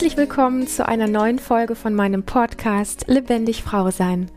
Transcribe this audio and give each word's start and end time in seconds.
Herzlich 0.00 0.16
willkommen 0.16 0.66
zu 0.66 0.88
einer 0.88 1.08
neuen 1.08 1.38
Folge 1.38 1.74
von 1.74 1.94
meinem 1.94 2.22
Podcast 2.22 3.04
Lebendig 3.06 3.62
Frau 3.62 3.90
Sein. 3.90 4.30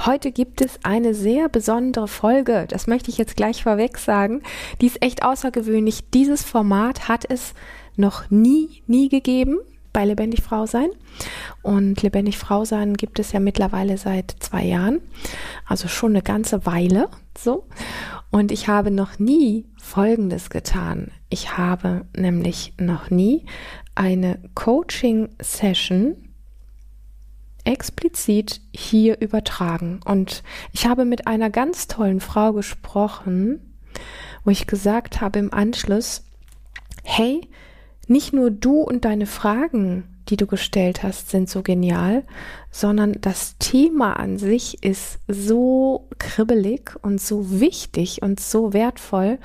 Heute 0.06 0.32
gibt 0.32 0.60
es 0.60 0.80
eine 0.82 1.14
sehr 1.14 1.48
besondere 1.48 2.08
Folge. 2.08 2.66
Das 2.68 2.88
möchte 2.88 3.12
ich 3.12 3.18
jetzt 3.18 3.36
gleich 3.36 3.62
vorweg 3.62 3.98
sagen. 3.98 4.42
Die 4.80 4.86
ist 4.86 5.00
echt 5.02 5.22
außergewöhnlich. 5.22 6.10
Dieses 6.10 6.42
Format 6.42 7.06
hat 7.06 7.30
es 7.30 7.54
noch 7.94 8.28
nie, 8.28 8.82
nie 8.88 9.08
gegeben 9.08 9.60
bei 9.98 10.04
Lebendig 10.04 10.42
Frau 10.42 10.64
sein. 10.64 10.90
Und 11.62 12.02
Lebendig 12.02 12.38
Frau 12.38 12.64
sein 12.64 12.94
gibt 12.94 13.18
es 13.18 13.32
ja 13.32 13.40
mittlerweile 13.40 13.98
seit 13.98 14.36
zwei 14.38 14.62
Jahren, 14.62 15.00
also 15.66 15.88
schon 15.88 16.12
eine 16.12 16.22
ganze 16.22 16.64
Weile 16.66 17.08
so. 17.36 17.66
Und 18.30 18.52
ich 18.52 18.68
habe 18.68 18.92
noch 18.92 19.18
nie 19.18 19.66
Folgendes 19.82 20.50
getan. 20.50 21.10
Ich 21.30 21.58
habe 21.58 22.06
nämlich 22.16 22.74
noch 22.78 23.10
nie 23.10 23.46
eine 23.96 24.40
Coaching-Session 24.54 26.14
explizit 27.64 28.60
hier 28.72 29.20
übertragen. 29.20 29.98
Und 30.04 30.44
ich 30.72 30.86
habe 30.86 31.06
mit 31.06 31.26
einer 31.26 31.50
ganz 31.50 31.88
tollen 31.88 32.20
Frau 32.20 32.52
gesprochen, 32.52 33.76
wo 34.44 34.52
ich 34.52 34.68
gesagt 34.68 35.20
habe 35.20 35.40
im 35.40 35.52
Anschluss, 35.52 36.22
hey, 37.02 37.40
nicht 38.08 38.32
nur 38.32 38.50
du 38.50 38.80
und 38.80 39.04
deine 39.04 39.26
Fragen, 39.26 40.04
die 40.28 40.36
du 40.36 40.46
gestellt 40.46 41.02
hast, 41.02 41.30
sind 41.30 41.48
so 41.48 41.62
genial, 41.62 42.24
sondern 42.70 43.16
das 43.20 43.56
Thema 43.58 44.14
an 44.14 44.38
sich 44.38 44.82
ist 44.82 45.20
so 45.26 46.08
kribbelig 46.18 46.92
und 47.02 47.20
so 47.20 47.60
wichtig 47.60 48.22
und 48.22 48.40
so 48.40 48.72
wertvoll, 48.72 49.38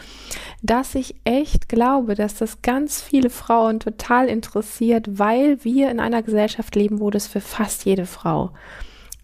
dass 0.61 0.95
ich 0.95 1.16
echt 1.23 1.70
glaube, 1.70 2.16
dass 2.16 2.36
das 2.36 2.61
ganz 2.61 3.02
viele 3.02 3.30
Frauen 3.30 3.80
total 3.80 4.28
interessiert, 4.28 5.20
weil 5.20 5.64
wir 5.64 5.89
in 5.89 6.00
einer 6.00 6.22
Gesellschaft 6.22 6.75
leben, 6.75 7.00
wo 7.00 7.09
das 7.09 7.27
für 7.27 7.42
fast 7.42 7.86
jede 7.86 8.05
Frau 8.05 8.52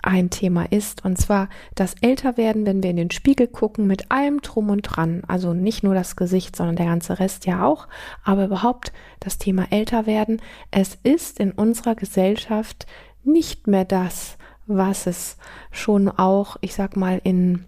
ein 0.10 0.32
Thema 0.32 0.66
ist, 0.72 1.06
und 1.06 1.18
zwar 1.18 1.50
das 1.76 1.94
Älterwerden, 2.02 2.66
wenn 2.66 2.82
wir 2.82 2.90
in 2.90 2.98
den 2.98 3.12
Spiegel 3.12 3.48
gucken, 3.48 3.86
mit 3.86 4.12
allem 4.12 4.42
drum 4.42 4.70
und 4.70 4.82
dran, 4.82 5.22
also 5.28 5.54
nicht 5.54 5.84
nur 5.84 5.94
das 5.94 6.16
Gesicht, 6.16 6.56
sondern 6.56 6.76
der 6.76 6.88
ganze 6.88 7.20
Rest 7.20 7.46
ja 7.46 7.64
auch, 7.64 7.88
aber 8.24 8.46
überhaupt 8.46 8.92
das 9.20 9.38
Thema 9.38 9.68
Älterwerden. 9.70 10.42
Es 10.72 10.98
ist 11.04 11.40
in 11.40 11.52
unserer 11.52 11.94
Gesellschaft 11.94 12.88
nicht 13.24 13.68
mehr 13.68 13.86
das, 13.86 14.38
was 14.66 15.06
es 15.06 15.38
schon 15.72 16.10
auch, 16.10 16.58
ich 16.62 16.74
sag 16.74 16.98
mal, 16.98 17.22
in 17.24 17.66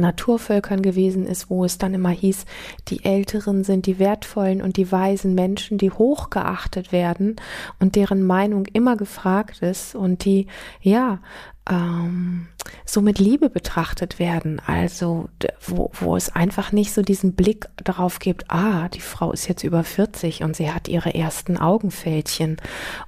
Naturvölkern 0.00 0.82
gewesen 0.82 1.26
ist, 1.26 1.50
wo 1.50 1.64
es 1.64 1.78
dann 1.78 1.94
immer 1.94 2.10
hieß, 2.10 2.44
die 2.88 3.04
Älteren 3.04 3.64
sind 3.64 3.86
die 3.86 3.98
wertvollen 3.98 4.62
und 4.62 4.76
die 4.76 4.90
weisen 4.90 5.34
Menschen, 5.34 5.78
die 5.78 5.90
hochgeachtet 5.90 6.92
werden 6.92 7.36
und 7.80 7.96
deren 7.96 8.22
Meinung 8.22 8.66
immer 8.66 8.96
gefragt 8.96 9.62
ist 9.62 9.94
und 9.94 10.24
die, 10.24 10.46
ja, 10.80 11.20
ähm, 11.68 12.48
so 12.84 13.00
mit 13.00 13.18
Liebe 13.18 13.48
betrachtet 13.48 14.18
werden. 14.18 14.60
Also, 14.66 15.28
wo, 15.60 15.90
wo 15.94 16.16
es 16.16 16.34
einfach 16.34 16.72
nicht 16.72 16.92
so 16.92 17.02
diesen 17.02 17.34
Blick 17.34 17.66
darauf 17.76 18.18
gibt, 18.18 18.50
ah, 18.50 18.88
die 18.88 19.00
Frau 19.00 19.32
ist 19.32 19.48
jetzt 19.48 19.64
über 19.64 19.82
40 19.84 20.42
und 20.42 20.56
sie 20.56 20.70
hat 20.70 20.88
ihre 20.88 21.14
ersten 21.14 21.56
Augenfältchen. 21.56 22.58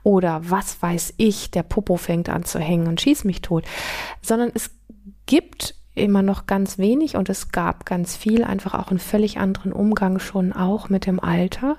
Oder 0.03 0.41
was 0.45 0.81
weiß 0.81 1.15
ich, 1.17 1.51
der 1.51 1.63
Popo 1.63 1.97
fängt 1.97 2.29
an 2.29 2.45
zu 2.45 2.59
hängen 2.59 2.87
und 2.87 3.01
schießt 3.01 3.25
mich 3.25 3.43
tot. 3.43 3.65
Sondern 4.23 4.51
es 4.55 4.71
gibt 5.27 5.75
immer 5.97 6.23
noch 6.23 6.47
ganz 6.47 6.79
wenig 6.79 7.17
und 7.17 7.29
es 7.29 7.51
gab 7.51 7.87
ganz 7.87 8.17
viel, 8.17 8.45
einfach 8.45 8.75
auch 8.75 8.91
einen 8.91 8.99
völlig 8.99 9.39
anderen 9.39 9.73
Umgang 9.73 10.19
schon 10.19 10.53
auch 10.53 10.89
mit 10.89 11.07
dem 11.07 11.19
Alter. 11.21 11.77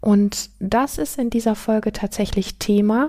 Und 0.00 0.50
das 0.60 0.98
ist 0.98 1.18
in 1.18 1.30
dieser 1.30 1.54
Folge 1.54 1.92
tatsächlich 1.92 2.58
Thema 2.58 3.08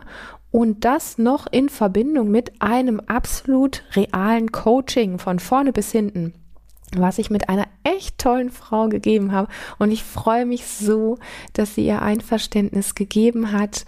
und 0.51 0.85
das 0.85 1.17
noch 1.17 1.47
in 1.51 1.67
Verbindung 1.69 2.29
mit 2.29 2.61
einem 2.61 2.99
absolut 2.99 3.83
realen 3.95 4.51
Coaching 4.51 5.17
von 5.19 5.39
vorne 5.39 5.73
bis 5.73 5.91
hinten, 5.91 6.33
was 6.95 7.17
ich 7.17 7.29
mit 7.29 7.49
einer 7.49 7.65
echt 7.83 8.19
tollen 8.19 8.51
Frau 8.51 8.87
gegeben 8.87 9.31
habe. 9.31 9.49
Und 9.79 9.91
ich 9.91 10.03
freue 10.03 10.45
mich 10.45 10.65
so, 10.65 11.17
dass 11.53 11.75
sie 11.75 11.85
ihr 11.85 12.01
Einverständnis 12.01 12.95
gegeben 12.95 13.51
hat, 13.51 13.85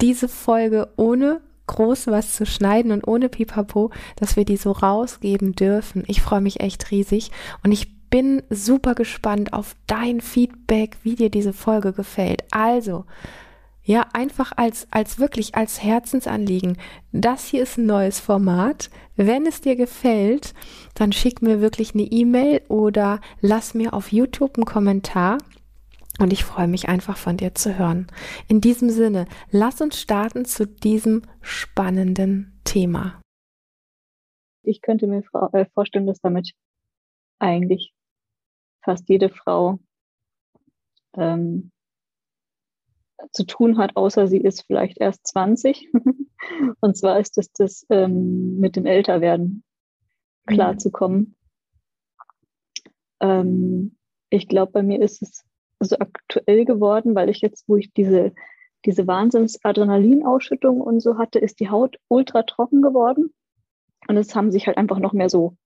diese 0.00 0.28
Folge 0.28 0.88
ohne 0.96 1.40
groß 1.68 2.08
was 2.08 2.34
zu 2.34 2.44
schneiden 2.44 2.90
und 2.90 3.06
ohne 3.06 3.28
Pipapo, 3.28 3.92
dass 4.16 4.34
wir 4.34 4.44
die 4.44 4.56
so 4.56 4.72
rausgeben 4.72 5.52
dürfen. 5.52 6.02
Ich 6.08 6.20
freue 6.20 6.40
mich 6.40 6.60
echt 6.60 6.90
riesig 6.90 7.30
und 7.62 7.70
ich 7.70 7.96
bin 8.10 8.42
super 8.50 8.94
gespannt 8.94 9.52
auf 9.52 9.76
dein 9.86 10.20
Feedback, 10.20 10.96
wie 11.02 11.14
dir 11.14 11.30
diese 11.30 11.52
Folge 11.52 11.92
gefällt. 11.92 12.42
Also, 12.50 13.04
ja, 13.88 14.06
einfach 14.12 14.52
als, 14.56 14.86
als 14.90 15.18
wirklich 15.18 15.54
als 15.54 15.82
Herzensanliegen. 15.82 16.76
Das 17.12 17.46
hier 17.46 17.62
ist 17.62 17.78
ein 17.78 17.86
neues 17.86 18.20
Format. 18.20 18.90
Wenn 19.16 19.46
es 19.46 19.62
dir 19.62 19.76
gefällt, 19.76 20.52
dann 20.94 21.12
schick 21.12 21.40
mir 21.40 21.60
wirklich 21.60 21.94
eine 21.94 22.02
E-Mail 22.02 22.60
oder 22.68 23.20
lass 23.40 23.72
mir 23.72 23.94
auf 23.94 24.12
YouTube 24.12 24.56
einen 24.56 24.66
Kommentar. 24.66 25.38
Und 26.18 26.32
ich 26.32 26.44
freue 26.44 26.66
mich 26.66 26.88
einfach 26.88 27.16
von 27.16 27.36
dir 27.36 27.54
zu 27.54 27.78
hören. 27.78 28.08
In 28.48 28.60
diesem 28.60 28.90
Sinne, 28.90 29.26
lass 29.50 29.80
uns 29.80 30.00
starten 30.00 30.44
zu 30.44 30.66
diesem 30.66 31.22
spannenden 31.40 32.60
Thema. 32.64 33.20
Ich 34.62 34.82
könnte 34.82 35.06
mir 35.06 35.22
äh, 35.52 35.66
vorstellen, 35.72 36.06
dass 36.06 36.20
damit 36.20 36.52
eigentlich 37.38 37.94
fast 38.82 39.08
jede 39.08 39.28
Frau 39.28 39.78
ähm, 41.16 41.70
zu 43.32 43.44
tun 43.44 43.78
hat, 43.78 43.96
außer 43.96 44.26
sie 44.26 44.38
ist 44.38 44.66
vielleicht 44.66 44.98
erst 44.98 45.26
20. 45.28 45.88
Und 46.80 46.96
zwar 46.96 47.18
ist 47.20 47.38
es 47.38 47.52
das 47.52 47.86
ähm, 47.90 48.58
mit 48.58 48.76
dem 48.76 48.86
Älterwerden 48.86 49.62
mhm. 50.46 50.52
klarzukommen. 50.52 51.18
Mhm. 51.20 51.34
Ähm, 53.20 53.96
ich 54.30 54.48
glaube, 54.48 54.72
bei 54.72 54.82
mir 54.82 55.00
ist 55.00 55.22
es 55.22 55.44
so 55.80 55.96
aktuell 55.98 56.64
geworden, 56.64 57.14
weil 57.14 57.28
ich 57.28 57.40
jetzt, 57.40 57.68
wo 57.68 57.76
ich 57.76 57.92
diese, 57.92 58.32
diese 58.84 59.06
Wahnsinns-Adrenalinausschüttung 59.06 60.80
und 60.80 61.00
so 61.00 61.18
hatte, 61.18 61.38
ist 61.38 61.60
die 61.60 61.70
Haut 61.70 61.96
ultra 62.08 62.42
trocken 62.42 62.82
geworden. 62.82 63.32
Und 64.06 64.16
es 64.16 64.34
haben 64.34 64.50
sich 64.50 64.66
halt 64.66 64.76
einfach 64.76 64.98
noch 64.98 65.12
mehr 65.12 65.28
so 65.28 65.56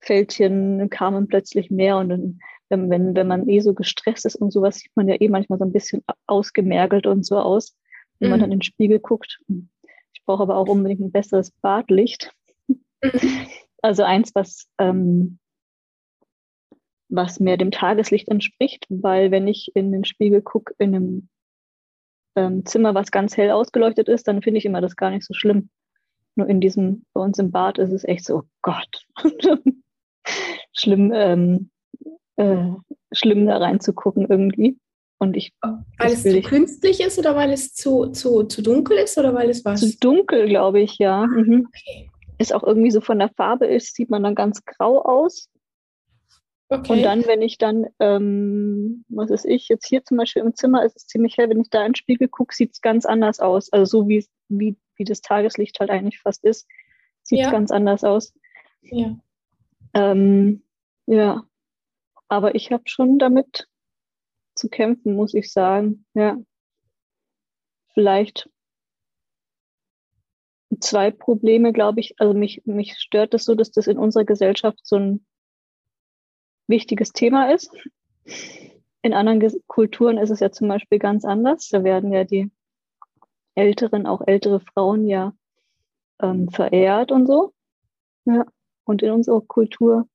Fältchen 0.00 0.90
kamen 0.90 1.28
plötzlich 1.28 1.70
mehr 1.70 1.96
und 1.96 2.08
dann, 2.08 2.38
wenn, 2.68 2.90
wenn, 2.90 3.14
wenn 3.14 3.28
man 3.28 3.48
eh 3.48 3.60
so 3.60 3.72
gestresst 3.72 4.26
ist 4.26 4.36
und 4.36 4.50
sowas, 4.50 4.76
sieht 4.76 4.90
man 4.96 5.08
ja 5.08 5.16
eh 5.20 5.28
manchmal 5.28 5.58
so 5.58 5.64
ein 5.64 5.72
bisschen 5.72 6.02
ausgemergelt 6.26 7.06
und 7.06 7.24
so 7.24 7.38
aus, 7.38 7.76
wenn 8.18 8.28
mhm. 8.28 8.30
man 8.30 8.40
dann 8.40 8.52
in 8.52 8.58
den 8.58 8.62
Spiegel 8.62 8.98
guckt. 8.98 9.38
Ich 10.12 10.24
brauche 10.24 10.42
aber 10.42 10.56
auch 10.56 10.68
unbedingt 10.68 11.00
ein 11.00 11.12
besseres 11.12 11.50
Badlicht. 11.62 12.32
Mhm. 12.68 12.78
Also 13.84 14.04
eins, 14.04 14.32
was 14.36 14.68
ähm, 14.78 15.40
was 17.12 17.40
mehr 17.40 17.56
dem 17.56 17.70
Tageslicht 17.70 18.28
entspricht, 18.28 18.86
weil 18.88 19.30
wenn 19.30 19.46
ich 19.46 19.70
in 19.74 19.92
den 19.92 20.04
Spiegel 20.04 20.42
gucke, 20.42 20.74
in 20.78 20.94
einem 20.94 21.28
ähm, 22.36 22.64
Zimmer, 22.64 22.94
was 22.94 23.10
ganz 23.10 23.36
hell 23.36 23.50
ausgeleuchtet 23.50 24.08
ist, 24.08 24.26
dann 24.26 24.42
finde 24.42 24.58
ich 24.58 24.64
immer 24.64 24.80
das 24.80 24.96
gar 24.96 25.10
nicht 25.10 25.24
so 25.24 25.34
schlimm. 25.34 25.68
Nur 26.34 26.48
in 26.48 26.60
diesem, 26.60 27.04
bei 27.12 27.20
uns 27.20 27.38
im 27.38 27.50
Bad 27.50 27.78
ist 27.78 27.92
es 27.92 28.04
echt 28.04 28.24
so, 28.24 28.38
oh 28.38 28.42
Gott, 28.62 29.06
schlimm, 30.72 31.12
ähm, 31.14 31.70
äh, 32.36 32.70
schlimm 33.12 33.46
da 33.46 33.58
reinzugucken 33.58 34.26
irgendwie. 34.28 34.78
Und 35.18 35.36
ich, 35.36 35.52
weil 35.60 36.12
es 36.12 36.22
zu 36.22 36.36
ich, 36.36 36.46
künstlich 36.46 37.00
ist 37.00 37.18
oder 37.18 37.36
weil 37.36 37.52
es 37.52 37.74
zu, 37.74 38.06
zu, 38.06 38.42
zu 38.44 38.62
dunkel 38.62 38.96
ist 38.96 39.18
oder 39.18 39.34
weil 39.34 39.50
es 39.50 39.64
was? 39.64 39.80
Zu 39.80 39.96
dunkel, 39.98 40.48
glaube 40.48 40.80
ich, 40.80 40.98
ja. 40.98 41.26
Mhm. 41.26 41.68
Okay. 41.68 42.10
Ist 42.38 42.52
auch 42.52 42.64
irgendwie 42.64 42.90
so 42.90 43.00
von 43.00 43.20
der 43.20 43.28
Farbe 43.28 43.66
ist, 43.66 43.94
sieht 43.94 44.10
man 44.10 44.24
dann 44.24 44.34
ganz 44.34 44.64
grau 44.64 45.00
aus. 45.02 45.48
Okay. 46.72 46.92
Und 46.92 47.02
dann, 47.02 47.26
wenn 47.26 47.42
ich 47.42 47.58
dann, 47.58 47.86
ähm, 47.98 49.04
was 49.08 49.30
ist 49.30 49.44
ich, 49.44 49.68
jetzt 49.68 49.86
hier 49.86 50.04
zum 50.04 50.16
Beispiel 50.16 50.40
im 50.40 50.54
Zimmer 50.54 50.84
ist 50.84 50.96
es 50.96 51.06
ziemlich 51.06 51.36
hell, 51.36 51.50
wenn 51.50 51.60
ich 51.60 51.68
da 51.68 51.80
in 51.80 51.90
den 51.90 51.96
Spiegel 51.96 52.28
gucke, 52.28 52.54
sieht 52.54 52.72
es 52.72 52.80
ganz 52.80 53.04
anders 53.04 53.40
aus. 53.40 53.70
Also 53.72 53.84
so 53.84 54.08
wie, 54.08 54.26
wie, 54.48 54.76
wie 54.96 55.04
das 55.04 55.20
Tageslicht 55.20 55.80
halt 55.80 55.90
eigentlich 55.90 56.20
fast 56.20 56.44
ist, 56.44 56.66
sieht 57.22 57.40
es 57.40 57.44
ja. 57.44 57.50
ganz 57.50 57.70
anders 57.70 58.04
aus. 58.04 58.32
Ja. 58.80 59.18
Ähm, 59.92 60.64
ja. 61.04 61.44
Aber 62.28 62.54
ich 62.54 62.72
habe 62.72 62.84
schon 62.86 63.18
damit 63.18 63.68
zu 64.54 64.70
kämpfen, 64.70 65.14
muss 65.14 65.34
ich 65.34 65.52
sagen. 65.52 66.06
Ja. 66.14 66.38
Vielleicht 67.92 68.48
zwei 70.80 71.10
Probleme, 71.10 71.74
glaube 71.74 72.00
ich. 72.00 72.14
Also 72.18 72.32
mich, 72.32 72.62
mich 72.64 72.96
stört 72.98 73.34
es 73.34 73.40
das 73.40 73.44
so, 73.44 73.54
dass 73.54 73.72
das 73.72 73.88
in 73.88 73.98
unserer 73.98 74.24
Gesellschaft 74.24 74.80
so 74.82 74.96
ein 74.96 75.26
wichtiges 76.72 77.12
Thema 77.12 77.52
ist. 77.52 77.70
In 79.02 79.14
anderen 79.14 79.40
Kulturen 79.68 80.18
ist 80.18 80.30
es 80.30 80.40
ja 80.40 80.50
zum 80.50 80.68
Beispiel 80.68 80.98
ganz 80.98 81.24
anders. 81.24 81.68
Da 81.68 81.84
werden 81.84 82.12
ja 82.12 82.24
die 82.24 82.50
Älteren, 83.54 84.06
auch 84.06 84.22
ältere 84.26 84.60
Frauen 84.60 85.06
ja 85.06 85.34
ähm, 86.20 86.48
verehrt 86.48 87.12
und 87.12 87.26
so. 87.26 87.52
Ja. 88.24 88.46
Und 88.84 89.02
in 89.02 89.12
unserer 89.12 89.42
Kultur, 89.42 90.08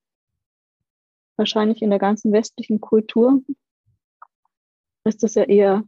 wahrscheinlich 1.38 1.81
in 1.81 1.89
der 1.89 2.00
ganzen 2.00 2.33
westlichen 2.33 2.81
Kultur, 2.81 3.42
ist 5.04 5.24
das 5.24 5.36
ja 5.36 5.44
eher 5.44 5.83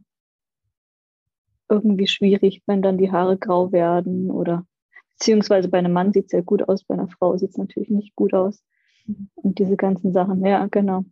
irgendwie 1.68 2.06
schwierig, 2.06 2.62
wenn 2.66 2.80
dann 2.80 2.98
die 2.98 3.12
Haare 3.12 3.36
grau 3.36 3.72
werden 3.72 4.30
oder 4.30 4.66
beziehungsweise 5.10 5.68
bei 5.68 5.78
einem 5.78 5.92
Mann 5.92 6.12
sieht 6.12 6.26
es 6.26 6.32
ja 6.32 6.40
gut 6.40 6.68
aus, 6.68 6.84
bei 6.84 6.94
einer 6.94 7.08
Frau 7.08 7.36
sieht 7.36 7.50
es 7.50 7.58
natürlich 7.58 7.90
nicht 7.90 8.14
gut 8.16 8.34
aus. 8.34 8.62
Und 9.06 9.58
diese 9.58 9.76
ganzen 9.76 10.12
Sachen, 10.12 10.44
ja, 10.44 10.66
genau. 10.66 11.04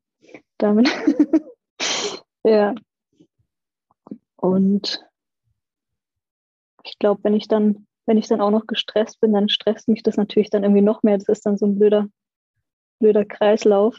Damit, 0.58 0.88
ja. 2.44 2.75
Und 4.37 5.05
ich 6.85 6.99
glaube, 6.99 7.23
wenn 7.25 7.35
ich 7.35 7.49
dann, 7.49 7.87
wenn 8.06 8.19
ich 8.19 8.29
dann 8.29 8.40
auch 8.40 8.50
noch 8.50 8.67
gestresst 8.67 9.20
bin, 9.20 9.32
dann 9.32 9.49
stresst 9.49 9.88
mich 9.88 10.02
das 10.02 10.17
natürlich 10.17 10.50
dann 10.50 10.62
irgendwie 10.62 10.82
noch 10.82 11.02
mehr. 11.02 11.19
Das 11.19 11.29
ist 11.29 11.44
dann 11.44 11.58
so 11.58 11.67
ein 11.67 11.79
blöder, 11.79 12.08
blöder 12.99 13.25
Kreislauf. 13.25 13.99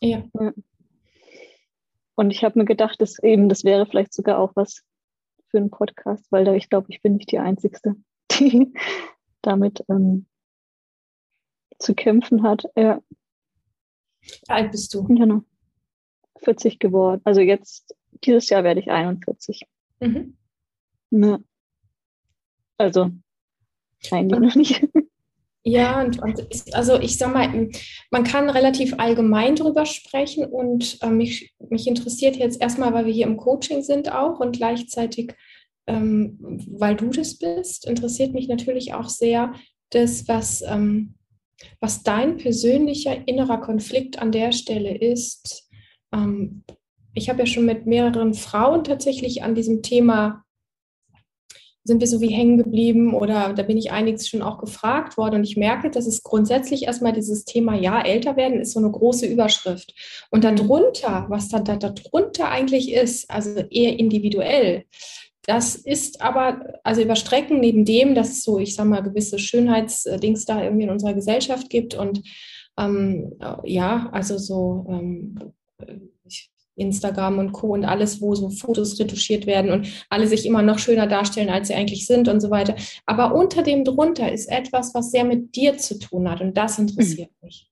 Ja. 0.00 0.22
ja. 0.38 0.52
Und 2.14 2.30
ich 2.30 2.44
habe 2.44 2.58
mir 2.58 2.64
gedacht, 2.64 3.00
dass 3.00 3.18
eben, 3.22 3.48
das 3.48 3.64
wäre 3.64 3.86
vielleicht 3.86 4.14
sogar 4.14 4.38
auch 4.38 4.52
was 4.54 4.82
für 5.48 5.58
einen 5.58 5.70
Podcast, 5.70 6.30
weil 6.30 6.44
da 6.44 6.54
ich 6.54 6.68
glaube, 6.68 6.86
ich 6.90 7.02
bin 7.02 7.16
nicht 7.16 7.32
die 7.32 7.38
Einzige, 7.38 7.78
die 8.32 8.72
damit 9.42 9.84
ähm, 9.88 10.26
zu 11.78 11.94
kämpfen 11.94 12.42
hat. 12.42 12.64
Ja. 12.76 13.00
Wie 14.20 14.48
alt 14.48 14.72
bist 14.72 14.92
du? 14.94 15.04
Genau. 15.04 15.42
40 16.42 16.78
geworden. 16.78 17.20
Also 17.24 17.40
jetzt, 17.40 17.94
dieses 18.24 18.48
Jahr 18.48 18.64
werde 18.64 18.80
ich 18.80 18.90
41. 18.90 19.62
Mhm. 20.00 20.36
Ja. 21.10 21.38
Also, 22.76 23.10
eigentlich 24.10 24.40
noch 24.40 24.54
nicht. 24.54 24.86
Ja, 25.66 26.02
und, 26.02 26.20
und 26.20 26.46
also 26.74 27.00
ich 27.00 27.16
sag 27.16 27.32
mal, 27.32 27.70
man 28.10 28.22
kann 28.24 28.50
relativ 28.50 28.98
allgemein 28.98 29.56
drüber 29.56 29.86
sprechen 29.86 30.44
und 30.44 30.98
äh, 31.00 31.08
mich, 31.08 31.54
mich 31.70 31.86
interessiert 31.86 32.36
jetzt 32.36 32.60
erstmal, 32.60 32.92
weil 32.92 33.06
wir 33.06 33.14
hier 33.14 33.26
im 33.26 33.38
Coaching 33.38 33.82
sind 33.82 34.12
auch 34.12 34.40
und 34.40 34.56
gleichzeitig, 34.58 35.32
ähm, 35.86 36.36
weil 36.68 36.96
du 36.96 37.08
das 37.08 37.38
bist, 37.38 37.86
interessiert 37.86 38.34
mich 38.34 38.46
natürlich 38.46 38.92
auch 38.92 39.08
sehr 39.08 39.54
das, 39.88 40.28
was, 40.28 40.60
ähm, 40.60 41.14
was 41.80 42.02
dein 42.02 42.36
persönlicher 42.36 43.26
innerer 43.26 43.60
Konflikt 43.60 44.18
an 44.18 44.32
der 44.32 44.52
Stelle 44.52 44.96
ist. 44.96 45.68
Ähm, 46.12 46.64
ich 47.14 47.28
habe 47.28 47.40
ja 47.40 47.46
schon 47.46 47.64
mit 47.64 47.86
mehreren 47.86 48.34
Frauen 48.34 48.84
tatsächlich 48.84 49.42
an 49.42 49.54
diesem 49.54 49.82
Thema 49.82 50.44
sind 51.86 52.00
wir 52.00 52.08
so 52.08 52.22
wie 52.22 52.30
hängen 52.30 52.56
geblieben 52.56 53.14
oder 53.14 53.52
da 53.52 53.62
bin 53.62 53.76
ich 53.76 53.92
einiges 53.92 54.26
schon 54.26 54.40
auch 54.40 54.58
gefragt 54.58 55.18
worden 55.18 55.36
und 55.36 55.44
ich 55.44 55.58
merke, 55.58 55.90
dass 55.90 56.06
es 56.06 56.22
grundsätzlich 56.22 56.84
erstmal 56.84 57.12
dieses 57.12 57.44
Thema, 57.44 57.76
ja, 57.76 58.00
älter 58.00 58.36
werden 58.36 58.58
ist 58.58 58.72
so 58.72 58.80
eine 58.80 58.90
große 58.90 59.26
Überschrift. 59.26 59.94
Und 60.30 60.44
mhm. 60.44 60.56
darunter, 60.56 61.26
was 61.28 61.50
da, 61.50 61.60
da 61.60 61.76
darunter 61.76 62.48
eigentlich 62.48 62.90
ist, 62.90 63.30
also 63.30 63.60
eher 63.70 63.98
individuell, 63.98 64.84
das 65.46 65.74
ist 65.76 66.22
aber, 66.22 66.80
also 66.84 67.02
überstrecken 67.02 67.60
neben 67.60 67.84
dem, 67.84 68.14
dass 68.14 68.30
es 68.30 68.42
so, 68.42 68.58
ich 68.58 68.74
sag 68.74 68.86
mal, 68.86 69.02
gewisse 69.02 69.38
Schönheitsdings 69.38 70.44
da 70.44 70.62
irgendwie 70.62 70.84
in 70.84 70.90
unserer 70.90 71.14
Gesellschaft 71.14 71.68
gibt 71.70 71.94
und 71.94 72.22
ähm, 72.78 73.34
ja, 73.64 74.08
also 74.12 74.38
so 74.38 74.86
ähm, 74.88 75.54
Instagram 76.76 77.38
und 77.38 77.52
Co. 77.52 77.68
und 77.68 77.84
alles, 77.84 78.20
wo 78.20 78.34
so 78.34 78.50
Fotos 78.50 78.98
retuschiert 78.98 79.46
werden 79.46 79.70
und 79.70 80.06
alle 80.10 80.26
sich 80.26 80.44
immer 80.46 80.62
noch 80.62 80.78
schöner 80.78 81.06
darstellen, 81.06 81.50
als 81.50 81.68
sie 81.68 81.74
eigentlich 81.74 82.06
sind 82.06 82.28
und 82.28 82.40
so 82.40 82.50
weiter. 82.50 82.74
Aber 83.06 83.34
unter 83.34 83.62
dem 83.62 83.84
drunter 83.84 84.32
ist 84.32 84.46
etwas, 84.46 84.94
was 84.94 85.10
sehr 85.10 85.24
mit 85.24 85.54
dir 85.54 85.78
zu 85.78 85.98
tun 85.98 86.28
hat 86.28 86.40
und 86.40 86.56
das 86.56 86.78
interessiert 86.78 87.30
mhm. 87.40 87.46
mich. 87.46 87.70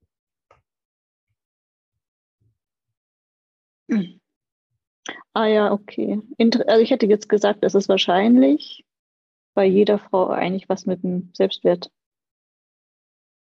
Ah 5.35 5.47
ja, 5.47 5.73
okay. 5.73 6.21
also 6.67 6.83
ich 6.83 6.91
hätte 6.91 7.07
jetzt 7.07 7.29
gesagt, 7.29 7.65
dass 7.65 7.75
es 7.75 7.89
wahrscheinlich 7.89 8.85
bei 9.55 9.65
jeder 9.65 9.99
Frau 9.99 10.29
eigentlich 10.29 10.69
was 10.69 10.87
mit 10.87 11.03
dem 11.03 11.31
Selbstwert 11.35 11.91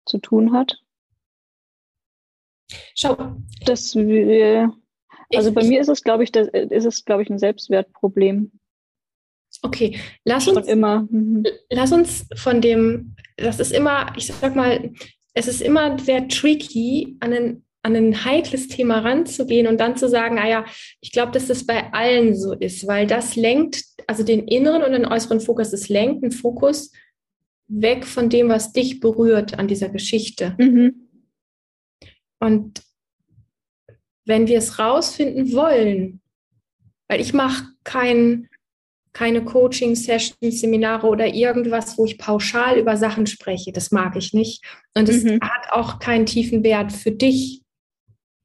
zu 0.06 0.18
tun 0.18 0.52
hat. 0.52 0.80
Schau. 2.94 3.36
Dass 3.64 3.96
wir 3.96 4.72
also 5.34 5.52
bei 5.52 5.62
ich, 5.62 5.68
mir 5.68 5.80
ist 5.80 5.88
es, 5.88 6.02
glaube 6.02 6.24
ich, 6.24 6.32
das, 6.32 6.48
ist 6.48 6.84
es, 6.84 7.04
glaube 7.04 7.22
ich, 7.22 7.30
ein 7.30 7.38
Selbstwertproblem. 7.38 8.52
Okay, 9.62 9.98
lass 10.24 10.48
uns, 10.48 10.66
immer. 10.66 11.06
Mhm. 11.10 11.44
lass 11.70 11.92
uns 11.92 12.26
von 12.36 12.60
dem, 12.60 13.14
das 13.36 13.60
ist 13.60 13.72
immer, 13.72 14.12
ich 14.16 14.26
sag 14.26 14.54
mal, 14.54 14.92
es 15.34 15.48
ist 15.48 15.60
immer 15.60 15.98
sehr 15.98 16.28
tricky, 16.28 17.16
an 17.20 17.32
ein, 17.32 17.64
an 17.82 17.96
ein 17.96 18.24
heikles 18.24 18.68
Thema 18.68 18.98
ranzugehen 18.98 19.66
und 19.66 19.78
dann 19.80 19.96
zu 19.96 20.08
sagen, 20.08 20.34
naja, 20.34 20.64
ich 21.00 21.12
glaube, 21.12 21.32
dass 21.32 21.46
das 21.46 21.64
bei 21.64 21.92
allen 21.92 22.36
so 22.36 22.52
ist, 22.52 22.86
weil 22.86 23.06
das 23.06 23.36
lenkt, 23.36 23.84
also 24.06 24.22
den 24.22 24.46
inneren 24.46 24.82
und 24.82 24.92
den 24.92 25.06
äußeren 25.06 25.40
Fokus, 25.40 25.70
das 25.70 25.88
lenkt 25.88 26.22
den 26.22 26.32
Fokus 26.32 26.92
weg 27.68 28.04
von 28.04 28.28
dem, 28.28 28.48
was 28.48 28.72
dich 28.72 29.00
berührt 29.00 29.58
an 29.58 29.68
dieser 29.68 29.88
Geschichte. 29.88 30.56
Mhm. 30.58 31.08
Und 32.38 32.82
wenn 34.26 34.46
wir 34.46 34.58
es 34.58 34.78
rausfinden 34.78 35.52
wollen, 35.52 36.20
weil 37.08 37.20
ich 37.20 37.32
mache 37.32 37.64
kein, 37.84 38.48
keine 39.12 39.44
Coaching-Sessions, 39.44 40.60
Seminare 40.60 41.06
oder 41.06 41.26
irgendwas, 41.26 41.96
wo 41.98 42.04
ich 42.04 42.18
pauschal 42.18 42.78
über 42.78 42.96
Sachen 42.96 43.26
spreche. 43.26 43.72
Das 43.72 43.90
mag 43.90 44.16
ich 44.16 44.32
nicht. 44.32 44.64
Und 44.94 45.08
es 45.08 45.24
mhm. 45.24 45.40
hat 45.40 45.72
auch 45.72 45.98
keinen 45.98 46.26
tiefen 46.26 46.62
Wert 46.62 46.92
für 46.92 47.10
dich 47.10 47.62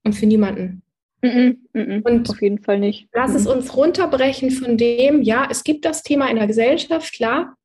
und 0.05 0.13
für 0.13 0.25
niemanden. 0.25 0.81
Mhm, 1.21 1.67
mhm, 1.73 2.01
und 2.03 2.29
auf 2.29 2.41
jeden 2.41 2.59
Fall 2.59 2.79
nicht. 2.79 3.09
Lass 3.13 3.33
es 3.33 3.45
mhm. 3.45 3.51
uns 3.51 3.75
runterbrechen 3.75 4.51
von 4.51 4.77
dem, 4.77 5.21
ja, 5.23 5.47
es 5.49 5.63
gibt 5.63 5.83
das 5.85 6.03
Thema 6.03 6.29
in 6.29 6.37
der 6.37 6.47
Gesellschaft, 6.47 7.13
klar. 7.13 7.57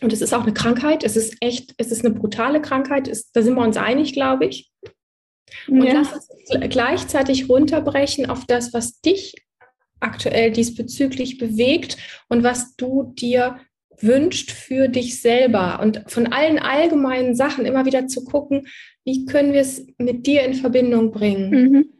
Und 0.00 0.12
es 0.12 0.20
ist 0.20 0.32
auch 0.32 0.42
eine 0.42 0.52
Krankheit. 0.52 1.02
Es 1.02 1.16
ist 1.16 1.36
echt, 1.40 1.74
es 1.78 1.90
ist 1.90 2.04
eine 2.04 2.14
brutale 2.14 2.60
Krankheit. 2.60 3.08
Es, 3.08 3.32
da 3.32 3.42
sind 3.42 3.54
wir 3.54 3.64
uns 3.64 3.76
einig, 3.76 4.12
glaube 4.12 4.46
ich. 4.46 4.70
Und 5.66 5.82
ja. 5.82 5.94
lass 5.94 6.12
uns 6.12 6.28
gleichzeitig 6.68 7.48
runterbrechen 7.48 8.28
auf 8.28 8.44
das, 8.46 8.72
was 8.74 9.00
dich 9.00 9.34
aktuell 10.00 10.52
diesbezüglich 10.52 11.38
bewegt 11.38 11.96
und 12.28 12.44
was 12.44 12.76
du 12.76 13.14
dir 13.16 13.58
wünscht 14.00 14.52
für 14.52 14.88
dich 14.88 15.20
selber 15.20 15.80
und 15.82 16.04
von 16.06 16.32
allen 16.32 16.58
allgemeinen 16.58 17.34
Sachen 17.34 17.66
immer 17.66 17.84
wieder 17.84 18.06
zu 18.06 18.24
gucken, 18.24 18.68
wie 19.08 19.24
können 19.24 19.54
wir 19.54 19.62
es 19.62 19.86
mit 19.96 20.26
dir 20.26 20.42
in 20.42 20.52
Verbindung 20.52 21.10
bringen. 21.10 21.50
Mhm. 21.50 21.92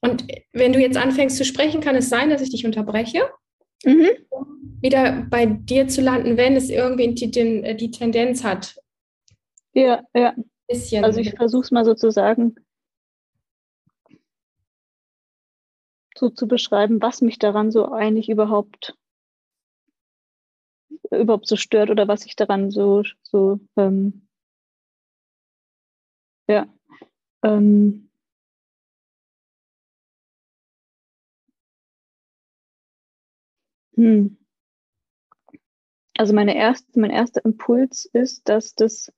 Und 0.00 0.26
wenn 0.54 0.72
du 0.72 0.80
jetzt 0.80 0.96
anfängst 0.96 1.36
zu 1.36 1.44
sprechen, 1.44 1.82
kann 1.82 1.96
es 1.96 2.08
sein, 2.08 2.30
dass 2.30 2.40
ich 2.40 2.48
dich 2.48 2.64
unterbreche, 2.64 3.28
mhm. 3.84 4.08
um 4.30 4.78
wieder 4.80 5.26
bei 5.28 5.44
dir 5.44 5.86
zu 5.86 6.00
landen, 6.00 6.38
wenn 6.38 6.56
es 6.56 6.70
irgendwie 6.70 7.12
die, 7.12 7.30
die, 7.30 7.76
die 7.76 7.90
Tendenz 7.90 8.42
hat. 8.42 8.80
Ja, 9.74 10.02
ja 10.14 10.34
bisschen. 10.66 11.04
Also 11.04 11.20
ich 11.20 11.34
versuche 11.34 11.64
es 11.64 11.70
mal 11.72 11.84
sozusagen 11.84 12.54
so 16.16 16.30
zu 16.30 16.48
beschreiben, 16.48 17.02
was 17.02 17.20
mich 17.20 17.38
daran 17.38 17.70
so 17.70 17.92
eigentlich 17.92 18.30
überhaupt 18.30 18.96
überhaupt 21.10 21.48
so 21.48 21.56
stört 21.56 21.90
oder 21.90 22.08
was 22.08 22.24
ich 22.24 22.34
daran 22.34 22.70
so, 22.70 23.02
so 23.22 23.60
ähm, 23.76 24.27
ja, 26.48 26.66
ähm, 27.44 28.10
hm. 33.96 34.28
Also 36.18 36.34
meine 36.34 36.56
erste, 36.56 36.98
mein 37.00 37.10
erster 37.10 37.44
Impuls 37.44 38.04
ist, 38.12 38.48
dass 38.48 38.74
das 38.74 39.12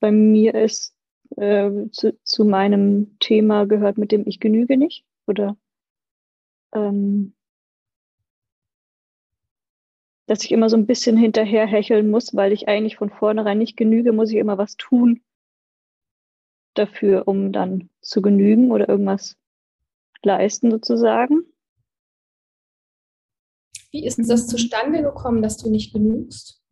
bei 0.00 0.10
mir 0.12 0.54
ist, 0.54 0.94
äh, 1.36 1.70
zu, 1.92 2.18
zu, 2.24 2.44
meinem 2.44 3.18
Thema 3.20 3.66
gehört, 3.66 3.98
mit 3.98 4.12
dem 4.12 4.26
ich 4.26 4.40
genüge 4.40 4.76
nicht 4.76 5.04
oder? 5.26 5.56
Ähm, 6.74 7.34
dass 10.26 10.44
ich 10.44 10.50
immer 10.52 10.70
so 10.70 10.76
ein 10.78 10.86
bisschen 10.86 11.16
hinterher 11.18 11.66
hecheln 11.66 12.10
muss, 12.10 12.34
weil 12.34 12.52
ich 12.52 12.68
eigentlich 12.68 12.96
von 12.96 13.10
vornherein 13.10 13.58
nicht 13.58 13.76
genüge, 13.76 14.12
muss 14.12 14.30
ich 14.30 14.36
immer 14.36 14.56
was 14.58 14.76
tun 14.76 15.20
dafür, 16.74 17.26
um 17.28 17.52
dann 17.52 17.90
zu 18.00 18.22
genügen 18.22 18.70
oder 18.70 18.88
irgendwas 18.88 19.36
leisten 20.22 20.70
sozusagen. 20.70 21.44
Wie 23.90 24.06
ist 24.06 24.18
das 24.28 24.46
zustande 24.46 25.02
gekommen, 25.02 25.42
dass 25.42 25.56
du 25.56 25.70
nicht 25.70 25.92
genügst? 25.92 26.62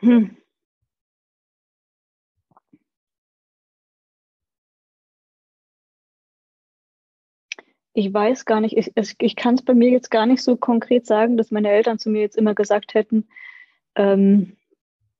Hm. 0.00 0.40
ich 7.92 8.12
weiß 8.12 8.44
gar 8.44 8.60
nicht, 8.60 8.76
ich, 8.76 8.92
ich 9.18 9.36
kann 9.36 9.54
es 9.56 9.62
bei 9.62 9.74
mir 9.74 9.90
jetzt 9.90 10.10
gar 10.10 10.26
nicht 10.26 10.42
so 10.42 10.56
konkret 10.56 11.06
sagen, 11.06 11.36
dass 11.36 11.50
meine 11.50 11.70
Eltern 11.70 11.98
zu 11.98 12.10
mir 12.10 12.20
jetzt 12.22 12.36
immer 12.36 12.54
gesagt 12.54 12.94
hätten, 12.94 13.28
ähm, 14.00 14.56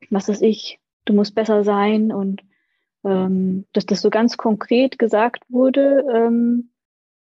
was 0.09 0.29
ist 0.29 0.43
ich, 0.43 0.81
du 1.05 1.13
musst 1.13 1.35
besser 1.35 1.65
sein 1.65 2.13
und 2.13 2.43
ähm, 3.05 3.67
dass 3.73 3.85
das 3.87 4.01
so 4.01 4.11
ganz 4.11 4.37
konkret 4.37 4.99
gesagt 4.99 5.45
wurde, 5.49 6.05
ähm, 6.13 6.71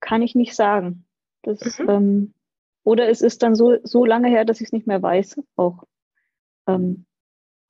kann 0.01 0.23
ich 0.23 0.35
nicht 0.35 0.55
sagen. 0.55 1.05
Das, 1.43 1.79
mhm. 1.79 1.89
ähm, 1.89 2.35
oder 2.83 3.09
es 3.09 3.21
ist 3.21 3.43
dann 3.43 3.55
so, 3.55 3.77
so 3.83 4.05
lange 4.05 4.29
her, 4.29 4.45
dass 4.45 4.61
ich 4.61 4.69
es 4.69 4.73
nicht 4.73 4.87
mehr 4.87 5.03
weiß. 5.03 5.41
Auch 5.57 5.85
ähm, 6.67 7.05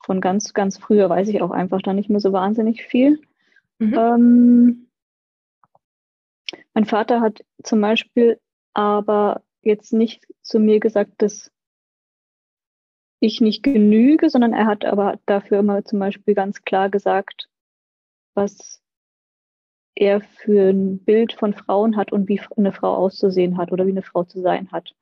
von 0.05 0.21
ganz, 0.21 0.55
ganz 0.55 0.79
früher 0.79 1.09
weiß 1.09 1.29
ich 1.29 1.43
auch 1.43 1.51
einfach 1.51 1.83
da 1.83 1.93
nicht 1.93 2.11
mehr 2.11 2.21
so 2.21 2.33
wahnsinnig 2.33 2.85
viel. 2.85 3.21
Mhm. 3.79 3.95
Ähm, 3.95 4.87
mein 6.75 6.85
Vater 6.85 7.21
hat 7.21 7.45
zum 7.63 7.81
Beispiel 7.81 8.39
aber 8.73 9.43
jetzt 9.63 9.93
nicht 9.93 10.27
zu 10.43 10.59
mir 10.61 10.79
gesagt, 10.79 11.15
dass 11.19 11.53
ich 13.25 13.41
nicht 13.41 13.63
genüge, 13.63 14.29
sondern 14.29 14.53
er 14.53 14.67
hat 14.67 14.85
aber 14.85 15.19
dafür 15.27 15.61
immer 15.61 15.85
zum 15.85 15.99
Beispiel 15.99 16.35
ganz 16.35 16.63
klar 16.63 16.91
gesagt, 16.91 17.49
was 18.35 18.83
er 19.95 20.21
für 20.21 20.71
ein 20.71 20.99
Bild 20.99 21.33
von 21.33 21.55
Frauen 21.55 21.97
hat 21.97 22.13
und 22.13 22.29
wie 22.29 22.41
eine 22.57 22.73
Frau 22.73 22.95
auszusehen 22.95 23.57
hat 23.57 23.73
oder 23.73 23.87
wie 23.87 23.93
eine 23.93 24.03
Frau 24.03 24.25
zu 24.25 24.41
sein 24.41 24.71
hat. 24.73 24.95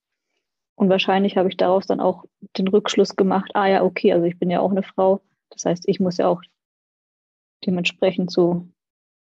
Und 0.74 0.88
wahrscheinlich 0.88 1.36
habe 1.36 1.48
ich 1.48 1.56
daraus 1.56 1.86
dann 1.86 2.00
auch 2.00 2.24
den 2.56 2.68
Rückschluss 2.68 3.16
gemacht, 3.16 3.52
ah 3.54 3.66
ja, 3.66 3.82
okay, 3.82 4.12
also 4.12 4.26
ich 4.26 4.38
bin 4.38 4.50
ja 4.50 4.60
auch 4.60 4.70
eine 4.70 4.82
Frau. 4.82 5.22
Das 5.50 5.64
heißt, 5.64 5.88
ich 5.88 6.00
muss 6.00 6.18
ja 6.18 6.28
auch 6.28 6.42
dementsprechend 7.66 8.30
so 8.30 8.68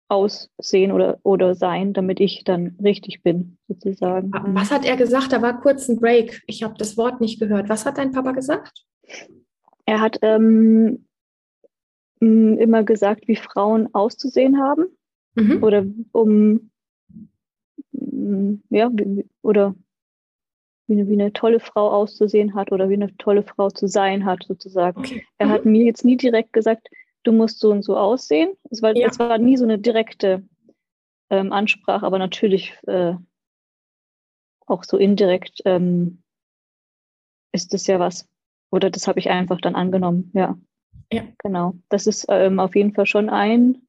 aussehen 0.09 0.93
oder, 0.93 1.19
oder 1.23 1.55
sein, 1.55 1.93
damit 1.93 2.21
ich 2.21 2.45
dann 2.45 2.77
richtig 2.83 3.23
bin, 3.23 3.57
sozusagen. 3.69 4.33
Was 4.55 4.71
hat 4.71 4.85
er 4.85 4.97
gesagt? 4.97 5.33
Da 5.33 5.43
war 5.43 5.61
kurz 5.61 5.89
ein 5.89 5.99
Break. 5.99 6.43
Ich 6.47 6.63
habe 6.63 6.75
das 6.79 6.97
Wort 6.97 7.21
nicht 7.21 7.41
gehört. 7.41 7.69
Was 7.69 7.87
hat 7.87 7.99
dein 7.99 8.13
Papa 8.13 8.33
gesagt? 8.33 8.85
Er 9.87 10.01
hat 10.01 10.19
ähm, 10.23 11.07
immer 12.21 12.85
gesagt, 12.85 13.29
wie 13.29 13.37
Frauen 13.37 13.89
auszusehen 13.95 14.61
haben. 14.61 14.87
Mhm. 15.35 15.63
Oder 15.63 15.87
um 16.13 16.71
ja, 18.71 18.91
oder 19.43 19.75
wie 20.87 20.95
eine, 20.95 21.09
wie 21.09 21.15
eine 21.15 21.33
tolle 21.33 21.61
Frau 21.61 21.91
auszusehen 21.91 22.55
hat 22.55 22.73
oder 22.73 22.89
wie 22.89 22.95
eine 22.95 23.17
tolle 23.17 23.43
Frau 23.43 23.71
zu 23.71 23.87
sein 23.87 24.25
hat, 24.25 24.45
sozusagen. 24.47 25.01
Okay. 25.01 25.25
Er 25.39 25.47
mhm. 25.47 25.51
hat 25.51 25.65
mir 25.65 25.85
jetzt 25.85 26.05
nie 26.05 26.17
direkt 26.17 26.53
gesagt, 26.53 26.89
du 27.25 27.33
musst 27.33 27.59
so 27.59 27.71
und 27.71 27.83
so 27.83 27.97
aussehen. 27.97 28.55
Es 28.71 28.83
war, 28.83 28.97
ja. 28.97 29.09
es 29.09 29.19
war 29.19 29.39
nie 29.39 29.57
so 29.57 29.65
eine 29.65 29.79
direkte 29.79 30.43
ähm, 31.31 31.53
Ansprache, 31.53 32.07
aber 32.07 32.19
natürlich 32.19 32.77
äh, 32.87 33.15
auch 34.67 34.85
so 34.85 34.97
indirekt 34.97 35.61
ähm, 35.65 36.23
ist 37.53 37.75
es 37.75 37.87
ja 37.87 37.99
was. 37.99 38.29
Oder 38.71 38.91
das 38.91 39.09
habe 39.09 39.19
ich 39.19 39.31
einfach 39.31 39.61
dann 39.61 39.75
angenommen, 39.75 40.31
ja. 40.35 40.59
Ja. 41.13 41.23
Genau. 41.39 41.75
Das 41.89 42.07
ist 42.07 42.27
ähm, 42.29 42.61
auf 42.61 42.75
jeden 42.75 42.95
Fall 42.95 43.07
schon 43.07 43.29
ein. 43.29 43.87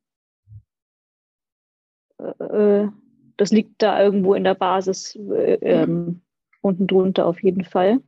Äh, 2.19 2.83
äh 2.83 2.89
das 3.37 3.51
liegt 3.51 3.81
da 3.81 4.01
irgendwo 4.01 4.33
in 4.33 4.45
der 4.45 4.53
Basis 4.53 5.13
äh, 5.15 5.55
ähm, 5.55 6.21
unten 6.61 6.87
drunter 6.87 7.25
auf 7.25 7.43
jeden 7.43 7.65
Fall. 7.65 8.01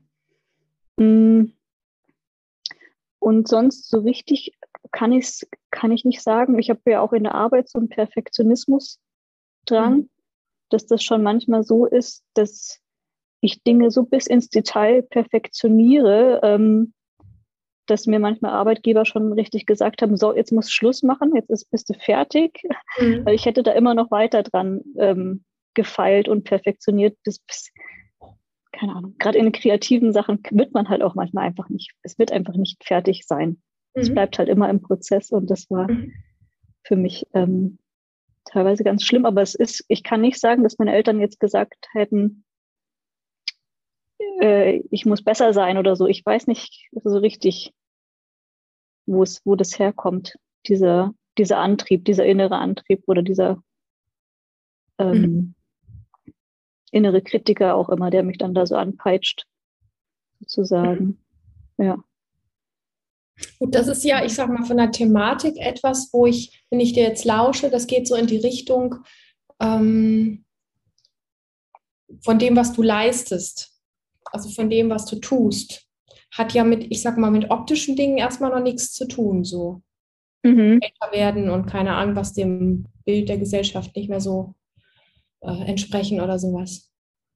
Mm. 0.95 1.47
Und 3.19 3.47
sonst 3.49 3.89
so 3.89 3.99
richtig 3.99 4.57
kann, 4.91 5.11
ich's, 5.11 5.47
kann 5.71 5.91
ich 5.91 6.05
nicht 6.05 6.21
sagen. 6.21 6.57
Ich 6.59 6.69
habe 6.69 6.81
ja 6.85 7.01
auch 7.01 7.13
in 7.13 7.23
der 7.23 7.35
Arbeit 7.35 7.69
so 7.69 7.79
einen 7.79 7.89
Perfektionismus 7.89 8.99
dran, 9.65 9.95
mhm. 9.95 10.09
dass 10.69 10.85
das 10.85 11.03
schon 11.03 11.23
manchmal 11.23 11.63
so 11.63 11.85
ist, 11.85 12.23
dass 12.33 12.79
ich 13.41 13.63
Dinge 13.63 13.91
so 13.91 14.03
bis 14.03 14.27
ins 14.27 14.49
Detail 14.49 15.03
perfektioniere, 15.03 16.41
ähm, 16.43 16.93
dass 17.85 18.05
mir 18.05 18.19
manchmal 18.19 18.51
Arbeitgeber 18.51 19.05
schon 19.05 19.31
richtig 19.33 19.65
gesagt 19.65 20.01
haben, 20.01 20.17
so, 20.17 20.35
jetzt 20.35 20.51
musst 20.51 20.69
du 20.69 20.73
Schluss 20.73 21.03
machen, 21.03 21.35
jetzt 21.35 21.49
ist, 21.49 21.69
bist 21.71 21.89
du 21.89 21.93
fertig. 21.93 22.61
Mhm. 22.99 23.25
Weil 23.25 23.35
ich 23.35 23.45
hätte 23.45 23.63
da 23.63 23.71
immer 23.71 23.93
noch 23.93 24.11
weiter 24.11 24.43
dran 24.43 24.81
ähm, 24.97 25.43
gefeilt 25.73 26.27
und 26.27 26.43
perfektioniert, 26.43 27.17
bis, 27.23 27.39
bis 27.39 27.71
keine 28.77 28.95
Ahnung, 28.95 29.15
gerade 29.17 29.37
in 29.37 29.45
den 29.45 29.53
kreativen 29.53 30.13
Sachen 30.13 30.41
wird 30.51 30.73
man 30.73 30.89
halt 30.89 31.01
auch 31.01 31.15
manchmal 31.15 31.45
einfach 31.45 31.69
nicht, 31.69 31.93
es 32.03 32.19
wird 32.19 32.31
einfach 32.31 32.55
nicht 32.55 32.83
fertig 32.83 33.25
sein. 33.25 33.61
Es 33.97 34.09
mhm. 34.09 34.13
bleibt 34.13 34.37
halt 34.37 34.49
immer 34.49 34.69
im 34.69 34.81
Prozess 34.81 35.31
und 35.31 35.49
das 35.49 35.69
war 35.69 35.89
mhm. 35.89 36.13
für 36.83 36.95
mich 36.95 37.25
ähm, 37.33 37.79
teilweise 38.45 38.83
ganz 38.83 39.03
schlimm. 39.03 39.25
Aber 39.25 39.41
es 39.41 39.55
ist, 39.55 39.83
ich 39.87 40.03
kann 40.03 40.21
nicht 40.21 40.39
sagen, 40.39 40.63
dass 40.63 40.77
meine 40.77 40.93
Eltern 40.93 41.19
jetzt 41.19 41.39
gesagt 41.39 41.87
hätten, 41.93 42.43
äh, 44.39 44.83
ich 44.91 45.05
muss 45.05 45.23
besser 45.23 45.53
sein 45.53 45.77
oder 45.77 45.95
so. 45.95 46.07
Ich 46.07 46.25
weiß 46.25 46.47
nicht 46.47 46.89
so 47.03 47.17
richtig, 47.17 47.73
wo 49.05 49.23
es, 49.23 49.41
wo 49.45 49.55
das 49.55 49.79
herkommt, 49.79 50.37
dieser, 50.67 51.13
dieser 51.37 51.57
Antrieb, 51.57 52.05
dieser 52.05 52.25
innere 52.25 52.57
Antrieb 52.57 53.03
oder 53.07 53.23
dieser 53.23 53.63
ähm, 54.99 55.21
mhm. 55.21 55.55
innere 56.91 57.21
Kritiker 57.21 57.75
auch 57.75 57.89
immer, 57.89 58.09
der 58.09 58.23
mich 58.23 58.37
dann 58.37 58.53
da 58.53 58.65
so 58.65 58.75
anpeitscht, 58.75 59.45
sozusagen. 60.39 61.19
Ja. 61.77 62.03
Gut, 63.59 63.75
das 63.75 63.87
ist 63.87 64.03
ja, 64.03 64.23
ich 64.25 64.33
sag 64.33 64.49
mal, 64.49 64.65
von 64.65 64.77
der 64.77 64.91
Thematik 64.91 65.57
etwas, 65.57 66.09
wo 66.11 66.25
ich, 66.25 66.63
wenn 66.69 66.79
ich 66.79 66.93
dir 66.93 67.03
jetzt 67.03 67.25
lausche, 67.25 67.69
das 67.69 67.87
geht 67.87 68.07
so 68.07 68.15
in 68.15 68.27
die 68.27 68.37
Richtung 68.37 68.95
ähm, 69.59 70.45
von 72.23 72.39
dem, 72.39 72.55
was 72.55 72.73
du 72.73 72.81
leistest, 72.81 73.71
also 74.31 74.49
von 74.49 74.69
dem, 74.69 74.89
was 74.89 75.05
du 75.05 75.17
tust. 75.17 75.87
Hat 76.31 76.53
ja 76.53 76.63
mit, 76.63 76.91
ich 76.91 77.01
sag 77.01 77.17
mal, 77.17 77.31
mit 77.31 77.49
optischen 77.51 77.95
Dingen 77.95 78.17
erstmal 78.17 78.51
noch 78.51 78.61
nichts 78.61 78.91
zu 78.93 79.07
tun, 79.07 79.43
so. 79.43 79.81
Mhm. 80.43 80.79
Älter 80.81 81.11
werden 81.11 81.49
und 81.49 81.65
keine 81.65 81.95
Ahnung, 81.95 82.15
was 82.15 82.33
dem 82.33 82.85
Bild 83.05 83.29
der 83.29 83.37
Gesellschaft 83.37 83.95
nicht 83.95 84.09
mehr 84.09 84.21
so 84.21 84.55
äh, 85.41 85.65
entsprechen 85.65 86.21
oder 86.21 86.39
sowas. 86.39 86.91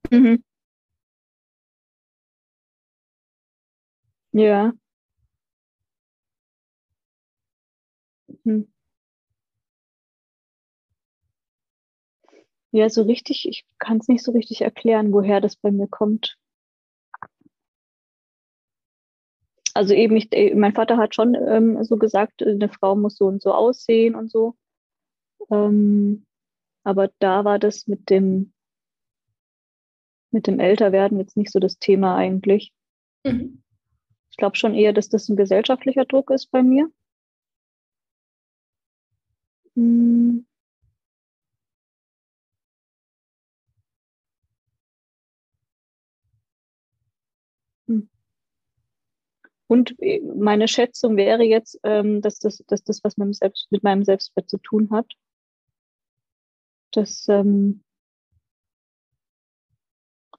Mhm. 0.10 0.44
Ja. 4.34 4.74
Hm. 8.46 8.62
Ja, 12.72 12.90
so 12.90 13.04
richtig, 13.04 13.48
ich 13.48 13.66
kann 13.80 13.98
es 14.00 14.10
nicht 14.10 14.24
so 14.26 14.34
richtig 14.34 14.62
erklären, 14.62 15.14
woher 15.14 15.40
das 15.40 15.56
bei 15.56 15.72
mir 15.72 15.88
kommt. 15.88 16.38
Also 19.74 19.94
eben, 19.94 20.16
ich, 20.18 20.32
äh, 20.34 20.54
mein 20.56 20.74
Vater 20.74 20.98
hat 20.98 21.16
schon 21.16 21.36
ähm, 21.36 21.84
so 21.84 21.98
gesagt, 21.98 22.44
eine 22.44 22.70
Frau 22.70 22.96
muss 22.96 23.16
so 23.18 23.26
und 23.28 23.42
so 23.42 23.54
aussehen 23.54 24.16
und 24.16 24.30
so. 24.30 24.56
Ähm, 25.52 26.26
aber 26.84 27.12
da 27.20 27.46
war 27.46 27.60
das 27.60 27.88
mit 27.88 28.10
dem, 28.10 28.54
mit 30.32 30.48
dem 30.48 30.60
Älterwerden 30.60 31.20
jetzt 31.20 31.38
nicht 31.38 31.52
so 31.52 31.60
das 31.60 31.78
Thema 31.78 32.16
eigentlich. 32.16 32.74
Mhm. 33.26 33.64
Ich 34.32 34.38
glaube 34.38 34.56
schon 34.58 34.76
eher, 34.76 34.94
dass 34.94 35.10
das 35.10 35.30
ein 35.30 35.36
gesellschaftlicher 35.38 36.06
Druck 36.06 36.32
ist 36.32 36.48
bei 36.52 36.64
mir. 36.64 36.90
Hm. 39.76 40.46
Hm. 47.88 48.02
Und 49.68 49.96
äh, 50.02 50.20
meine 50.36 50.68
Schätzung 50.68 51.16
wäre 51.16 51.44
jetzt, 51.44 51.80
ähm, 51.84 52.22
dass, 52.22 52.40
das, 52.40 52.58
dass 52.68 52.84
das 52.84 53.04
was 53.04 53.18
mit, 53.18 53.36
Selbst, 53.36 53.72
mit 53.72 53.84
meinem 53.84 54.04
Selbstwert 54.04 54.50
zu 54.50 54.58
tun 54.58 54.90
hat. 54.92 55.08
Das, 56.92 57.26
ähm, 57.30 57.82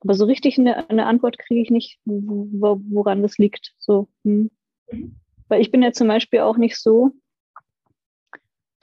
aber 0.00 0.14
so 0.14 0.24
richtig 0.24 0.58
eine, 0.58 0.90
eine 0.90 1.06
Antwort 1.06 1.38
kriege 1.38 1.62
ich 1.62 1.70
nicht, 1.70 1.98
wo, 2.04 2.80
woran 2.90 3.22
das 3.22 3.38
liegt. 3.38 3.74
So, 3.78 4.08
hm. 4.24 4.50
Mhm. 4.90 5.16
Weil 5.48 5.60
ich 5.60 5.70
bin 5.70 5.82
ja 5.82 5.92
zum 5.92 6.08
Beispiel 6.08 6.40
auch 6.40 6.56
nicht 6.56 6.76
so, 6.76 7.12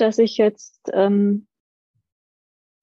dass 0.02 0.18
ich 0.18 0.38
jetzt 0.38 0.80
ähm, 0.94 1.48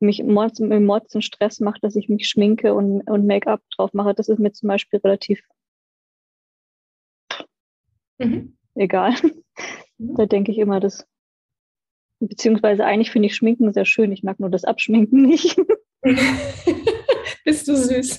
mich 0.00 0.22
Mords, 0.22 0.60
mit 0.60 0.82
Mords 0.82 1.14
und 1.14 1.22
Stress 1.22 1.60
mache, 1.60 1.80
dass 1.80 1.96
ich 1.96 2.08
mich 2.08 2.28
schminke 2.28 2.74
und, 2.74 3.02
und 3.08 3.26
Make-up 3.26 3.62
drauf 3.76 3.92
mache. 3.92 4.14
Das 4.14 4.28
ist 4.28 4.38
mir 4.38 4.52
zum 4.52 4.68
Beispiel 4.68 5.00
relativ 5.00 5.42
mhm. 8.18 8.56
egal. 8.74 9.14
Mhm. 9.98 10.14
Da 10.16 10.26
denke 10.26 10.52
ich 10.52 10.58
immer, 10.58 10.80
das 10.80 11.06
beziehungsweise 12.20 12.84
eigentlich 12.84 13.10
finde 13.10 13.26
ich 13.28 13.36
Schminken 13.36 13.72
sehr 13.72 13.84
schön. 13.84 14.12
Ich 14.12 14.22
mag 14.22 14.40
nur 14.40 14.50
das 14.50 14.64
Abschminken 14.64 15.22
nicht. 15.22 15.56
Bist 17.44 17.68
du 17.68 17.76
süß. 17.76 18.18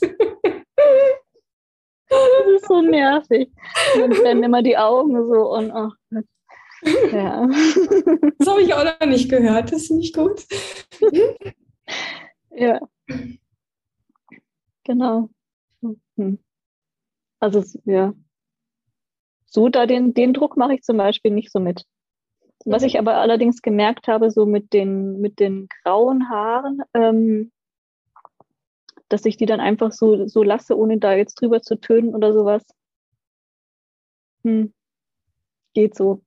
Das 2.09 2.47
ist 2.55 2.67
so 2.67 2.81
nervig. 2.81 3.51
Und 3.95 4.01
dann 4.01 4.09
brennen 4.11 4.43
immer 4.43 4.63
die 4.63 4.77
Augen 4.77 5.15
so 5.27 5.53
und 5.53 5.71
ach, 5.71 5.93
ja. 6.83 7.47
Das 8.39 8.47
habe 8.47 8.61
ich 8.61 8.73
auch 8.73 8.83
noch 8.83 9.07
nicht 9.07 9.29
gehört. 9.29 9.71
Das 9.71 9.87
finde 9.87 10.03
ich 10.03 10.13
gut. 10.13 10.45
ja. 12.51 12.79
Genau. 14.83 15.29
Hm. 16.17 16.39
Also 17.39 17.63
ja. 17.85 18.13
So 19.45 19.69
da 19.69 19.85
den, 19.85 20.13
den 20.13 20.33
Druck 20.33 20.55
mache 20.57 20.75
ich 20.75 20.83
zum 20.83 20.97
Beispiel 20.97 21.31
nicht 21.31 21.51
so 21.51 21.59
mit. 21.59 21.85
Was 22.65 22.83
ich 22.83 22.99
aber 22.99 23.15
allerdings 23.15 23.61
gemerkt 23.61 24.07
habe, 24.07 24.29
so 24.29 24.45
mit 24.45 24.73
den, 24.73 25.21
mit 25.21 25.39
den 25.39 25.67
grauen 25.83 26.29
Haaren, 26.29 26.81
ähm, 26.93 27.51
dass 29.09 29.25
ich 29.25 29.37
die 29.37 29.45
dann 29.45 29.61
einfach 29.61 29.91
so, 29.91 30.27
so 30.27 30.43
lasse, 30.43 30.77
ohne 30.77 30.97
da 30.97 31.13
jetzt 31.13 31.35
drüber 31.35 31.61
zu 31.61 31.79
tönen 31.79 32.13
oder 32.13 32.33
sowas. 32.33 32.63
Hm. 34.43 34.73
Geht 35.73 35.95
so. 35.95 36.21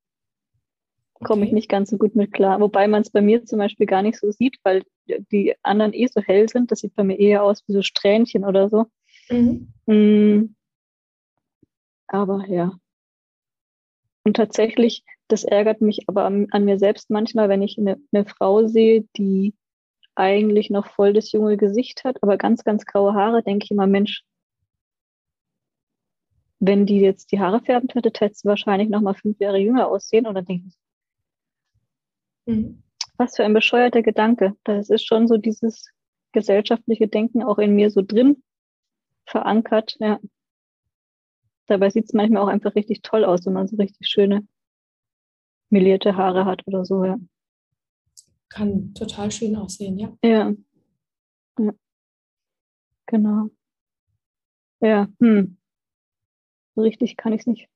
Komme 1.23 1.45
ich 1.45 1.53
nicht 1.53 1.69
ganz 1.69 1.91
so 1.91 1.99
gut 1.99 2.17
mit 2.17 2.33
klar. 2.33 2.61
Wobei 2.61 2.89
man 2.89 3.03
es 3.03 3.11
bei 3.11 3.21
mir 3.21 3.45
zum 3.45 3.59
Beispiel 3.59 3.87
gar 3.87 4.03
nicht 4.03 4.19
so 4.19 4.31
sieht, 4.31 4.57
weil 4.63 4.83
die 5.07 5.55
anderen 5.63 5.93
eh 5.93 6.07
so 6.07 6.21
hell 6.21 6.49
sind. 6.49 6.71
Das 6.71 6.81
sieht 6.81 6.95
bei 6.95 7.05
mir 7.05 7.19
eher 7.19 7.43
aus 7.43 7.63
wie 7.67 7.73
so 7.73 7.83
Strähnchen 7.83 8.45
oder 8.45 8.71
so. 8.71 8.87
Mhm. 9.29 9.73
Hm. 9.87 10.55
Aber 12.07 12.47
ja. 12.49 12.73
Und 14.25 14.37
tatsächlich, 14.37 15.05
das 15.29 15.45
ärgert 15.45 15.81
mich 15.81 16.09
aber 16.09 16.25
an, 16.25 16.49
an 16.51 16.65
mir 16.65 16.79
selbst 16.79 17.11
manchmal, 17.11 17.49
wenn 17.49 17.63
ich 17.63 17.79
eine, 17.79 17.99
eine 18.13 18.25
Frau 18.25 18.67
sehe, 18.67 19.05
die 19.17 19.55
eigentlich 20.15 20.71
noch 20.71 20.87
voll 20.87 21.13
das 21.13 21.33
junge 21.33 21.57
Gesicht 21.57 22.05
hat, 22.05 22.23
aber 22.23 22.37
ganz, 22.37 22.65
ganz 22.65 22.85
graue 22.85 23.15
Haare, 23.15 23.43
denke 23.43 23.65
ich 23.65 23.71
immer, 23.71 23.87
Mensch, 23.87 24.23
wenn 26.59 26.85
die 26.85 27.01
jetzt 27.01 27.33
die 27.33 27.41
Haare 27.41 27.61
färben 27.61 27.89
könnte, 27.89 28.11
hätte 28.15 28.35
sie 28.35 28.49
wahrscheinlich 28.49 28.91
noch 28.91 29.01
mal 29.01 29.15
fünf 29.15 29.39
Jahre 29.41 29.59
jünger 29.59 29.89
aussehen. 29.89 30.27
Und 30.27 30.35
dann 30.35 30.45
denke 30.45 30.69
ich. 30.69 30.75
Was 33.17 33.37
für 33.37 33.45
ein 33.45 33.55
bescheuerter 33.55 34.03
Gedanke. 34.03 34.57
Das 34.65 34.91
ist 34.91 35.07
schon 35.07 35.29
so 35.29 35.37
dieses 35.37 35.89
gesellschaftliche 36.33 37.09
Denken 37.09 37.43
auch 37.43 37.59
in 37.59 37.75
mir 37.75 37.91
so 37.91 38.03
drin 38.03 38.43
verankert. 39.27 39.97
Ja. 40.01 40.21
Dabei 41.67 41.91
sieht 41.91 42.07
es 42.07 42.13
manchmal 42.13 42.43
auch 42.43 42.49
einfach 42.49 42.75
richtig 42.75 43.03
toll 43.03 43.25
aus, 43.25 43.47
wenn 43.47 43.53
man 43.53 43.69
so 43.69 43.77
richtig 43.77 44.09
schöne 44.09 44.47
melierte 45.71 46.17
Haare 46.17 46.45
hat 46.45 46.67
oder 46.67 46.85
so, 46.85 47.05
ja. 47.05 47.17
Kann 48.49 48.93
total 48.95 49.31
schön 49.31 49.55
aussehen, 49.55 49.97
ja. 49.99 50.17
Ja. 50.25 50.53
ja. 51.59 51.73
Genau. 53.07 53.51
Ja, 54.81 55.09
hm. 55.21 55.57
Richtig 56.77 57.17
kann 57.17 57.33
ich 57.33 57.43
es 57.43 57.47
nicht 57.47 57.69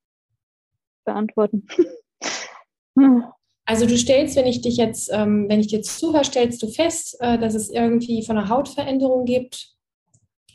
beantworten. 1.05 1.67
hm. 2.99 3.34
Also 3.67 3.87
du 3.87 3.97
stellst, 3.97 4.37
wenn 4.37 4.47
ich 4.47 4.61
dich 4.61 4.77
jetzt, 4.77 5.11
ähm, 5.13 5.47
wenn 5.49 5.61
ich 5.61 5.69
dir 5.69 5.83
zuhöre, 5.83 6.25
stellst 6.25 6.63
du 6.63 6.69
fest, 6.69 7.17
äh, 7.21 7.39
dass 7.39 7.55
es 7.55 7.71
irgendwie 7.71 8.25
von 8.25 8.37
einer 8.37 8.49
Hautveränderung 8.49 9.25
gibt, 9.25 9.75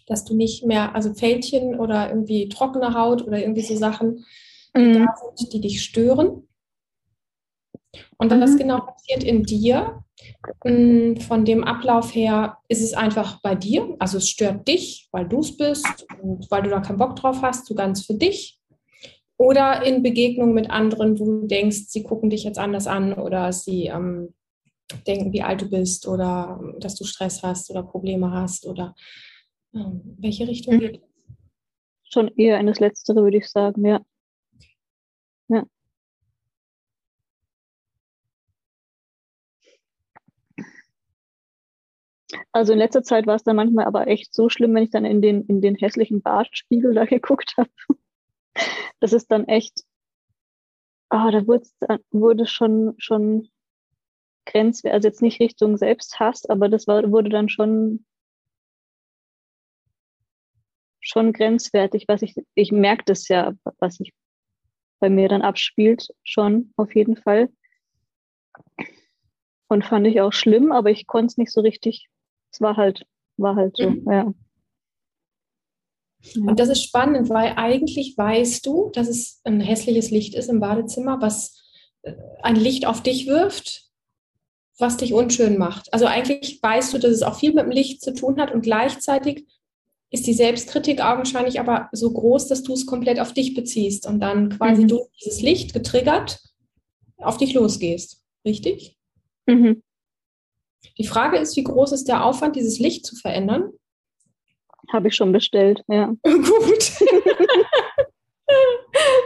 dass 0.06 0.26
du 0.26 0.36
nicht 0.36 0.66
mehr, 0.66 0.96
also 0.96 1.14
Fältchen 1.14 1.80
oder 1.80 2.10
irgendwie 2.10 2.50
trockene 2.50 2.94
Haut 2.94 3.26
oder 3.26 3.40
irgendwie 3.40 3.62
so 3.62 3.76
Sachen, 3.76 4.26
die 4.76 4.82
mhm. 4.82 5.06
da 5.06 5.14
sind, 5.36 5.54
die 5.54 5.62
dich 5.62 5.82
stören. 5.82 6.48
Und 8.18 8.32
dann, 8.32 8.42
was 8.42 8.52
mhm. 8.52 8.58
genau 8.58 8.80
passiert 8.82 9.24
in 9.24 9.44
dir? 9.44 10.04
Mm, 10.66 11.16
von 11.18 11.46
dem 11.46 11.64
Ablauf 11.64 12.14
her 12.14 12.58
ist 12.68 12.82
es 12.82 12.94
einfach 12.94 13.42
bei 13.42 13.56
dir, 13.56 13.96
also 14.00 14.18
es 14.18 14.30
stört 14.30 14.68
dich, 14.68 15.08
weil 15.12 15.28
du 15.28 15.40
es 15.40 15.56
bist 15.56 16.06
und 16.22 16.50
weil 16.52 16.64
du 16.64 16.70
da 16.70 16.82
keinen 16.82 16.98
Bock 16.98 17.16
drauf 17.16 17.42
hast, 17.42 17.66
so 17.66 17.76
ganz 17.76 18.06
für 18.06 18.16
dich. 18.16 18.59
Oder 19.40 19.86
in 19.86 20.04
Begegnung 20.04 20.54
mit 20.54 20.70
anderen, 20.70 21.18
wo 21.18 21.24
du 21.24 21.48
denkst, 21.48 21.86
sie 21.88 22.04
gucken 22.04 22.30
dich 22.30 22.44
jetzt 22.44 22.60
anders 22.60 22.88
an 22.88 23.14
oder 23.14 23.54
sie 23.54 23.86
ähm, 23.86 24.34
denken, 25.08 25.32
wie 25.32 25.42
alt 25.42 25.62
du 25.62 25.70
bist 25.70 26.08
oder 26.10 26.60
dass 26.80 26.96
du 26.96 27.06
Stress 27.06 27.42
hast 27.42 27.72
oder 27.72 27.84
Probleme 27.84 28.32
hast 28.32 28.68
oder 28.68 28.96
ähm, 29.74 30.02
welche 30.20 30.46
Richtung 30.46 30.76
mhm. 30.76 30.80
geht 30.80 31.02
Schon 32.04 32.28
eher 32.36 32.60
in 32.60 32.68
das 32.68 32.82
Letztere, 32.82 33.24
würde 33.24 33.38
ich 33.38 33.48
sagen, 33.48 33.86
ja. 33.86 34.02
Ja. 35.48 35.64
Also 42.52 42.74
in 42.74 42.80
letzter 42.80 43.04
Zeit 43.04 43.26
war 43.26 43.36
es 43.36 43.44
dann 43.44 43.56
manchmal 43.56 43.86
aber 43.86 44.08
echt 44.08 44.34
so 44.34 44.50
schlimm, 44.50 44.76
wenn 44.76 44.84
ich 44.84 44.90
dann 44.90 45.06
in 45.06 45.22
den, 45.22 45.44
in 45.46 45.62
den 45.62 45.76
hässlichen 45.76 46.22
Bartspiegel 46.22 46.94
da 46.94 47.06
geguckt 47.06 47.54
habe. 47.56 47.70
Das 49.00 49.14
ist 49.14 49.32
dann 49.32 49.48
echt, 49.48 49.84
ah, 51.10 51.32
da 51.32 51.48
wurde, 51.48 51.66
wurde 52.12 52.48
schon, 52.48 52.96
schon 52.98 53.50
grenzwertig, 54.46 54.94
also 54.94 55.08
jetzt 55.08 55.22
nicht 55.22 55.40
Richtung 55.40 55.78
Selbsthass, 55.78 56.46
aber 56.46 56.70
das 56.70 56.88
war, 56.88 57.10
wurde 57.12 57.30
dann 57.30 57.50
schon, 57.50 58.06
schon 61.00 61.32
grenzwertig, 61.34 62.06
was 62.08 62.22
ich, 62.22 62.36
ich 62.56 62.72
merke 62.72 63.06
das 63.06 63.28
ja, 63.28 63.54
was 63.80 63.96
sich 63.96 64.14
bei 65.00 65.10
mir 65.10 65.30
dann 65.30 65.42
abspielt, 65.42 66.10
schon 66.24 66.74
auf 66.76 66.94
jeden 66.94 67.16
Fall. 67.16 67.50
Und 69.70 69.86
fand 69.86 70.08
ich 70.08 70.20
auch 70.20 70.34
schlimm, 70.34 70.72
aber 70.72 70.90
ich 70.90 71.08
konnte 71.08 71.28
es 71.28 71.38
nicht 71.38 71.52
so 71.54 71.62
richtig 71.62 72.10
es 72.52 72.62
war 72.62 72.78
halt, 72.78 73.06
war 73.38 73.56
halt 73.56 73.78
so, 73.78 73.90
mhm. 73.90 74.12
ja. 74.12 74.34
Und 76.36 76.60
das 76.60 76.70
ist 76.70 76.84
spannend, 76.84 77.30
weil 77.30 77.54
eigentlich 77.56 78.18
weißt 78.18 78.66
du, 78.66 78.90
dass 78.94 79.08
es 79.08 79.40
ein 79.44 79.62
hässliches 79.62 80.12
Licht 80.12 80.36
ist 80.36 80.50
im 80.50 80.60
Badezimmer, 80.60 81.22
was 81.22 81.62
äh, 82.02 82.14
ein 82.44 82.56
Licht 82.56 82.86
auf 82.86 83.02
dich 83.02 83.28
wirft, 83.28 83.86
was 84.78 84.98
dich 84.98 85.14
unschön 85.14 85.58
macht. 85.58 85.94
Also 85.94 86.06
eigentlich 86.06 86.62
weißt 86.62 86.94
du, 86.94 86.98
dass 86.98 87.12
es 87.12 87.24
auch 87.24 87.40
viel 87.40 87.54
mit 87.54 87.66
dem 87.66 87.72
Licht 87.72 88.02
zu 88.02 88.14
tun 88.14 88.40
hat 88.40 88.54
und 88.54 88.62
gleichzeitig 88.62 89.46
ist 90.12 90.26
die 90.26 90.34
Selbstkritik 90.34 91.02
augenscheinlich 91.02 91.60
aber 91.60 91.90
so 91.92 92.12
groß, 92.12 92.48
dass 92.48 92.64
du 92.64 92.74
es 92.74 92.86
komplett 92.86 93.20
auf 93.20 93.34
dich 93.34 93.54
beziehst 93.54 94.08
und 94.08 94.20
dann 94.20 94.50
quasi 94.50 94.84
mhm. 94.84 94.88
durch 94.88 95.08
dieses 95.22 95.42
Licht 95.42 95.74
getriggert 95.74 96.40
auf 97.18 97.38
dich 97.38 97.54
losgehst. 97.54 98.24
Richtig? 98.44 98.98
Mhm. 99.46 99.84
Die 100.98 101.08
Frage 101.08 101.38
ist, 101.38 101.56
wie 101.56 101.64
groß 101.64 101.92
ist 101.92 102.08
der 102.08 102.26
Aufwand, 102.26 102.56
dieses 102.56 102.80
Licht 102.80 103.06
zu 103.06 103.16
verändern? 103.16 103.72
Habe 104.92 105.08
ich 105.10 105.16
schon 105.16 105.32
bestellt, 105.32 105.84
ja. 105.88 106.08
gut. 106.24 106.92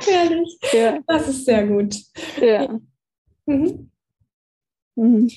Herrlich. 0.05 0.57
Ja. 0.73 0.99
Das 1.07 1.27
ist 1.27 1.45
sehr 1.45 1.65
gut. 1.67 1.95
Ja. 2.41 2.79
Mhm. 3.45 3.89
Mhm. 4.95 5.29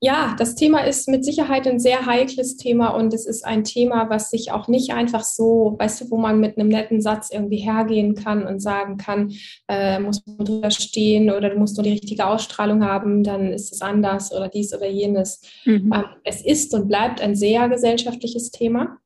Ja, 0.00 0.36
das 0.38 0.54
Thema 0.54 0.80
ist 0.80 1.08
mit 1.08 1.24
Sicherheit 1.24 1.66
ein 1.66 1.80
sehr 1.80 2.04
heikles 2.04 2.58
Thema 2.58 2.88
und 2.88 3.14
es 3.14 3.24
ist 3.24 3.42
ein 3.42 3.64
Thema, 3.64 4.10
was 4.10 4.28
sich 4.28 4.52
auch 4.52 4.68
nicht 4.68 4.92
einfach 4.92 5.24
so, 5.24 5.76
weißt 5.78 6.02
du, 6.02 6.10
wo 6.10 6.18
man 6.18 6.40
mit 6.40 6.58
einem 6.58 6.68
netten 6.68 7.00
Satz 7.00 7.30
irgendwie 7.32 7.56
hergehen 7.56 8.14
kann 8.14 8.46
und 8.46 8.60
sagen 8.60 8.98
kann, 8.98 9.32
äh, 9.66 9.98
muss 9.98 10.22
man 10.26 10.44
drüber 10.44 10.70
stehen 10.70 11.30
oder 11.30 11.48
du 11.48 11.58
musst 11.58 11.78
nur 11.78 11.84
die 11.84 11.92
richtige 11.92 12.26
Ausstrahlung 12.26 12.84
haben, 12.84 13.24
dann 13.24 13.50
ist 13.50 13.72
es 13.72 13.80
anders 13.80 14.30
oder 14.30 14.48
dies 14.48 14.74
oder 14.74 14.88
jenes. 14.88 15.40
Mhm. 15.64 15.90
Ähm, 15.94 16.04
es 16.24 16.44
ist 16.44 16.74
und 16.74 16.86
bleibt 16.86 17.22
ein 17.22 17.34
sehr 17.34 17.66
gesellschaftliches 17.70 18.50
Thema. 18.50 18.98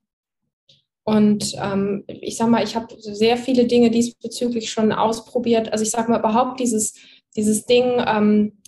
Und 1.09 1.55
ähm, 1.57 2.05
ich 2.07 2.37
sag 2.37 2.51
mal, 2.51 2.63
ich 2.63 2.77
habe 2.77 2.95
sehr 2.99 3.39
viele 3.39 3.65
Dinge 3.65 3.91
diesbezüglich 3.91 4.71
schon 4.71 4.93
ausprobiert. 4.93 5.73
Also 5.73 5.83
ich 5.83 5.91
sag 5.91 6.07
mal 6.11 6.19
überhaupt 6.19 6.61
dieses, 6.61 6.93
dieses 7.35 7.65
Ding, 7.65 8.05
ähm, 8.07 8.59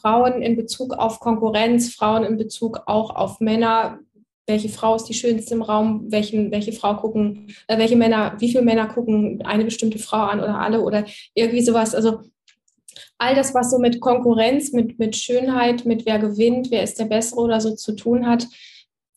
Frauen 0.00 0.42
in 0.42 0.54
Bezug 0.54 0.94
auf 0.94 1.18
Konkurrenz, 1.18 1.92
Frauen 1.92 2.22
in 2.22 2.36
Bezug 2.36 2.82
auch 2.86 3.10
auf 3.16 3.40
Männer. 3.40 3.98
Welche 4.46 4.68
Frau 4.68 4.94
ist 4.94 5.06
die 5.06 5.14
schönste 5.14 5.54
im 5.54 5.62
Raum? 5.62 6.04
Welchen, 6.08 6.52
welche 6.52 6.72
Frau 6.72 6.94
gucken, 6.94 7.52
äh, 7.66 7.78
welche 7.78 7.96
Männer, 7.96 8.36
wie 8.38 8.50
viele 8.50 8.62
Männer 8.62 8.86
gucken 8.86 9.42
eine 9.44 9.64
bestimmte 9.64 9.98
Frau 9.98 10.26
an 10.26 10.38
oder 10.38 10.60
alle 10.60 10.82
oder 10.82 11.04
irgendwie 11.34 11.62
sowas. 11.62 11.96
Also 11.96 12.20
all 13.18 13.34
das, 13.34 13.52
was 13.54 13.72
so 13.72 13.80
mit 13.80 14.00
Konkurrenz, 14.00 14.70
mit, 14.70 15.00
mit 15.00 15.16
Schönheit, 15.16 15.84
mit 15.84 16.06
wer 16.06 16.20
gewinnt, 16.20 16.70
wer 16.70 16.84
ist 16.84 17.00
der 17.00 17.06
Bessere 17.06 17.40
oder 17.40 17.60
so 17.60 17.74
zu 17.74 17.96
tun 17.96 18.24
hat, 18.24 18.46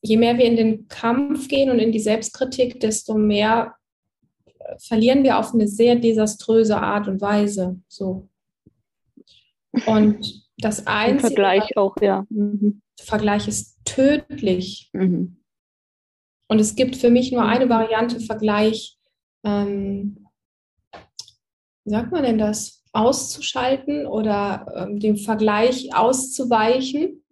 je 0.01 0.17
mehr 0.17 0.37
wir 0.37 0.45
in 0.45 0.55
den 0.55 0.87
Kampf 0.87 1.47
gehen 1.47 1.69
und 1.69 1.79
in 1.79 1.91
die 1.91 1.99
Selbstkritik, 1.99 2.79
desto 2.79 3.15
mehr 3.15 3.75
äh, 4.45 4.75
verlieren 4.79 5.23
wir 5.23 5.39
auf 5.39 5.53
eine 5.53 5.67
sehr 5.67 5.95
desaströse 5.95 6.77
Art 6.77 7.07
und 7.07 7.21
Weise. 7.21 7.79
So. 7.87 8.29
Und 9.85 10.45
das 10.57 10.87
einzige. 10.87 11.27
Vergleich 11.27 11.77
auch, 11.77 11.95
ja. 12.01 12.25
Mhm. 12.29 12.81
Vergleich 12.99 13.47
ist 13.47 13.77
tödlich. 13.85 14.89
Mhm. 14.93 15.43
Und 16.49 16.59
es 16.59 16.75
gibt 16.75 16.95
für 16.95 17.09
mich 17.09 17.31
nur 17.31 17.43
mhm. 17.43 17.49
eine 17.49 17.69
Variante, 17.69 18.19
Vergleich, 18.19 18.97
ähm, 19.43 20.27
wie 21.83 21.91
sagt 21.91 22.11
man 22.11 22.23
denn 22.23 22.37
das? 22.37 22.83
Auszuschalten 22.93 24.07
oder 24.07 24.65
ähm, 24.75 24.99
dem 24.99 25.17
Vergleich 25.17 25.93
auszuweichen, 25.95 27.23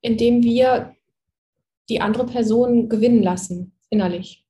indem 0.00 0.42
wir 0.42 0.96
die 1.92 2.00
andere 2.00 2.26
Person 2.26 2.88
gewinnen 2.88 3.22
lassen, 3.22 3.72
innerlich. 3.90 4.42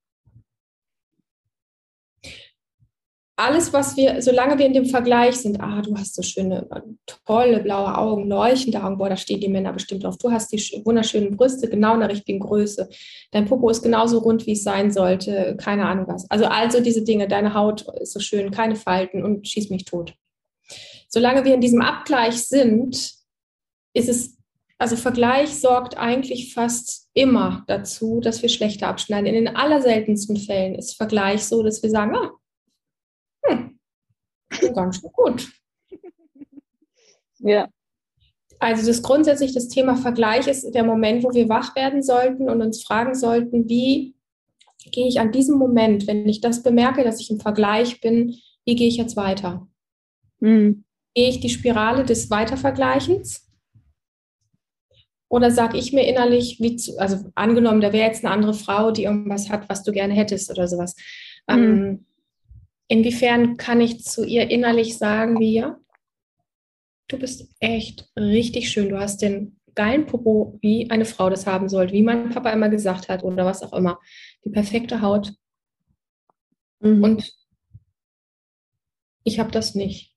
alles, 3.43 3.73
was 3.73 3.97
wir, 3.97 4.23
solange 4.23 4.59
wir 4.59 4.67
in 4.67 4.73
dem 4.73 4.85
Vergleich 4.85 5.37
sind, 5.37 5.61
ah, 5.61 5.83
du 5.83 5.97
hast 5.97 6.15
so 6.15 6.23
schöne, 6.23 6.69
tolle 7.27 7.61
blaue 7.61 7.97
Augen, 7.97 8.29
leuchtende 8.29 8.83
Augen, 8.83 8.99
boah, 8.99 9.09
da 9.09 9.17
stehen 9.17 9.41
die 9.41 9.49
Männer 9.49 9.73
bestimmt 9.73 10.05
drauf. 10.05 10.17
Du 10.19 10.31
hast 10.31 10.53
die 10.53 10.83
wunderschönen 10.85 11.37
Brüste, 11.37 11.69
genau 11.69 11.95
in 11.95 12.01
der 12.01 12.11
richtigen 12.11 12.41
Größe. 12.41 12.89
Dein 13.33 13.47
Popo 13.47 13.69
ist 13.71 13.83
genauso 13.83 14.19
rund, 14.19 14.47
wie 14.47 14.53
es 14.53 14.63
sein 14.63 14.93
sollte, 14.93 15.57
keine 15.59 15.87
Ahnung 15.87 16.07
was. 16.09 16.31
Also, 16.31 16.45
also 16.45 16.81
diese 16.81 17.03
Dinge, 17.03 17.27
deine 17.27 17.55
Haut 17.55 17.85
ist 18.01 18.13
so 18.13 18.21
schön, 18.21 18.51
keine 18.51 18.77
Falten 18.77 19.25
und 19.25 19.49
schieß 19.49 19.71
mich 19.71 19.87
tot. 19.87 20.15
Solange 21.09 21.45
wir 21.45 21.55
in 21.55 21.61
diesem 21.61 21.83
Abgleich 21.83 22.47
sind, 22.47 22.95
ist 23.95 24.09
es, 24.09 24.39
also 24.83 24.97
Vergleich 24.97 25.61
sorgt 25.61 25.97
eigentlich 25.97 26.55
fast 26.55 27.09
immer 27.15 27.63
dazu, 27.69 28.19
dass 28.19 28.43
wir 28.43 28.49
schlechter 28.49 28.89
abschneiden. 28.89 29.27
In 29.27 29.35
den 29.35 29.55
allerseltensten 29.55 30.37
Fällen 30.37 30.75
ist 30.75 30.97
Vergleich 30.97 31.45
so, 31.45 31.63
dass 31.63 31.85
wir 31.85 31.91
sagen, 31.91 32.17
ah, 32.17 32.33
hm, 33.47 33.79
ganz 34.75 34.97
schön 34.97 35.13
gut. 35.13 35.53
Ja. 37.39 37.69
Also 38.59 38.85
das 38.85 39.05
grundsätzlich 39.05 39.55
das 39.55 39.69
Thema 39.69 39.95
Vergleich 39.95 40.49
ist 40.49 40.69
der 40.73 40.83
Moment, 40.83 41.23
wo 41.23 41.33
wir 41.33 41.49
wach 41.49 41.77
werden 41.77 42.03
sollten 42.03 42.51
und 42.51 42.61
uns 42.61 42.83
fragen 42.83 43.15
sollten, 43.15 43.69
wie 43.69 44.17
gehe 44.91 45.07
ich 45.07 45.21
an 45.21 45.31
diesem 45.31 45.59
Moment, 45.59 46.09
wenn 46.09 46.29
ich 46.29 46.41
das 46.41 46.65
bemerke, 46.65 47.05
dass 47.05 47.21
ich 47.21 47.31
im 47.31 47.39
Vergleich 47.39 48.01
bin, 48.01 48.35
wie 48.65 48.75
gehe 48.75 48.89
ich 48.89 48.97
jetzt 48.97 49.15
weiter? 49.15 49.69
Mhm. 50.41 50.83
Gehe 51.15 51.29
ich 51.29 51.39
die 51.39 51.51
Spirale 51.51 52.05
des 52.05 52.31
Weitervergleichens? 52.31 53.42
Oder 55.33 55.51
sage 55.51 55.79
ich 55.79 55.95
mir 55.95 56.07
innerlich, 56.07 56.59
wie 56.61 56.77
zu, 56.77 56.99
also 56.99 57.31
angenommen, 57.35 57.81
da 57.81 57.93
wäre 57.93 58.07
jetzt 58.07 58.23
eine 58.23 58.35
andere 58.35 58.53
Frau, 58.53 58.91
die 58.91 59.05
irgendwas 59.05 59.49
hat, 59.49 59.67
was 59.71 59.83
du 59.83 59.91
gerne 59.91 60.13
hättest 60.13 60.51
oder 60.51 60.69
sowas. 60.69 60.95
Mhm. 61.49 61.57
Ähm, 61.57 62.07
Inwiefern 62.93 63.57
kann 63.57 63.81
ich 63.81 64.05
zu 64.05 64.23
ihr 64.23 64.51
innerlich 64.51 64.99
sagen, 64.99 65.41
wie 65.41 65.55
ja, 65.55 65.81
du 67.09 67.19
bist 67.19 67.49
echt 67.59 68.11
richtig 68.19 68.69
schön. 68.69 68.91
Du 68.91 68.99
hast 68.99 69.23
den 69.23 69.59
geilen 69.75 70.05
Popo, 70.05 70.59
wie 70.61 70.91
eine 70.91 71.07
Frau 71.07 71.31
das 71.31 71.47
haben 71.47 71.71
sollte, 71.71 71.95
wie 71.95 72.03
mein 72.03 72.29
Papa 72.29 72.51
immer 72.51 72.69
gesagt 72.69 73.09
hat 73.09 73.25
oder 73.25 73.47
was 73.47 73.63
auch 73.63 73.73
immer. 73.73 73.99
Die 74.45 74.51
perfekte 74.51 75.01
Haut. 75.01 75.33
Mhm. 76.81 77.03
Und 77.03 77.33
ich 79.25 79.39
habe 79.39 79.51
das 79.51 79.75
nicht. 79.75 80.15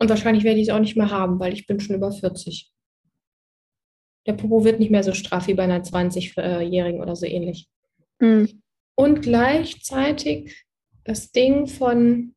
Und 0.00 0.08
wahrscheinlich 0.08 0.42
werde 0.42 0.58
ich 0.58 0.66
es 0.66 0.74
auch 0.74 0.80
nicht 0.80 0.96
mehr 0.96 1.12
haben, 1.12 1.38
weil 1.38 1.52
ich 1.52 1.68
bin 1.68 1.78
schon 1.78 1.94
über 1.94 2.10
40. 2.10 2.72
Der 4.30 4.36
Popo 4.36 4.62
wird 4.62 4.78
nicht 4.78 4.92
mehr 4.92 5.02
so 5.02 5.12
straff 5.12 5.48
wie 5.48 5.54
bei 5.54 5.64
einer 5.64 5.82
20-Jährigen 5.82 7.00
oder 7.00 7.16
so 7.16 7.26
ähnlich. 7.26 7.68
Mhm. 8.20 8.62
Und 8.94 9.22
gleichzeitig 9.22 10.66
das 11.02 11.32
Ding 11.32 11.66
von, 11.66 12.36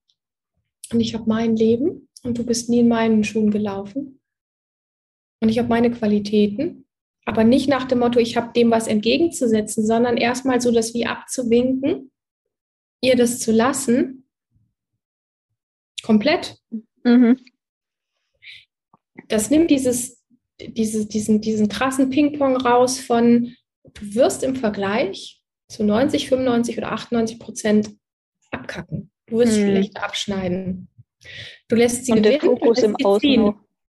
und 0.91 0.99
ich 0.99 1.13
habe 1.13 1.25
mein 1.27 1.55
Leben 1.55 2.09
und 2.23 2.35
du 2.39 2.47
bist 2.47 2.67
nie 2.67 2.79
in 2.79 2.87
meinen 2.87 3.23
Schuhen 3.23 3.51
gelaufen. 3.51 4.19
Und 5.39 5.49
ich 5.49 5.59
habe 5.59 5.69
meine 5.69 5.91
Qualitäten, 5.91 6.87
aber 7.25 7.43
nicht 7.43 7.69
nach 7.69 7.83
dem 7.83 7.99
Motto, 7.99 8.17
ich 8.17 8.37
habe 8.37 8.53
dem 8.53 8.71
was 8.71 8.87
entgegenzusetzen, 8.87 9.85
sondern 9.85 10.17
erstmal 10.17 10.61
so 10.61 10.71
das 10.71 10.95
wie 10.95 11.05
abzuwinken, 11.05 12.11
ihr 13.01 13.15
das 13.15 13.37
zu 13.37 13.51
lassen. 13.51 14.27
Komplett. 16.01 16.57
Mhm. 17.03 17.39
Das 19.27 19.51
nimmt 19.51 19.69
dieses, 19.69 20.22
dieses, 20.69 21.07
diesen, 21.07 21.41
diesen 21.41 21.69
krassen 21.69 22.09
Ping-Pong 22.09 22.57
raus 22.57 22.99
von, 22.99 23.55
du 23.93 24.15
wirst 24.15 24.43
im 24.43 24.55
Vergleich 24.55 25.41
zu 25.67 25.83
90, 25.83 26.29
95 26.29 26.77
oder 26.77 26.91
98 26.91 27.39
Prozent 27.39 27.89
abkacken. 28.51 29.11
Du 29.27 29.39
wirst 29.39 29.57
hm. 29.57 29.63
schlecht 29.63 29.97
abschneiden. 29.97 30.89
Du 31.67 31.75
lässt 31.75 32.05
sie 32.05 32.11
und 32.11 32.23
gewinnen, 32.23 32.39
der 32.39 32.49
Fokus 32.49 32.79
im 32.79 32.95
Außen. 33.03 33.55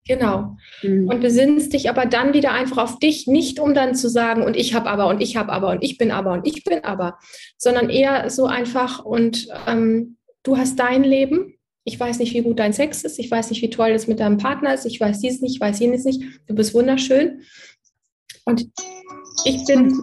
Genau. 0.06 0.58
Mhm. 0.82 1.08
Und 1.08 1.22
besinnst 1.22 1.74
dich 1.74 1.90
aber 1.90 2.06
dann 2.06 2.34
wieder 2.34 2.52
einfach 2.52 2.78
auf 2.78 3.00
dich, 3.00 3.26
nicht 3.28 3.60
um 3.60 3.74
dann 3.74 3.96
zu 3.96 4.10
sagen, 4.10 4.44
und 4.44 4.58
ich 4.58 4.74
habe 4.74 4.90
aber, 4.90 5.08
und 5.08 5.22
ich 5.22 5.38
habe 5.38 5.52
aber, 5.52 5.70
und 5.70 5.84
ich 5.84 5.98
bin 5.98 6.12
aber, 6.12 6.34
und 6.34 6.46
ich 6.46 6.64
bin 6.64 6.84
aber, 6.84 7.18
sondern 7.58 7.90
eher 7.90 8.30
so 8.30 8.46
einfach, 8.46 9.06
und 9.06 9.48
ähm, 9.66 10.18
du 10.44 10.58
hast 10.58 10.78
dein 10.78 11.04
Leben. 11.04 11.56
Ich 11.86 12.00
weiß 12.00 12.20
nicht, 12.20 12.34
wie 12.34 12.42
gut 12.42 12.60
dein 12.60 12.74
Sex 12.74 13.04
ist. 13.04 13.20
Ich 13.20 13.30
weiß 13.30 13.50
nicht, 13.50 13.62
wie 13.62 13.70
toll 13.70 13.92
das 13.92 14.08
mit 14.08 14.20
deinem 14.20 14.38
Partner 14.38 14.74
ist. 14.74 14.86
Ich 14.86 15.00
weiß 15.00 15.20
dies 15.20 15.42
nicht, 15.42 15.56
ich 15.56 15.62
weiß 15.62 15.80
jenes 15.80 16.06
nicht. 16.06 16.22
Du 16.48 16.56
bist 16.56 16.74
wunderschön. 16.74 17.42
Und 18.46 18.70
ich 19.46 19.66
bin 19.66 20.02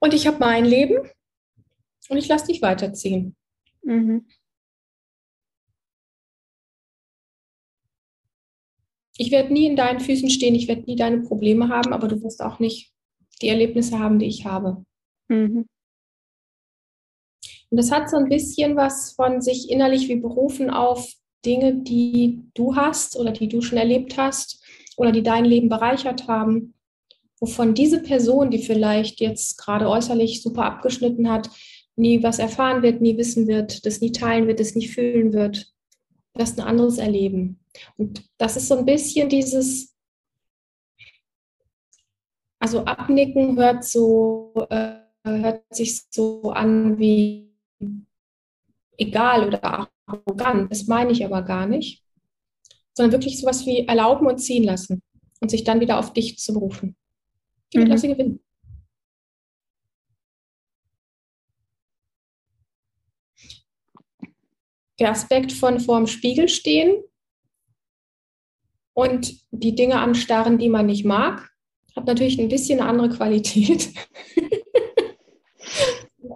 Und 0.00 0.14
ich 0.14 0.26
habe 0.26 0.38
mein 0.40 0.64
Leben 0.64 0.96
und 2.08 2.16
ich 2.16 2.26
lasse 2.26 2.46
dich 2.46 2.62
weiterziehen. 2.62 3.36
Mhm. 3.82 4.26
Ich 9.18 9.30
werde 9.30 9.52
nie 9.52 9.66
in 9.66 9.76
deinen 9.76 10.00
Füßen 10.00 10.30
stehen, 10.30 10.54
ich 10.54 10.66
werde 10.66 10.84
nie 10.84 10.96
deine 10.96 11.20
Probleme 11.20 11.68
haben, 11.68 11.92
aber 11.92 12.08
du 12.08 12.22
wirst 12.22 12.40
auch 12.40 12.58
nicht 12.58 12.94
die 13.42 13.48
Erlebnisse 13.48 13.98
haben, 13.98 14.18
die 14.18 14.26
ich 14.26 14.46
habe. 14.46 14.84
Mhm. 15.30 15.66
Und 17.70 17.76
das 17.76 17.90
hat 17.90 18.10
so 18.10 18.16
ein 18.16 18.28
bisschen 18.28 18.76
was 18.76 19.12
von 19.12 19.40
sich 19.40 19.70
innerlich 19.70 20.08
wie 20.08 20.16
berufen 20.16 20.70
auf 20.70 21.10
Dinge, 21.46 21.76
die 21.76 22.42
du 22.54 22.76
hast 22.76 23.16
oder 23.16 23.32
die 23.32 23.48
du 23.48 23.62
schon 23.62 23.78
erlebt 23.78 24.18
hast 24.18 24.62
oder 24.96 25.12
die 25.12 25.22
dein 25.22 25.44
Leben 25.44 25.68
bereichert 25.68 26.28
haben 26.28 26.74
wovon 27.40 27.74
diese 27.74 28.02
Person, 28.02 28.50
die 28.50 28.58
vielleicht 28.58 29.20
jetzt 29.20 29.56
gerade 29.56 29.88
äußerlich 29.88 30.42
super 30.42 30.64
abgeschnitten 30.64 31.30
hat, 31.30 31.50
nie 31.96 32.22
was 32.22 32.38
erfahren 32.38 32.82
wird, 32.82 33.00
nie 33.00 33.16
wissen 33.16 33.48
wird, 33.48 33.84
das 33.86 34.00
nie 34.00 34.12
teilen 34.12 34.46
wird, 34.46 34.60
das 34.60 34.74
nie 34.74 34.86
fühlen 34.86 35.32
wird, 35.32 35.72
das 36.34 36.56
ein 36.58 36.64
anderes 36.64 36.98
erleben. 36.98 37.60
Und 37.96 38.24
das 38.38 38.56
ist 38.56 38.68
so 38.68 38.76
ein 38.76 38.84
bisschen 38.84 39.28
dieses, 39.28 39.96
also 42.58 42.84
abnicken 42.84 43.56
hört 43.56 43.84
so, 43.84 44.52
äh, 44.68 44.99
hört 45.24 45.62
sich 45.74 46.04
so 46.10 46.50
an 46.50 46.98
wie 46.98 47.50
egal 48.96 49.46
oder 49.46 49.90
arrogant. 50.06 50.70
Das 50.70 50.86
meine 50.86 51.12
ich 51.12 51.24
aber 51.24 51.42
gar 51.42 51.66
nicht, 51.66 52.04
sondern 52.94 53.12
wirklich 53.12 53.40
sowas 53.40 53.66
wie 53.66 53.86
erlauben 53.86 54.26
und 54.26 54.38
ziehen 54.38 54.64
lassen 54.64 55.02
und 55.40 55.50
sich 55.50 55.64
dann 55.64 55.80
wieder 55.80 55.98
auf 55.98 56.12
dich 56.12 56.38
zu 56.38 56.52
berufen. 56.52 56.96
Die 57.72 57.78
mhm. 57.78 57.84
Klasse 57.86 58.08
gewinnen. 58.08 58.40
Der 64.98 65.10
Aspekt 65.10 65.52
von 65.52 65.80
vorm 65.80 66.06
Spiegel 66.06 66.48
stehen 66.48 67.02
und 68.92 69.34
die 69.50 69.74
Dinge 69.74 69.98
anstarren, 69.98 70.58
die 70.58 70.68
man 70.68 70.84
nicht 70.86 71.06
mag, 71.06 71.50
hat 71.96 72.06
natürlich 72.06 72.38
ein 72.38 72.48
bisschen 72.48 72.80
eine 72.80 72.88
andere 72.88 73.08
Qualität. 73.08 73.94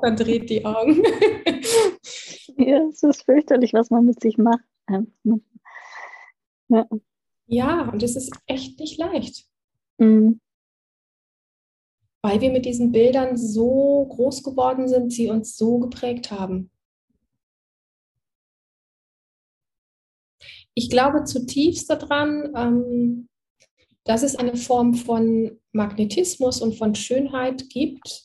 man 0.05 0.17
dreht 0.17 0.51
die 0.51 0.65
Augen. 0.65 1.03
ja, 2.59 2.87
es 2.89 3.03
ist 3.03 3.25
fürchterlich, 3.25 3.73
was 3.73 3.91
man 3.91 4.05
mit 4.05 4.21
sich 4.21 4.39
macht. 4.39 4.65
Ja, 6.69 6.87
ja 7.47 7.89
und 7.91 8.03
es 8.03 8.17
ist 8.17 8.33
echt 8.47 8.79
nicht 8.79 8.99
leicht. 8.99 9.47
Mhm 9.99 10.41
weil 12.25 12.41
wir 12.41 12.51
mit 12.51 12.65
diesen 12.65 12.91
Bildern 12.91 13.37
so 13.37 14.07
groß 14.09 14.43
geworden 14.43 14.89
sind, 14.89 15.13
sie 15.13 15.29
uns 15.29 15.59
so 15.59 15.79
geprägt 15.79 16.31
haben. 16.31 16.71
Ich 20.73 20.89
glaube 20.89 21.25
zutiefst 21.25 21.91
daran, 21.91 22.51
ähm, 22.57 23.29
dass 24.05 24.23
es 24.23 24.37
eine 24.37 24.57
Form 24.57 24.95
von 24.95 25.61
Magnetismus 25.73 26.63
und 26.63 26.77
von 26.77 26.95
Schönheit 26.95 27.69
gibt, 27.69 28.25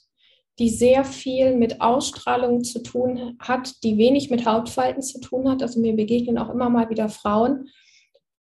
die 0.60 0.70
sehr 0.70 1.04
viel 1.04 1.56
mit 1.56 1.82
Ausstrahlung 1.82 2.64
zu 2.64 2.84
tun 2.84 3.36
hat, 3.40 3.84
die 3.84 3.98
wenig 3.98 4.30
mit 4.30 4.46
Hautfalten 4.46 5.02
zu 5.02 5.20
tun 5.20 5.50
hat. 5.50 5.64
Also 5.64 5.80
mir 5.80 5.96
begegnen 5.96 6.38
auch 6.38 6.50
immer 6.50 6.70
mal 6.70 6.90
wieder 6.90 7.10
Frauen, 7.10 7.70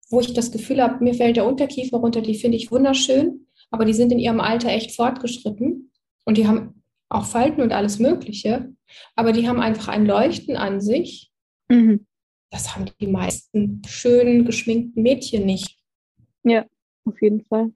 wo 0.08 0.20
ich 0.20 0.32
das 0.32 0.52
Gefühl 0.52 0.82
habe, 0.82 1.02
mir 1.02 1.14
fällt 1.14 1.36
der 1.36 1.46
Unterkiefer 1.46 1.98
runter, 1.98 2.22
die 2.22 2.36
finde 2.36 2.56
ich 2.56 2.70
wunderschön 2.70 3.46
aber 3.70 3.84
die 3.84 3.92
sind 3.92 4.12
in 4.12 4.18
ihrem 4.18 4.40
Alter 4.40 4.68
echt 4.68 4.94
fortgeschritten 4.94 5.90
und 6.24 6.38
die 6.38 6.46
haben 6.46 6.82
auch 7.08 7.26
Falten 7.26 7.62
und 7.62 7.72
alles 7.72 7.98
Mögliche, 7.98 8.72
aber 9.14 9.32
die 9.32 9.48
haben 9.48 9.60
einfach 9.60 9.88
ein 9.88 10.06
Leuchten 10.06 10.56
an 10.56 10.80
sich. 10.80 11.30
Mhm. 11.68 12.06
Das 12.50 12.74
haben 12.74 12.86
die 13.00 13.06
meisten 13.06 13.82
schönen, 13.86 14.44
geschminkten 14.44 15.02
Mädchen 15.02 15.46
nicht. 15.46 15.78
Ja, 16.42 16.64
auf 17.04 17.20
jeden 17.20 17.44
Fall. 17.44 17.72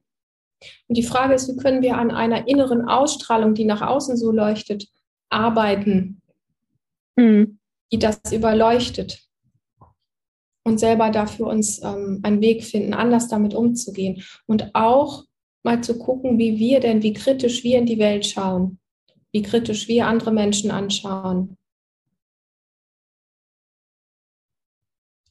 Und 0.87 0.97
die 0.97 1.03
Frage 1.03 1.33
ist, 1.33 1.49
wie 1.49 1.57
können 1.57 1.81
wir 1.81 1.97
an 1.97 2.11
einer 2.11 2.47
inneren 2.47 2.87
Ausstrahlung, 2.87 3.53
die 3.53 3.65
nach 3.65 3.81
außen 3.81 4.17
so 4.17 4.31
leuchtet, 4.31 4.87
arbeiten, 5.29 6.21
mhm. 7.15 7.59
die 7.91 7.99
das 7.99 8.19
überleuchtet 8.31 9.19
und 10.63 10.79
selber 10.79 11.09
dafür 11.09 11.47
uns 11.47 11.81
ähm, 11.83 12.19
einen 12.23 12.41
Weg 12.41 12.63
finden, 12.63 12.93
anders 12.93 13.27
damit 13.27 13.53
umzugehen 13.53 14.23
und 14.45 14.75
auch 14.75 15.25
mal 15.63 15.81
zu 15.81 15.97
gucken, 15.97 16.37
wie 16.37 16.57
wir 16.57 16.79
denn, 16.79 17.03
wie 17.03 17.13
kritisch 17.13 17.63
wir 17.63 17.77
in 17.77 17.85
die 17.85 17.99
Welt 17.99 18.25
schauen, 18.25 18.79
wie 19.31 19.41
kritisch 19.41 19.87
wir 19.87 20.07
andere 20.07 20.31
Menschen 20.31 20.71
anschauen. 20.71 21.57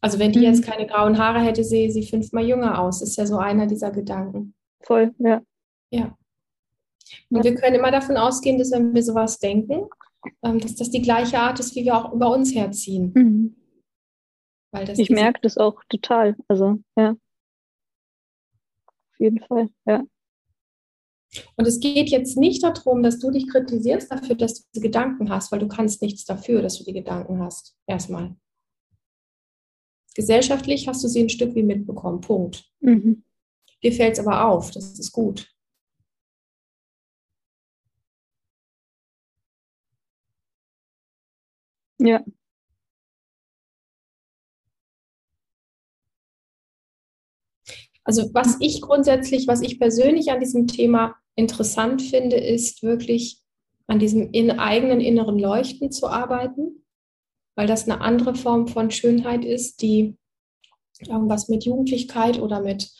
Also 0.00 0.18
wenn 0.18 0.32
die 0.32 0.38
mhm. 0.38 0.46
jetzt 0.46 0.64
keine 0.64 0.86
grauen 0.86 1.18
Haare 1.18 1.40
hätte, 1.40 1.62
sehe 1.62 1.90
sie 1.90 2.06
fünfmal 2.06 2.46
jünger 2.46 2.80
aus. 2.80 3.02
Ist 3.02 3.16
ja 3.16 3.26
so 3.26 3.36
einer 3.36 3.66
dieser 3.66 3.90
Gedanken. 3.90 4.54
Voll, 4.80 5.14
ja. 5.18 5.42
Ja. 5.90 6.16
Und 7.28 7.44
wir 7.44 7.54
können 7.54 7.76
immer 7.76 7.90
davon 7.90 8.16
ausgehen, 8.16 8.58
dass 8.58 8.70
wenn 8.72 8.94
wir 8.94 9.02
sowas 9.02 9.38
denken, 9.38 9.88
ähm, 10.42 10.60
dass 10.60 10.76
das 10.76 10.90
die 10.90 11.02
gleiche 11.02 11.38
Art 11.38 11.58
ist, 11.60 11.74
wie 11.74 11.84
wir 11.84 11.96
auch 11.96 12.12
über 12.12 12.30
uns 12.30 12.54
herziehen. 12.54 13.12
Mhm. 13.14 13.56
Weil 14.72 14.84
das 14.84 14.98
ich 14.98 15.10
merke 15.10 15.40
das 15.42 15.58
auch 15.58 15.82
total. 15.88 16.36
Also, 16.46 16.78
ja. 16.96 17.16
Auf 18.86 19.18
jeden 19.18 19.40
Fall, 19.40 19.68
ja. 19.86 20.04
Und 21.56 21.66
es 21.66 21.78
geht 21.80 22.08
jetzt 22.10 22.36
nicht 22.36 22.62
darum, 22.62 23.02
dass 23.02 23.18
du 23.18 23.30
dich 23.30 23.48
kritisierst 23.48 24.10
dafür, 24.10 24.34
dass 24.34 24.54
du 24.54 24.62
diese 24.74 24.82
Gedanken 24.82 25.30
hast, 25.30 25.52
weil 25.52 25.60
du 25.60 25.68
kannst 25.68 26.02
nichts 26.02 26.24
dafür, 26.24 26.60
dass 26.62 26.78
du 26.78 26.84
die 26.84 26.92
Gedanken 26.92 27.40
hast. 27.40 27.76
Erstmal. 27.86 28.34
Gesellschaftlich 30.14 30.88
hast 30.88 31.04
du 31.04 31.08
sie 31.08 31.22
ein 31.22 31.28
Stück 31.28 31.54
wie 31.54 31.62
mitbekommen. 31.62 32.20
Punkt. 32.20 32.68
Mhm. 32.80 33.22
Dir 33.82 33.92
fällt 33.92 34.14
es 34.18 34.26
aber 34.26 34.44
auf, 34.46 34.70
das 34.70 34.98
ist 34.98 35.12
gut. 35.12 35.48
Ja. 41.98 42.24
Also 48.04 48.30
was 48.32 48.56
ich 48.60 48.80
grundsätzlich, 48.80 49.46
was 49.46 49.60
ich 49.62 49.78
persönlich 49.78 50.30
an 50.30 50.40
diesem 50.40 50.66
Thema 50.66 51.14
interessant 51.36 52.02
finde, 52.02 52.36
ist 52.36 52.82
wirklich 52.82 53.40
an 53.86 53.98
diesem 53.98 54.30
in 54.32 54.50
eigenen 54.50 55.00
inneren 55.00 55.38
Leuchten 55.38 55.90
zu 55.92 56.06
arbeiten, 56.08 56.84
weil 57.56 57.66
das 57.66 57.84
eine 57.88 58.00
andere 58.00 58.34
Form 58.34 58.68
von 58.68 58.90
Schönheit 58.90 59.44
ist, 59.44 59.82
die 59.82 60.16
irgendwas 61.06 61.48
mit 61.48 61.64
Jugendlichkeit 61.64 62.38
oder 62.40 62.60
mit 62.60 62.90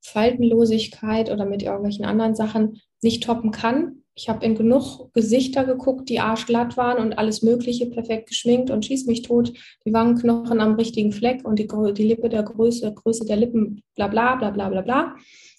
Faltenlosigkeit 0.00 1.30
oder 1.30 1.44
mit 1.44 1.62
irgendwelchen 1.62 2.04
anderen 2.04 2.34
Sachen 2.34 2.80
nicht 3.02 3.22
toppen 3.22 3.50
kann. 3.50 4.02
Ich 4.14 4.28
habe 4.28 4.44
in 4.44 4.54
genug 4.54 5.12
Gesichter 5.14 5.64
geguckt, 5.64 6.08
die 6.08 6.20
arschglatt 6.20 6.76
waren 6.76 6.98
und 6.98 7.14
alles 7.14 7.42
Mögliche 7.42 7.86
perfekt 7.86 8.28
geschminkt 8.28 8.70
und 8.70 8.84
schieß 8.84 9.06
mich 9.06 9.22
tot, 9.22 9.52
die 9.86 9.92
Wangenknochen 9.92 10.60
am 10.60 10.74
richtigen 10.74 11.12
Fleck 11.12 11.44
und 11.44 11.58
die, 11.58 11.68
die 11.94 12.04
Lippe 12.04 12.28
der 12.28 12.42
Größe, 12.42 12.92
Größe 12.92 13.24
der 13.24 13.36
Lippen, 13.36 13.82
bla 13.94 14.08
bla 14.08 14.36
bla 14.36 14.50
bla 14.50 14.68
bla 14.68 14.82
bla. 14.82 15.16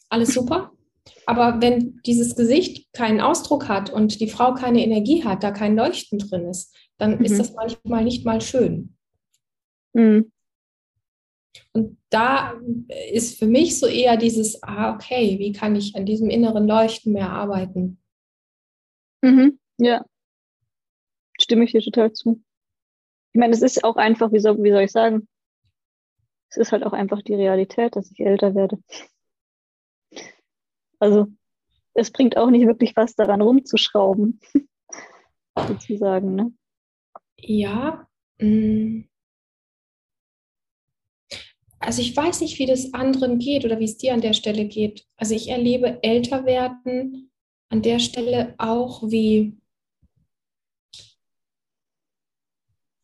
Alles 0.10 0.34
super. 0.34 0.71
Aber 1.25 1.62
wenn 1.62 1.99
dieses 2.06 2.36
Gesicht 2.36 2.93
keinen 2.93 3.21
Ausdruck 3.21 3.67
hat 3.67 3.91
und 3.91 4.19
die 4.19 4.30
Frau 4.30 4.54
keine 4.54 4.84
Energie 4.84 5.23
hat, 5.23 5.43
da 5.43 5.51
kein 5.51 5.75
Leuchten 5.75 6.19
drin 6.19 6.45
ist, 6.45 6.75
dann 6.97 7.17
mhm. 7.17 7.25
ist 7.25 7.39
das 7.39 7.54
manchmal 7.54 8.04
nicht 8.04 8.25
mal 8.25 8.41
schön. 8.41 8.95
Mhm. 9.93 10.32
Und 11.73 11.97
da 12.10 12.53
ist 13.12 13.39
für 13.39 13.47
mich 13.47 13.79
so 13.79 13.88
eher 13.88 14.17
dieses, 14.17 14.62
ah, 14.63 14.93
okay, 14.93 15.39
wie 15.39 15.53
kann 15.53 15.75
ich 15.75 15.95
an 15.95 16.05
diesem 16.05 16.29
inneren 16.29 16.67
Leuchten 16.67 17.13
mehr 17.13 17.29
arbeiten? 17.29 17.99
Mhm. 19.21 19.60
Ja, 19.77 20.03
stimme 21.41 21.65
ich 21.65 21.71
dir 21.71 21.81
total 21.81 22.13
zu. 22.13 22.41
Ich 23.34 23.39
meine, 23.39 23.53
es 23.53 23.62
ist 23.62 23.84
auch 23.84 23.95
einfach, 23.95 24.31
wie 24.31 24.39
soll, 24.39 24.62
wie 24.63 24.71
soll 24.71 24.84
ich 24.84 24.91
sagen, 24.91 25.27
es 26.49 26.57
ist 26.57 26.71
halt 26.71 26.84
auch 26.84 26.93
einfach 26.93 27.21
die 27.21 27.36
Realität, 27.36 27.95
dass 27.95 28.12
ich 28.12 28.19
älter 28.19 28.55
werde. 28.55 28.77
Also 30.99 31.27
es 31.93 32.12
bringt 32.12 32.38
auch 32.38 32.49
nicht 32.49 32.67
wirklich 32.67 32.95
was 32.95 33.15
daran 33.15 33.41
rumzuschrauben, 33.41 34.39
sozusagen. 35.67 36.36
Ne? 36.36 36.53
Ja. 37.38 38.07
Mm. 38.38 39.03
Also 41.81 42.01
ich 42.03 42.15
weiß 42.15 42.41
nicht, 42.41 42.59
wie 42.59 42.67
das 42.67 42.93
anderen 42.93 43.39
geht 43.39 43.65
oder 43.65 43.79
wie 43.79 43.85
es 43.85 43.97
dir 43.97 44.13
an 44.13 44.21
der 44.21 44.33
Stelle 44.33 44.65
geht. 44.65 45.07
Also 45.17 45.33
ich 45.33 45.49
erlebe 45.49 46.01
älter 46.03 46.45
werden 46.45 47.31
an 47.69 47.81
der 47.81 47.99
Stelle 47.99 48.53
auch 48.59 49.01
wie, 49.09 49.57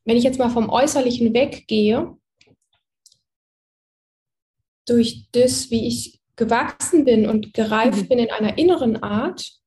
wenn 0.05 0.15
ich 0.15 0.23
jetzt 0.23 0.37
mal 0.37 0.51
vom 0.51 0.69
Äußerlichen 0.69 1.33
weggehe, 1.33 2.17
durch 4.85 5.27
das, 5.31 5.71
wie 5.71 5.87
ich 5.87 6.21
gewachsen 6.35 7.03
bin 7.03 7.27
und 7.27 7.53
gereift 7.53 8.03
mhm. 8.03 8.07
bin 8.07 8.19
in 8.19 8.31
einer 8.31 8.57
inneren 8.59 9.01
Art, 9.01 9.59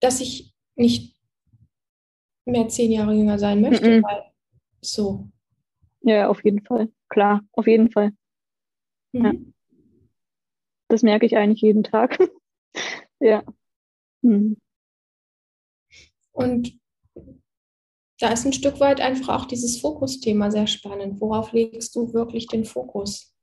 dass 0.00 0.20
ich 0.20 0.52
nicht 0.74 1.16
mehr 2.44 2.68
zehn 2.68 2.90
Jahre 2.90 3.14
jünger 3.14 3.38
sein 3.38 3.60
möchte, 3.60 3.98
mhm. 3.98 4.02
weil 4.02 4.32
so. 4.80 5.30
Ja, 6.02 6.28
auf 6.28 6.44
jeden 6.44 6.62
Fall. 6.64 6.90
Klar, 7.08 7.42
auf 7.52 7.66
jeden 7.66 7.90
Fall. 7.90 8.12
Mhm. 9.12 9.24
Ja. 9.24 9.32
Das 10.88 11.02
merke 11.02 11.26
ich 11.26 11.36
eigentlich 11.36 11.60
jeden 11.60 11.84
Tag. 11.84 12.18
ja. 13.20 13.42
Mhm. 14.22 14.56
Und 16.32 16.78
da 18.18 18.28
ist 18.32 18.44
ein 18.44 18.52
Stück 18.52 18.80
weit 18.80 19.00
einfach 19.00 19.42
auch 19.42 19.46
dieses 19.46 19.80
Fokusthema 19.80 20.50
sehr 20.50 20.66
spannend. 20.66 21.20
Worauf 21.20 21.52
legst 21.52 21.94
du 21.96 22.12
wirklich 22.12 22.46
den 22.46 22.64
Fokus? 22.64 23.34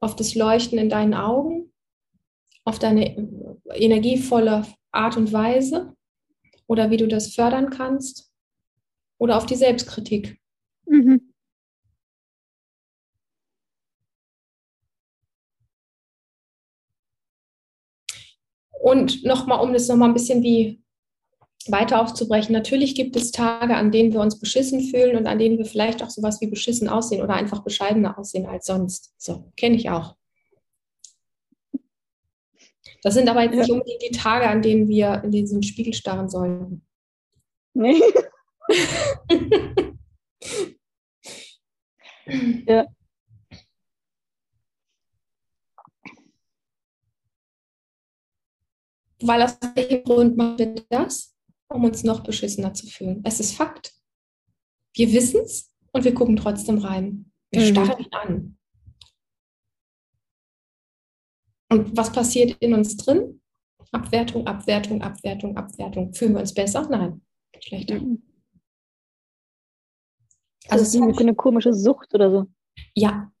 Auf 0.00 0.14
das 0.14 0.34
Leuchten 0.34 0.78
in 0.78 0.88
deinen 0.88 1.14
Augen? 1.14 1.72
Auf 2.64 2.78
deine 2.78 3.16
energievolle 3.74 4.66
Art 4.92 5.16
und 5.16 5.32
Weise? 5.32 5.94
Oder 6.68 6.90
wie 6.90 6.96
du 6.96 7.08
das 7.08 7.34
fördern 7.34 7.70
kannst? 7.70 8.32
Oder 9.18 9.36
auf 9.36 9.46
die 9.46 9.56
Selbstkritik? 9.56 10.38
Mhm. 10.86 11.25
Und 18.96 19.24
nochmal, 19.24 19.60
um 19.60 19.72
das 19.72 19.88
nochmal 19.88 20.08
ein 20.08 20.14
bisschen 20.14 20.42
wie 20.42 20.82
weiter 21.68 22.00
aufzubrechen. 22.00 22.52
Natürlich 22.52 22.94
gibt 22.94 23.16
es 23.16 23.32
Tage, 23.32 23.76
an 23.76 23.90
denen 23.90 24.12
wir 24.12 24.20
uns 24.20 24.38
beschissen 24.38 24.80
fühlen 24.80 25.16
und 25.16 25.26
an 25.26 25.38
denen 25.38 25.58
wir 25.58 25.66
vielleicht 25.66 26.02
auch 26.02 26.10
sowas 26.10 26.40
wie 26.40 26.46
beschissen 26.46 26.88
aussehen 26.88 27.22
oder 27.22 27.34
einfach 27.34 27.62
bescheidener 27.62 28.18
aussehen 28.18 28.46
als 28.46 28.66
sonst. 28.66 29.14
So, 29.18 29.52
kenne 29.56 29.76
ich 29.76 29.90
auch. 29.90 30.16
Das 33.02 33.14
sind 33.14 33.28
aber 33.28 33.42
jetzt 33.42 33.56
nicht 33.56 33.70
unbedingt 33.70 34.02
die 34.02 34.16
Tage, 34.16 34.48
an 34.48 34.62
denen 34.62 34.88
wir 34.88 35.22
in 35.22 35.30
diesen 35.30 35.62
Spiegel 35.62 35.92
starren 35.92 36.28
sollten. 36.28 36.84
Nee. 37.74 38.00
ja. 42.66 42.86
Weil 49.26 49.42
aus 49.42 49.58
welchem 49.74 50.04
Grund 50.04 50.36
machen 50.36 50.58
wir 50.58 50.74
das? 50.88 51.36
Um 51.68 51.84
uns 51.84 52.04
noch 52.04 52.20
beschissener 52.20 52.72
zu 52.74 52.86
fühlen. 52.86 53.22
Es 53.24 53.40
ist 53.40 53.54
Fakt. 53.54 53.92
Wir 54.94 55.12
wissen 55.12 55.40
es 55.40 55.72
und 55.92 56.04
wir 56.04 56.14
gucken 56.14 56.36
trotzdem 56.36 56.78
rein. 56.78 57.32
Wir 57.50 57.62
mhm. 57.62 57.66
starren 57.74 58.04
ihn 58.04 58.12
an. 58.12 58.58
Und 61.68 61.96
was 61.96 62.12
passiert 62.12 62.56
in 62.60 62.74
uns 62.74 62.96
drin? 62.96 63.40
Abwertung, 63.90 64.46
Abwertung, 64.46 65.02
Abwertung, 65.02 65.56
Abwertung. 65.56 66.14
Fühlen 66.14 66.34
wir 66.34 66.40
uns 66.40 66.54
besser? 66.54 66.88
Nein, 66.88 67.20
schlechter. 67.60 68.00
Mhm. 68.00 68.22
Also 70.68 70.82
es 70.82 70.94
ist 70.94 71.20
eine 71.20 71.34
komische 71.34 71.72
Sucht 71.72 72.14
oder 72.14 72.30
so. 72.30 72.46
Ja. 72.94 73.32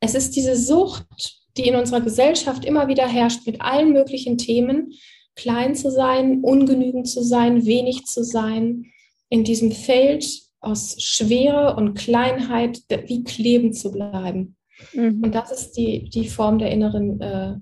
Es 0.00 0.14
ist 0.14 0.36
diese 0.36 0.56
Sucht, 0.56 1.37
die 1.56 1.66
in 1.66 1.74
unserer 1.74 2.00
Gesellschaft 2.00 2.64
immer 2.64 2.88
wieder 2.88 3.06
herrscht 3.06 3.46
mit 3.46 3.60
allen 3.60 3.92
möglichen 3.92 4.38
Themen, 4.38 4.92
klein 5.34 5.74
zu 5.74 5.90
sein, 5.90 6.40
ungenügend 6.42 7.08
zu 7.08 7.22
sein, 7.22 7.64
wenig 7.64 8.04
zu 8.04 8.24
sein, 8.24 8.86
in 9.28 9.44
diesem 9.44 9.72
Feld 9.72 10.26
aus 10.60 10.96
Schwere 11.00 11.76
und 11.76 11.94
Kleinheit 11.94 12.80
wie 13.06 13.22
kleben 13.24 13.72
zu 13.72 13.92
bleiben. 13.92 14.56
Mhm. 14.92 15.22
Und 15.24 15.34
das 15.34 15.52
ist 15.52 15.72
die, 15.72 16.08
die 16.10 16.28
Form 16.28 16.58
der 16.58 16.70
inneren 16.70 17.20
äh, 17.20 17.54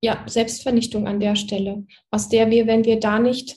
ja, 0.00 0.24
Selbstvernichtung 0.26 1.06
an 1.06 1.20
der 1.20 1.36
Stelle, 1.36 1.84
aus 2.10 2.28
der 2.28 2.50
wir, 2.50 2.66
wenn 2.66 2.84
wir 2.84 3.00
da 3.00 3.18
nicht, 3.18 3.56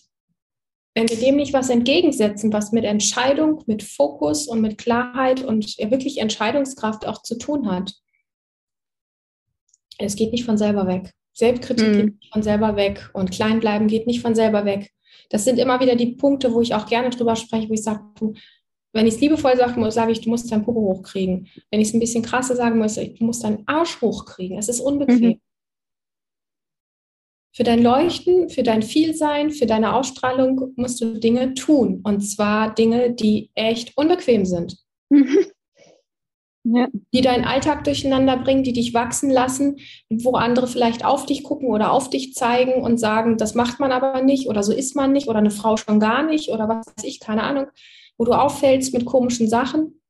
wenn 0.95 1.09
wir 1.09 1.17
dem 1.17 1.35
nicht 1.35 1.53
was 1.53 1.69
entgegensetzen, 1.69 2.51
was 2.51 2.71
mit 2.71 2.83
Entscheidung, 2.83 3.63
mit 3.67 3.83
Fokus 3.83 4.47
und 4.47 4.62
mit 4.62 4.77
Klarheit 4.77 5.43
und 5.43 5.77
wirklich 5.77 6.17
Entscheidungskraft 6.17 7.07
auch 7.07 7.21
zu 7.21 7.38
tun 7.38 7.69
hat, 7.69 7.93
es 9.99 10.15
geht 10.15 10.31
nicht 10.31 10.45
von 10.45 10.57
selber 10.57 10.88
weg. 10.88 11.12
Selbstkritik 11.33 11.88
mhm. 11.88 11.93
geht 11.93 12.19
nicht 12.19 12.33
von 12.33 12.43
selber 12.43 12.75
weg 12.75 13.09
und 13.13 13.31
Kleinbleiben 13.31 13.88
geht 13.88 14.07
nicht 14.07 14.21
von 14.21 14.35
selber 14.35 14.65
weg. 14.65 14.91
Das 15.29 15.43
sind 15.43 15.59
immer 15.59 15.79
wieder 15.79 15.95
die 15.95 16.15
Punkte, 16.15 16.53
wo 16.53 16.62
ich 16.62 16.73
auch 16.73 16.88
gerne 16.88 17.09
drüber 17.12 17.35
spreche, 17.35 17.69
wo 17.69 17.73
ich 17.73 17.83
sage, 17.83 18.01
du, 18.19 18.33
wenn 18.93 19.05
ich 19.05 19.15
es 19.15 19.21
liebevoll 19.21 19.55
sagen 19.55 19.79
muss, 19.79 19.93
sage 19.93 20.12
ich, 20.12 20.21
du 20.21 20.29
musst 20.29 20.51
deinen 20.51 20.63
Popo 20.63 20.81
hochkriegen. 20.81 21.47
Wenn 21.69 21.79
ich 21.79 21.89
es 21.89 21.93
ein 21.93 21.99
bisschen 21.99 22.23
krasser 22.23 22.55
sagen 22.55 22.79
muss, 22.79 22.95
du 22.95 23.13
musst 23.19 23.43
deinen 23.43 23.63
Arsch 23.67 24.01
hochkriegen. 24.01 24.57
Es 24.57 24.69
ist 24.69 24.79
unbequem. 24.79 25.21
Mhm. 25.21 25.41
Für 27.55 27.63
dein 27.63 27.83
Leuchten, 27.83 28.49
für 28.49 28.63
dein 28.63 28.81
Vielsein, 28.83 29.51
für 29.51 29.65
deine 29.65 29.95
Ausstrahlung 29.95 30.73
musst 30.75 31.01
du 31.01 31.19
Dinge 31.19 31.53
tun. 31.53 32.01
Und 32.03 32.21
zwar 32.21 32.73
Dinge, 32.73 33.12
die 33.12 33.51
echt 33.53 33.95
unbequem 33.97 34.45
sind. 34.45 34.77
Ja. 36.71 36.88
Die 37.13 37.21
deinen 37.21 37.45
Alltag 37.45 37.84
durcheinander 37.84 38.38
bringen, 38.38 38.63
die 38.63 38.73
dich 38.73 38.93
wachsen 38.93 39.32
lassen, 39.32 39.77
wo 40.10 40.34
andere 40.34 40.67
vielleicht 40.67 41.03
auf 41.03 41.25
dich 41.25 41.43
gucken 41.43 41.69
oder 41.69 41.91
auf 41.91 42.10
dich 42.10 42.34
zeigen 42.34 42.82
und 42.82 42.99
sagen, 42.99 43.38
das 43.38 43.55
macht 43.55 43.79
man 43.79 43.91
aber 43.91 44.21
nicht 44.21 44.47
oder 44.47 44.62
so 44.62 44.71
ist 44.71 44.95
man 44.95 45.12
nicht 45.12 45.27
oder 45.27 45.39
eine 45.39 45.51
Frau 45.51 45.77
schon 45.77 45.99
gar 45.99 46.23
nicht 46.23 46.49
oder 46.49 46.67
was 46.67 46.86
weiß 46.88 47.03
ich, 47.05 47.19
keine 47.19 47.43
Ahnung, 47.43 47.67
wo 48.17 48.25
du 48.25 48.34
auffällst 48.34 48.93
mit 48.93 49.05
komischen 49.05 49.47
Sachen, 49.47 50.01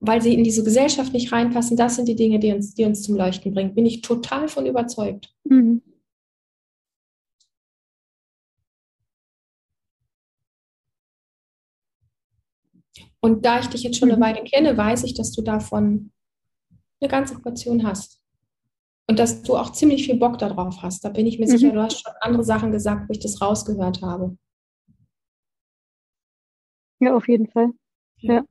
weil 0.00 0.22
sie 0.22 0.34
in 0.34 0.44
diese 0.44 0.62
Gesellschaft 0.62 1.12
nicht 1.12 1.32
reinpassen. 1.32 1.76
Das 1.76 1.96
sind 1.96 2.06
die 2.06 2.16
Dinge, 2.16 2.38
die 2.38 2.52
uns, 2.52 2.74
die 2.74 2.84
uns 2.84 3.02
zum 3.02 3.16
Leuchten 3.16 3.52
bringen. 3.52 3.74
Bin 3.74 3.86
ich 3.86 4.02
total 4.02 4.48
von 4.48 4.66
überzeugt. 4.66 5.34
Mhm. 5.44 5.82
Und 13.20 13.44
da 13.44 13.60
ich 13.60 13.66
dich 13.66 13.82
jetzt 13.82 13.98
schon 13.98 14.10
eine 14.10 14.18
mhm. 14.18 14.22
Weile 14.22 14.44
kenne, 14.44 14.76
weiß 14.76 15.04
ich, 15.04 15.14
dass 15.14 15.32
du 15.32 15.42
davon 15.42 16.12
eine 17.00 17.10
ganze 17.10 17.38
Portion 17.38 17.86
hast. 17.86 18.20
Und 19.08 19.18
dass 19.18 19.42
du 19.42 19.56
auch 19.56 19.72
ziemlich 19.72 20.04
viel 20.04 20.16
Bock 20.16 20.38
darauf 20.38 20.82
hast. 20.82 21.04
Da 21.04 21.08
bin 21.08 21.26
ich 21.26 21.38
mir 21.38 21.46
mhm. 21.46 21.50
sicher, 21.50 21.72
du 21.72 21.82
hast 21.82 22.02
schon 22.02 22.12
andere 22.20 22.44
Sachen 22.44 22.72
gesagt, 22.72 23.08
wo 23.08 23.12
ich 23.12 23.20
das 23.20 23.40
rausgehört 23.40 24.02
habe. 24.02 24.36
Ja, 27.00 27.16
auf 27.16 27.28
jeden 27.28 27.48
Fall. 27.48 27.70
Ja. 28.18 28.44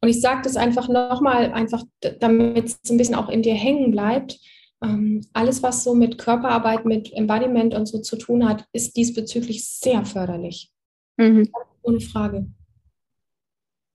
Und 0.00 0.08
ich 0.08 0.20
sage 0.20 0.42
das 0.42 0.56
einfach 0.56 0.88
nochmal, 0.88 1.52
einfach 1.52 1.82
damit 2.20 2.66
es 2.66 2.90
ein 2.90 2.96
bisschen 2.96 3.14
auch 3.14 3.28
in 3.28 3.42
dir 3.42 3.54
hängen 3.54 3.90
bleibt. 3.90 4.38
Ähm, 4.82 5.26
alles, 5.32 5.62
was 5.62 5.84
so 5.84 5.94
mit 5.94 6.18
Körperarbeit, 6.18 6.84
mit 6.84 7.12
Embodiment 7.12 7.74
und 7.74 7.86
so 7.86 8.00
zu 8.00 8.16
tun 8.16 8.48
hat, 8.48 8.66
ist 8.72 8.96
diesbezüglich 8.96 9.66
sehr 9.68 10.04
förderlich. 10.04 10.70
Mhm. 11.16 11.50
Ohne 11.84 12.00
Frage. 12.00 12.46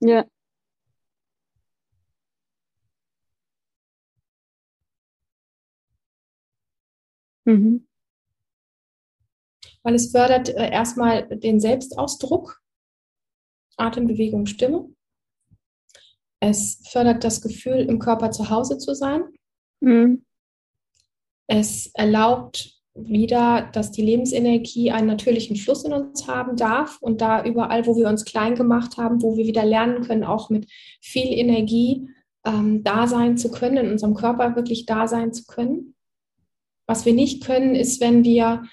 Ja. 0.02 0.26
Mhm. 7.46 7.88
Weil 9.84 9.96
es 9.96 10.12
fördert 10.12 10.50
äh, 10.50 10.70
erstmal 10.70 11.28
den 11.28 11.60
Selbstausdruck, 11.60 12.62
Atembewegung, 13.78 14.46
Stimme. 14.46 14.90
Es 16.40 16.88
fördert 16.90 17.24
das 17.24 17.42
Gefühl, 17.42 17.90
im 17.90 18.00
Körper 18.00 18.30
zu 18.32 18.50
Hause 18.50 18.78
zu 18.78 18.94
sein. 18.94 19.24
Mhm. 19.82 20.26
Es 21.48 21.88
erlaubt 21.96 22.79
wieder, 23.08 23.70
dass 23.74 23.92
die 23.92 24.02
Lebensenergie 24.02 24.92
einen 24.92 25.08
natürlichen 25.08 25.56
Fluss 25.56 25.84
in 25.84 25.94
uns 25.94 26.28
haben 26.28 26.56
darf 26.58 26.98
und 27.02 27.22
da 27.22 27.44
überall, 27.44 27.86
wo 27.86 27.96
wir 27.96 28.08
uns 28.08 28.26
klein 28.26 28.56
gemacht 28.56 28.98
haben, 28.98 29.22
wo 29.22 29.38
wir 29.38 29.46
wieder 29.46 29.66
lernen 29.66 30.02
können, 30.02 30.24
auch 30.24 30.50
mit 30.50 30.70
viel 31.02 31.32
Energie 31.32 32.08
ähm, 32.46 32.84
da 32.84 33.08
sein 33.08 33.38
zu 33.38 33.52
können, 33.52 33.78
in 33.78 33.92
unserem 33.92 34.14
Körper 34.14 34.56
wirklich 34.56 34.86
da 34.86 35.08
sein 35.08 35.34
zu 35.34 35.46
können. 35.46 35.96
Was 36.88 37.06
wir 37.06 37.14
nicht 37.14 37.44
können, 37.44 37.76
ist, 37.76 38.02
wenn 38.02 38.24
wir 38.24 38.64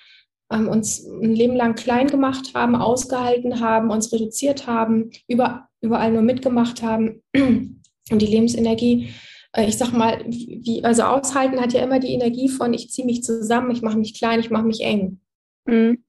ähm, 0.50 0.68
uns 0.68 1.04
ein 1.06 1.34
Leben 1.34 1.56
lang 1.56 1.74
klein 1.74 2.06
gemacht 2.06 2.52
haben, 2.54 2.76
ausgehalten 2.76 3.60
haben, 3.60 3.90
uns 3.90 4.12
reduziert 4.12 4.66
haben, 4.66 5.10
über, 5.28 5.68
überall 5.80 6.12
nur 6.12 6.22
mitgemacht 6.22 6.82
haben 6.82 7.22
und 7.36 7.82
die 8.10 8.26
Lebensenergie 8.26 9.10
ich 9.56 9.76
sag 9.76 9.92
mal, 9.92 10.24
wie, 10.26 10.84
also 10.84 11.02
aushalten 11.02 11.60
hat 11.60 11.72
ja 11.72 11.82
immer 11.82 11.98
die 11.98 12.12
Energie 12.12 12.48
von, 12.48 12.74
ich 12.74 12.90
ziehe 12.90 13.06
mich 13.06 13.22
zusammen, 13.22 13.70
ich 13.70 13.82
mache 13.82 13.98
mich 13.98 14.14
klein, 14.18 14.40
ich 14.40 14.50
mache 14.50 14.64
mich 14.64 14.80
eng. 14.80 15.20
Mhm. 15.66 16.04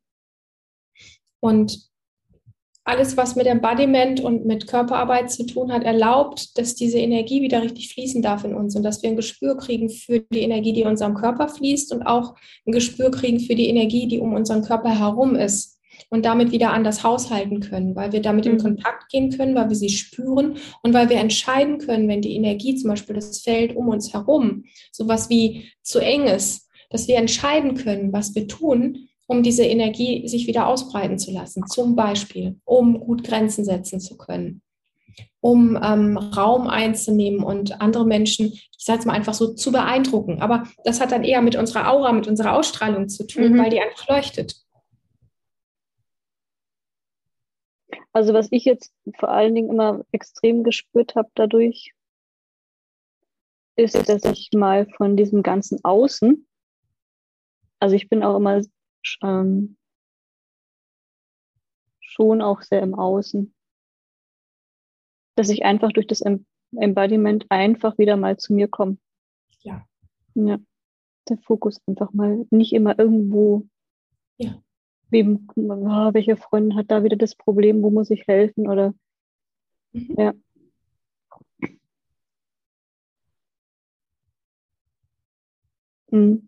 Und 1.40 1.88
alles, 2.84 3.18
was 3.18 3.36
mit 3.36 3.48
Embodiment 3.48 4.22
und 4.22 4.46
mit 4.46 4.66
Körperarbeit 4.66 5.30
zu 5.30 5.46
tun 5.46 5.74
hat, 5.74 5.84
erlaubt, 5.84 6.58
dass 6.58 6.74
diese 6.74 6.98
Energie 7.00 7.42
wieder 7.42 7.62
richtig 7.62 7.94
fließen 7.94 8.22
darf 8.22 8.46
in 8.46 8.56
uns 8.56 8.78
und 8.78 8.84
dass 8.84 9.04
wir 9.04 9.10
ein 9.10 9.18
Gespür 9.18 9.58
kriegen 9.58 9.90
für 9.90 10.22
die 10.22 10.40
Energie, 10.40 10.72
die 10.72 10.82
in 10.82 10.88
unserem 10.88 11.14
Körper 11.14 11.50
fließt 11.50 11.92
und 11.92 12.04
auch 12.04 12.36
ein 12.66 12.72
Gespür 12.72 13.12
kriegen 13.12 13.42
für 13.42 13.56
die 13.56 13.68
Energie, 13.68 14.08
die 14.08 14.20
um 14.20 14.34
unseren 14.34 14.62
Körper 14.62 14.98
herum 14.98 15.36
ist 15.36 15.77
und 16.10 16.26
damit 16.26 16.52
wieder 16.52 16.72
anders 16.72 17.04
haushalten 17.04 17.60
können, 17.60 17.96
weil 17.96 18.12
wir 18.12 18.22
damit 18.22 18.46
in 18.46 18.54
mhm. 18.54 18.60
Kontakt 18.60 19.10
gehen 19.10 19.32
können, 19.32 19.56
weil 19.56 19.70
wir 19.70 19.76
sie 19.76 19.90
spüren 19.90 20.58
und 20.84 20.94
weil 20.94 21.10
wir 21.10 21.18
entscheiden 21.18 21.80
können, 21.80 22.08
wenn 22.08 22.22
die 22.22 22.36
Energie, 22.36 22.76
zum 22.76 22.90
Beispiel 22.90 23.16
das 23.16 23.40
Feld 23.40 23.76
um 23.76 23.90
uns 23.90 24.14
herum, 24.14 24.64
sowas 24.92 25.30
wie 25.30 25.72
zu 25.82 26.00
eng 26.00 26.28
ist, 26.28 26.70
dass 26.90 27.08
wir 27.08 27.18
entscheiden 27.18 27.76
können, 27.76 28.14
was 28.14 28.36
wir 28.36 28.48
tun, 28.48 29.10
um 29.28 29.44
diese 29.44 29.66
Energie 29.66 30.28
sich 30.28 30.48
wieder 30.48 30.68
ausbreiten 30.68 31.20
zu 31.20 31.32
lassen. 31.32 31.66
Zum 31.68 31.96
Beispiel, 31.96 32.60
um 32.64 33.00
gut 33.00 33.24
Grenzen 33.24 33.66
setzen 33.66 34.00
zu 34.00 34.18
können, 34.18 34.62
um 35.42 35.78
ähm, 35.84 36.18
Raum 36.18 36.68
einzunehmen 36.68 37.44
und 37.44 37.82
andere 37.82 38.06
Menschen, 38.06 38.54
ich 38.54 38.86
sage 38.86 39.00
es 39.00 39.06
mal 39.06 39.14
einfach 39.14 39.34
so, 39.34 39.54
zu 39.54 39.72
beeindrucken. 39.74 40.42
Aber 40.42 40.64
das 40.86 41.02
hat 41.02 41.12
dann 41.12 41.26
eher 41.26 41.42
mit 41.42 41.58
unserer 41.58 41.92
Aura, 41.92 42.14
mit 42.14 42.28
unserer 42.28 42.54
Ausstrahlung 42.54 43.10
zu 43.10 43.28
tun, 43.28 43.54
mhm. 43.54 43.58
weil 43.58 43.70
die 43.70 43.82
einfach 43.82 44.08
leuchtet. 44.08 44.56
Also 48.18 48.34
was 48.34 48.48
ich 48.50 48.66
jetzt 48.66 48.92
vor 49.20 49.30
allen 49.30 49.54
Dingen 49.54 49.70
immer 49.70 50.04
extrem 50.12 50.64
gespürt 50.64 51.14
habe 51.14 51.30
dadurch, 51.36 51.94
ist, 53.76 53.94
dass 53.94 54.26
ich 54.26 54.50
mal 54.56 54.88
von 54.98 55.16
diesem 55.16 55.44
ganzen 55.44 55.86
Außen, 55.86 56.48
also 57.80 57.96
ich 57.96 58.10
bin 58.10 58.24
auch 58.24 58.38
immer 58.38 58.64
ähm, 59.22 59.78
schon 62.00 62.42
auch 62.42 62.64
sehr 62.64 62.82
im 62.82 62.96
Außen, 62.96 63.54
dass 65.36 65.50
ich 65.50 65.64
einfach 65.64 65.92
durch 65.92 66.08
das 66.08 66.24
Embodiment 66.76 67.46
einfach 67.50 68.00
wieder 68.00 68.18
mal 68.18 68.38
zu 68.38 68.56
mir 68.56 68.68
komme. 68.68 68.98
Ja. 69.60 69.88
Ja. 70.34 70.58
Der 71.30 71.38
Fokus 71.38 71.80
einfach 71.86 72.14
mal 72.14 72.48
nicht 72.50 72.74
immer 72.74 72.98
irgendwo 72.98 73.68
wem, 75.10 75.48
oh, 75.56 76.14
welche 76.14 76.38
Freundin 76.38 76.78
hat 76.78 76.92
da 76.92 77.04
wieder 77.04 77.18
das 77.18 77.36
Problem, 77.36 77.82
wo 77.82 77.90
muss 77.90 78.10
ich 78.10 78.28
helfen 78.28 78.68
oder 78.70 78.94
mhm. 79.94 80.16
ja. 80.18 80.34
Mhm. 86.12 86.48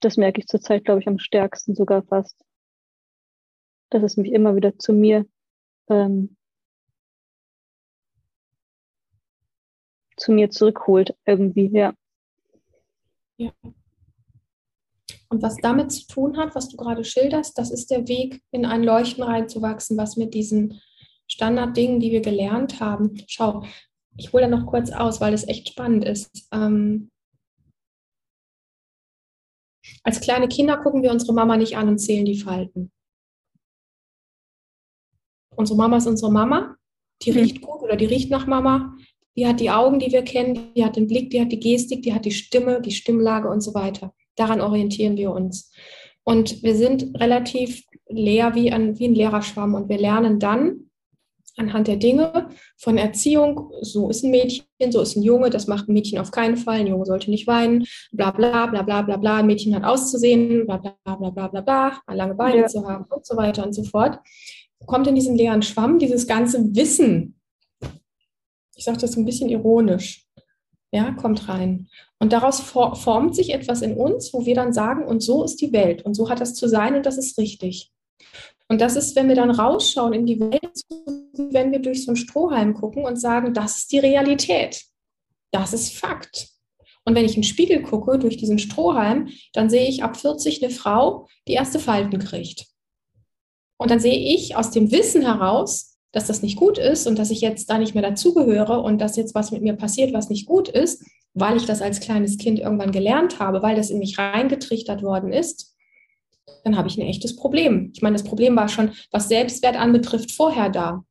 Das 0.00 0.16
merke 0.16 0.40
ich 0.40 0.46
zurzeit, 0.46 0.84
glaube 0.84 1.00
ich, 1.00 1.08
am 1.08 1.18
stärksten 1.18 1.74
sogar 1.74 2.02
fast. 2.02 2.36
Dass 3.90 4.02
es 4.02 4.16
mich 4.16 4.32
immer 4.32 4.54
wieder 4.54 4.78
zu 4.78 4.92
mir 4.92 5.26
ähm, 5.88 6.36
zu 10.18 10.32
mir 10.32 10.50
zurückholt, 10.50 11.16
irgendwie, 11.24 11.70
ja. 11.72 11.94
Ja. 13.38 13.52
Und 15.30 15.42
was 15.42 15.56
damit 15.56 15.92
zu 15.92 16.06
tun 16.06 16.38
hat, 16.38 16.54
was 16.54 16.68
du 16.68 16.76
gerade 16.76 17.04
schilderst, 17.04 17.58
das 17.58 17.70
ist 17.70 17.90
der 17.90 18.08
Weg, 18.08 18.42
in 18.50 18.64
ein 18.64 18.82
Leuchten 18.82 19.22
reinzuwachsen, 19.22 19.96
was 19.98 20.16
mit 20.16 20.32
diesen 20.32 20.80
Standarddingen, 21.26 22.00
die 22.00 22.10
wir 22.10 22.22
gelernt 22.22 22.80
haben. 22.80 23.22
Schau, 23.26 23.64
ich 24.16 24.32
hole 24.32 24.48
da 24.48 24.56
noch 24.56 24.66
kurz 24.66 24.90
aus, 24.90 25.20
weil 25.20 25.32
das 25.32 25.46
echt 25.46 25.68
spannend 25.68 26.04
ist. 26.04 26.48
Ähm, 26.50 27.10
als 30.02 30.20
kleine 30.20 30.48
Kinder 30.48 30.78
gucken 30.78 31.02
wir 31.02 31.10
unsere 31.10 31.34
Mama 31.34 31.56
nicht 31.56 31.76
an 31.76 31.88
und 31.88 31.98
zählen 31.98 32.24
die 32.24 32.38
Falten. 32.38 32.90
Unsere 35.54 35.76
Mama 35.76 35.96
ist 35.96 36.06
unsere 36.06 36.32
Mama, 36.32 36.76
die 37.22 37.32
mhm. 37.32 37.38
riecht 37.38 37.60
gut 37.62 37.82
oder 37.82 37.96
die 37.96 38.06
riecht 38.06 38.30
nach 38.30 38.46
Mama, 38.46 38.96
die 39.36 39.46
hat 39.46 39.60
die 39.60 39.70
Augen, 39.70 39.98
die 39.98 40.10
wir 40.10 40.22
kennen, 40.22 40.72
die 40.74 40.84
hat 40.84 40.96
den 40.96 41.06
Blick, 41.06 41.30
die 41.30 41.40
hat 41.40 41.52
die 41.52 41.60
Gestik, 41.60 42.02
die 42.02 42.14
hat 42.14 42.24
die 42.24 42.32
Stimme, 42.32 42.80
die 42.80 42.92
Stimmlage 42.92 43.48
und 43.48 43.60
so 43.60 43.74
weiter. 43.74 44.14
Daran 44.38 44.60
orientieren 44.60 45.16
wir 45.16 45.32
uns. 45.32 45.72
Und 46.24 46.62
wir 46.62 46.74
sind 46.74 47.18
relativ 47.20 47.84
leer 48.08 48.54
wie 48.54 48.70
ein, 48.70 48.98
wie 48.98 49.08
ein 49.08 49.14
Lehrerschwamm 49.14 49.74
und 49.74 49.88
wir 49.88 49.98
lernen 49.98 50.38
dann 50.38 50.88
anhand 51.58 51.88
der 51.88 51.96
Dinge 51.96 52.48
von 52.76 52.96
Erziehung, 52.98 53.72
so 53.82 54.08
ist 54.08 54.22
ein 54.22 54.30
Mädchen, 54.30 54.64
so 54.90 55.00
ist 55.00 55.16
ein 55.16 55.22
Junge, 55.22 55.50
das 55.50 55.66
macht 55.66 55.88
ein 55.88 55.92
Mädchen 55.92 56.18
auf 56.18 56.30
keinen 56.30 56.56
Fall, 56.56 56.80
ein 56.80 56.86
Junge 56.86 57.04
sollte 57.04 57.30
nicht 57.30 57.46
weinen, 57.46 57.84
bla 58.12 58.30
bla 58.30 58.66
bla 58.66 58.82
bla 58.82 59.02
bla 59.02 59.16
bla, 59.16 59.36
ein 59.38 59.46
Mädchen 59.46 59.74
hat 59.74 59.84
auszusehen, 59.84 60.66
bla 60.66 60.76
bla 60.76 60.94
bla 61.04 61.30
bla 61.30 61.48
bla 61.48 61.60
bla, 61.60 62.00
lange 62.14 62.34
Beine 62.34 62.60
ja. 62.60 62.66
zu 62.66 62.86
haben 62.86 63.04
und 63.10 63.26
so 63.26 63.36
weiter 63.36 63.66
und 63.66 63.72
so 63.72 63.82
fort. 63.82 64.20
Kommt 64.86 65.08
in 65.08 65.16
diesen 65.16 65.36
leeren 65.36 65.62
Schwamm 65.62 65.98
dieses 65.98 66.26
ganze 66.26 66.74
Wissen, 66.74 67.40
ich 68.76 68.84
sage 68.84 68.98
das 68.98 69.16
ein 69.16 69.24
bisschen 69.24 69.48
ironisch, 69.48 70.27
ja, 70.92 71.12
kommt 71.12 71.48
rein. 71.48 71.88
Und 72.18 72.32
daraus 72.32 72.60
formt 72.60 73.34
sich 73.34 73.52
etwas 73.52 73.82
in 73.82 73.96
uns, 73.96 74.32
wo 74.32 74.46
wir 74.46 74.54
dann 74.54 74.72
sagen, 74.72 75.06
und 75.06 75.20
so 75.20 75.44
ist 75.44 75.60
die 75.60 75.72
Welt 75.72 76.02
und 76.02 76.14
so 76.14 76.30
hat 76.30 76.40
das 76.40 76.54
zu 76.54 76.68
sein 76.68 76.94
und 76.96 77.06
das 77.06 77.18
ist 77.18 77.38
richtig. 77.38 77.92
Und 78.68 78.80
das 78.80 78.96
ist, 78.96 79.16
wenn 79.16 79.28
wir 79.28 79.34
dann 79.34 79.50
rausschauen 79.50 80.12
in 80.12 80.26
die 80.26 80.40
Welt, 80.40 80.82
wenn 81.36 81.72
wir 81.72 81.78
durch 81.78 82.04
so 82.04 82.10
einen 82.10 82.16
Strohhalm 82.16 82.74
gucken 82.74 83.04
und 83.04 83.16
sagen, 83.16 83.54
das 83.54 83.78
ist 83.78 83.92
die 83.92 83.98
Realität. 83.98 84.84
Das 85.50 85.72
ist 85.72 85.94
Fakt. 85.94 86.48
Und 87.04 87.14
wenn 87.14 87.24
ich 87.24 87.36
in 87.36 87.42
den 87.42 87.48
Spiegel 87.48 87.82
gucke 87.82 88.18
durch 88.18 88.36
diesen 88.36 88.58
Strohhalm, 88.58 89.28
dann 89.54 89.70
sehe 89.70 89.88
ich 89.88 90.02
ab 90.02 90.16
40 90.18 90.62
eine 90.62 90.72
Frau, 90.72 91.26
die 91.46 91.54
erste 91.54 91.78
Falten 91.78 92.18
kriegt. 92.18 92.66
Und 93.78 93.90
dann 93.90 94.00
sehe 94.00 94.34
ich 94.34 94.56
aus 94.56 94.70
dem 94.70 94.90
Wissen 94.90 95.22
heraus, 95.22 95.87
dass 96.12 96.26
das 96.26 96.42
nicht 96.42 96.56
gut 96.56 96.78
ist 96.78 97.06
und 97.06 97.18
dass 97.18 97.30
ich 97.30 97.40
jetzt 97.40 97.68
da 97.70 97.78
nicht 97.78 97.94
mehr 97.94 98.02
dazugehöre 98.02 98.80
und 98.80 98.98
dass 98.98 99.16
jetzt 99.16 99.34
was 99.34 99.50
mit 99.50 99.62
mir 99.62 99.74
passiert, 99.74 100.12
was 100.12 100.30
nicht 100.30 100.46
gut 100.46 100.68
ist, 100.68 101.04
weil 101.34 101.56
ich 101.56 101.66
das 101.66 101.82
als 101.82 102.00
kleines 102.00 102.38
Kind 102.38 102.58
irgendwann 102.58 102.92
gelernt 102.92 103.38
habe, 103.40 103.62
weil 103.62 103.76
das 103.76 103.90
in 103.90 103.98
mich 103.98 104.18
reingetrichtert 104.18 105.02
worden 105.02 105.32
ist, 105.32 105.74
dann 106.64 106.76
habe 106.76 106.88
ich 106.88 106.98
ein 106.98 107.06
echtes 107.06 107.36
Problem. 107.36 107.90
Ich 107.94 108.02
meine, 108.02 108.14
das 108.16 108.24
Problem 108.24 108.56
war 108.56 108.68
schon, 108.68 108.92
was 109.10 109.28
Selbstwert 109.28 109.76
anbetrifft, 109.76 110.32
vorher 110.32 110.70
da. 110.70 111.04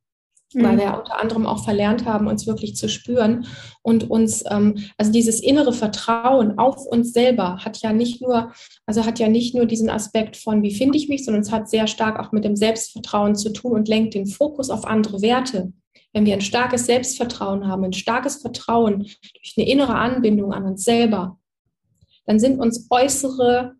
Weil 0.54 0.78
wir 0.78 0.84
ja 0.84 0.96
unter 0.96 1.20
anderem 1.20 1.46
auch 1.46 1.62
verlernt 1.62 2.06
haben, 2.06 2.26
uns 2.26 2.46
wirklich 2.46 2.74
zu 2.74 2.88
spüren 2.88 3.46
und 3.82 4.10
uns, 4.10 4.44
ähm, 4.50 4.76
also 4.96 5.12
dieses 5.12 5.40
innere 5.40 5.72
Vertrauen 5.72 6.58
auf 6.58 6.86
uns 6.86 7.12
selber 7.12 7.58
hat 7.58 7.78
ja 7.78 7.92
nicht 7.92 8.22
nur, 8.22 8.52
also 8.86 9.04
hat 9.04 9.18
ja 9.18 9.28
nicht 9.28 9.54
nur 9.54 9.66
diesen 9.66 9.90
Aspekt 9.90 10.36
von, 10.36 10.62
wie 10.62 10.74
finde 10.74 10.96
ich 10.96 11.08
mich, 11.08 11.24
sondern 11.24 11.42
es 11.42 11.52
hat 11.52 11.68
sehr 11.68 11.86
stark 11.86 12.18
auch 12.18 12.32
mit 12.32 12.44
dem 12.44 12.56
Selbstvertrauen 12.56 13.36
zu 13.36 13.52
tun 13.52 13.72
und 13.72 13.88
lenkt 13.88 14.14
den 14.14 14.26
Fokus 14.26 14.70
auf 14.70 14.86
andere 14.86 15.20
Werte. 15.20 15.72
Wenn 16.14 16.24
wir 16.24 16.34
ein 16.34 16.40
starkes 16.40 16.86
Selbstvertrauen 16.86 17.68
haben, 17.68 17.84
ein 17.84 17.92
starkes 17.92 18.36
Vertrauen 18.36 19.00
durch 19.00 19.54
eine 19.56 19.68
innere 19.68 19.96
Anbindung 19.96 20.54
an 20.54 20.64
uns 20.64 20.82
selber, 20.82 21.38
dann 22.24 22.40
sind 22.40 22.58
uns 22.58 22.86
äußere 22.90 23.74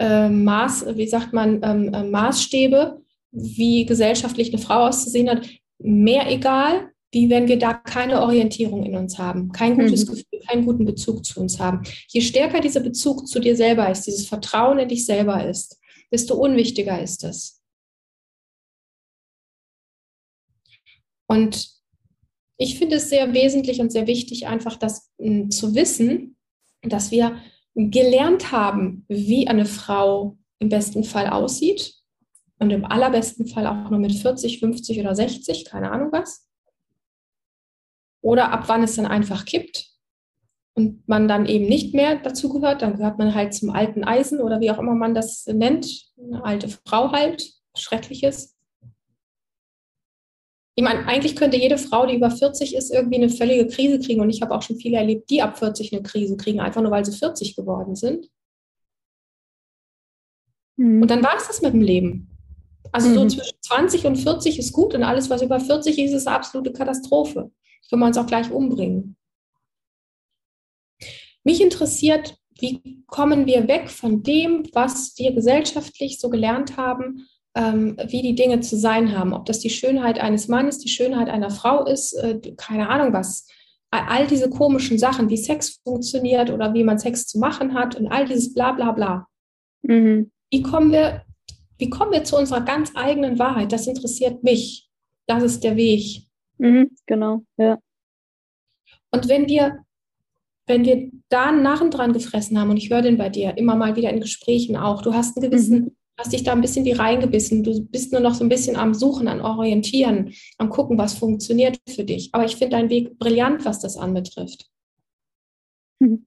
äh, 0.00 0.28
Maß, 0.28 0.86
wie 0.96 1.06
sagt 1.06 1.32
man, 1.32 1.60
ähm, 1.62 1.94
äh, 1.94 2.02
Maßstäbe, 2.02 3.00
wie 3.32 3.86
gesellschaftlich 3.86 4.52
eine 4.52 4.60
Frau 4.60 4.88
auszusehen 4.88 5.30
hat, 5.30 5.46
mehr 5.82 6.30
egal, 6.30 6.92
wie 7.12 7.28
wenn 7.28 7.48
wir 7.48 7.58
da 7.58 7.74
keine 7.74 8.22
Orientierung 8.22 8.84
in 8.84 8.96
uns 8.96 9.18
haben, 9.18 9.50
kein 9.50 9.76
gutes 9.76 10.06
mhm. 10.06 10.10
Gefühl, 10.10 10.40
keinen 10.46 10.64
guten 10.64 10.84
Bezug 10.84 11.24
zu 11.24 11.40
uns 11.40 11.58
haben. 11.58 11.82
Je 12.08 12.20
stärker 12.20 12.60
dieser 12.60 12.80
Bezug 12.80 13.26
zu 13.26 13.40
dir 13.40 13.56
selber 13.56 13.90
ist, 13.90 14.06
dieses 14.06 14.26
Vertrauen 14.26 14.78
in 14.78 14.88
dich 14.88 15.04
selber 15.04 15.44
ist, 15.44 15.80
desto 16.12 16.34
unwichtiger 16.34 17.02
ist 17.02 17.24
es. 17.24 17.60
Und 21.26 21.70
ich 22.56 22.78
finde 22.78 22.96
es 22.96 23.08
sehr 23.08 23.32
wesentlich 23.32 23.80
und 23.80 23.90
sehr 23.90 24.06
wichtig, 24.06 24.46
einfach 24.46 24.76
das 24.76 25.10
m, 25.18 25.42
hm, 25.42 25.50
zu 25.50 25.74
wissen, 25.74 26.36
dass 26.82 27.10
wir 27.10 27.40
gelernt 27.74 28.52
haben, 28.52 29.04
wie 29.08 29.48
eine 29.48 29.64
Frau 29.64 30.36
im 30.58 30.68
besten 30.68 31.04
Fall 31.04 31.28
aussieht, 31.28 31.99
und 32.60 32.70
im 32.70 32.84
allerbesten 32.84 33.46
Fall 33.46 33.66
auch 33.66 33.90
nur 33.90 33.98
mit 33.98 34.14
40, 34.14 34.60
50 34.60 35.00
oder 35.00 35.14
60, 35.14 35.64
keine 35.64 35.90
Ahnung 35.90 36.12
was. 36.12 36.46
Oder 38.22 38.52
ab 38.52 38.64
wann 38.68 38.82
es 38.82 38.96
dann 38.96 39.06
einfach 39.06 39.46
kippt 39.46 39.88
und 40.74 41.08
man 41.08 41.26
dann 41.26 41.46
eben 41.46 41.66
nicht 41.66 41.94
mehr 41.94 42.16
dazu 42.16 42.50
gehört, 42.50 42.82
dann 42.82 42.96
gehört 42.96 43.18
man 43.18 43.34
halt 43.34 43.54
zum 43.54 43.70
alten 43.70 44.04
Eisen 44.04 44.40
oder 44.40 44.60
wie 44.60 44.70
auch 44.70 44.78
immer 44.78 44.94
man 44.94 45.14
das 45.14 45.46
nennt, 45.46 46.12
eine 46.18 46.44
alte 46.44 46.68
Frau 46.68 47.12
halt, 47.12 47.50
schreckliches. 47.74 48.56
Ich 50.74 50.84
meine, 50.84 51.06
eigentlich 51.06 51.36
könnte 51.36 51.56
jede 51.56 51.78
Frau, 51.78 52.06
die 52.06 52.16
über 52.16 52.30
40 52.30 52.76
ist, 52.76 52.90
irgendwie 52.90 53.16
eine 53.16 53.30
völlige 53.30 53.66
Krise 53.68 53.98
kriegen. 53.98 54.20
Und 54.20 54.30
ich 54.30 54.40
habe 54.42 54.54
auch 54.54 54.62
schon 54.62 54.76
viele 54.76 54.98
erlebt, 54.98 55.28
die 55.30 55.42
ab 55.42 55.58
40 55.58 55.92
eine 55.92 56.02
Krise 56.02 56.36
kriegen, 56.36 56.60
einfach 56.60 56.80
nur 56.82 56.90
weil 56.90 57.04
sie 57.04 57.16
40 57.16 57.56
geworden 57.56 57.96
sind. 57.96 58.30
Mhm. 60.76 61.02
Und 61.02 61.10
dann 61.10 61.22
war 61.22 61.36
es 61.36 61.48
das 61.48 61.62
mit 61.62 61.72
dem 61.72 61.82
Leben. 61.82 62.29
Also 62.92 63.08
mhm. 63.08 63.14
so 63.14 63.26
zwischen 63.26 63.56
20 63.60 64.06
und 64.06 64.16
40 64.16 64.58
ist 64.58 64.72
gut 64.72 64.94
und 64.94 65.02
alles, 65.02 65.30
was 65.30 65.42
über 65.42 65.60
40 65.60 65.98
ist, 65.98 66.12
ist 66.12 66.26
eine 66.26 66.36
absolute 66.36 66.72
Katastrophe. 66.72 67.50
Können 67.88 68.02
wir 68.02 68.06
uns 68.06 68.18
auch 68.18 68.26
gleich 68.26 68.50
umbringen. 68.50 69.16
Mich 71.44 71.60
interessiert, 71.60 72.36
wie 72.58 73.02
kommen 73.06 73.46
wir 73.46 73.68
weg 73.68 73.90
von 73.90 74.22
dem, 74.22 74.64
was 74.72 75.14
wir 75.16 75.32
gesellschaftlich 75.32 76.20
so 76.20 76.28
gelernt 76.28 76.76
haben, 76.76 77.26
ähm, 77.54 77.96
wie 78.06 78.22
die 78.22 78.34
Dinge 78.34 78.60
zu 78.60 78.76
sein 78.76 79.16
haben. 79.16 79.32
Ob 79.32 79.46
das 79.46 79.60
die 79.60 79.70
Schönheit 79.70 80.20
eines 80.20 80.48
Mannes, 80.48 80.78
die 80.78 80.88
Schönheit 80.88 81.28
einer 81.28 81.50
Frau 81.50 81.84
ist, 81.86 82.12
äh, 82.12 82.38
keine 82.56 82.88
Ahnung 82.88 83.12
was. 83.12 83.46
All 83.92 84.28
diese 84.28 84.48
komischen 84.48 84.98
Sachen, 84.98 85.30
wie 85.30 85.36
Sex 85.36 85.80
funktioniert 85.82 86.50
oder 86.50 86.74
wie 86.74 86.84
man 86.84 87.00
Sex 87.00 87.26
zu 87.26 87.40
machen 87.40 87.74
hat 87.74 87.96
und 87.96 88.06
all 88.06 88.24
dieses 88.24 88.54
bla 88.54 88.70
bla 88.70 88.92
bla. 88.92 89.26
Mhm. 89.82 90.30
Wie 90.50 90.62
kommen 90.62 90.92
wir 90.92 91.24
wie 91.80 91.90
kommen 91.90 92.12
wir 92.12 92.24
zu 92.24 92.36
unserer 92.36 92.60
ganz 92.60 92.92
eigenen 92.94 93.38
Wahrheit? 93.38 93.72
Das 93.72 93.86
interessiert 93.86 94.44
mich. 94.44 94.88
Das 95.26 95.42
ist 95.42 95.64
der 95.64 95.76
Weg. 95.76 96.26
Mhm, 96.58 96.90
genau, 97.06 97.42
ja. 97.56 97.78
Und 99.10 99.28
wenn 99.28 99.48
wir, 99.48 99.84
wenn 100.66 100.84
wir 100.84 101.10
da 101.30 101.48
einen 101.48 101.62
Narren 101.62 101.90
dran 101.90 102.12
gefressen 102.12 102.60
haben, 102.60 102.70
und 102.70 102.76
ich 102.76 102.90
höre 102.90 103.02
den 103.02 103.16
bei 103.16 103.28
dir 103.28 103.56
immer 103.56 103.74
mal 103.74 103.96
wieder 103.96 104.10
in 104.10 104.20
Gesprächen 104.20 104.76
auch, 104.76 105.02
du 105.02 105.14
hast 105.14 105.36
einen 105.36 105.50
gewissen, 105.50 105.78
mhm. 105.78 105.96
hast 106.18 106.32
dich 106.32 106.42
da 106.42 106.52
ein 106.52 106.60
bisschen 106.60 106.84
wie 106.84 106.92
reingebissen, 106.92 107.64
du 107.64 107.82
bist 107.86 108.12
nur 108.12 108.20
noch 108.20 108.34
so 108.34 108.44
ein 108.44 108.50
bisschen 108.50 108.76
am 108.76 108.92
Suchen, 108.92 109.26
am 109.26 109.40
Orientieren, 109.40 110.34
am 110.58 110.68
Gucken, 110.68 110.98
was 110.98 111.14
funktioniert 111.14 111.78
für 111.88 112.04
dich. 112.04 112.28
Aber 112.32 112.44
ich 112.44 112.56
finde 112.56 112.76
deinen 112.76 112.90
Weg 112.90 113.18
brillant, 113.18 113.64
was 113.64 113.80
das 113.80 113.96
anbetrifft. 113.96 114.68
Mhm 115.98 116.26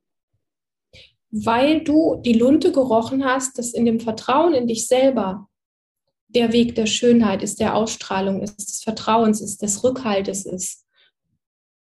weil 1.35 1.83
du 1.83 2.21
die 2.23 2.33
Lunte 2.33 2.71
gerochen 2.71 3.25
hast, 3.25 3.57
dass 3.57 3.73
in 3.73 3.85
dem 3.85 3.99
Vertrauen 3.99 4.53
in 4.53 4.67
dich 4.67 4.87
selber 4.87 5.49
der 6.27 6.53
Weg 6.53 6.75
der 6.75 6.85
Schönheit 6.85 7.41
ist, 7.41 7.59
der 7.59 7.75
Ausstrahlung 7.75 8.41
ist, 8.41 8.57
des 8.57 8.83
Vertrauens 8.83 9.41
ist, 9.41 9.63
des 9.63 9.83
Rückhaltes 9.83 10.45
ist. 10.45 10.85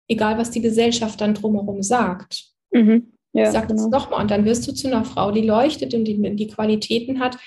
Egal, 0.07 0.37
was 0.37 0.51
die 0.51 0.61
Gesellschaft 0.61 1.19
dann 1.21 1.33
drumherum 1.33 1.81
sagt. 1.81 2.51
Mhm. 2.71 3.13
Ja, 3.33 3.45
ich 3.45 3.51
sag 3.51 3.67
genau. 3.67 3.81
das 3.81 3.91
nochmal. 3.91 4.21
Und 4.21 4.29
dann 4.29 4.45
wirst 4.45 4.67
du 4.67 4.73
zu 4.73 4.87
einer 4.87 5.05
Frau, 5.05 5.31
die 5.31 5.41
leuchtet 5.41 5.95
und 5.95 6.05
die, 6.05 6.35
die 6.35 6.47
Qualitäten 6.47 7.19
hat. 7.19 7.39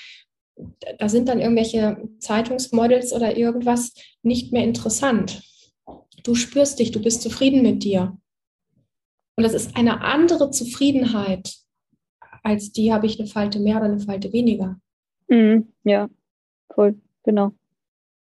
Da 0.99 1.09
sind 1.09 1.29
dann 1.29 1.41
irgendwelche 1.41 2.09
Zeitungsmodels 2.19 3.13
oder 3.13 3.37
irgendwas 3.37 3.95
nicht 4.23 4.53
mehr 4.53 4.65
interessant. 4.65 5.43
Du 6.25 6.35
spürst 6.35 6.81
dich, 6.81 6.91
du 6.91 7.01
bist 7.01 7.23
zufrieden 7.23 7.63
mit 7.63 7.85
dir. 7.85 8.17
Und 9.37 9.45
das 9.45 9.55
ist 9.55 9.77
eine 9.77 10.01
andere 10.01 10.51
Zufriedenheit, 10.51 11.64
als 12.45 12.71
die 12.71 12.93
habe 12.93 13.07
ich 13.07 13.19
eine 13.19 13.27
Falte 13.27 13.59
mehr 13.59 13.79
oder 13.79 13.87
eine 13.87 13.99
Falte 13.99 14.33
weniger. 14.33 14.79
Mhm, 15.29 15.73
ja, 15.83 16.09
voll, 16.73 17.01
genau. 17.25 17.53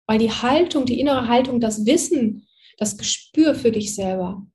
Weil 0.08 0.20
die 0.20 0.32
Haltung, 0.32 0.86
die 0.86 1.00
innere 1.00 1.28
Haltung, 1.28 1.60
das 1.60 1.86
Wissen, 1.86 2.48
das 2.78 2.98
Gespür 2.98 3.54
für 3.54 3.72
dich 3.72 3.94
selber, 3.94 4.46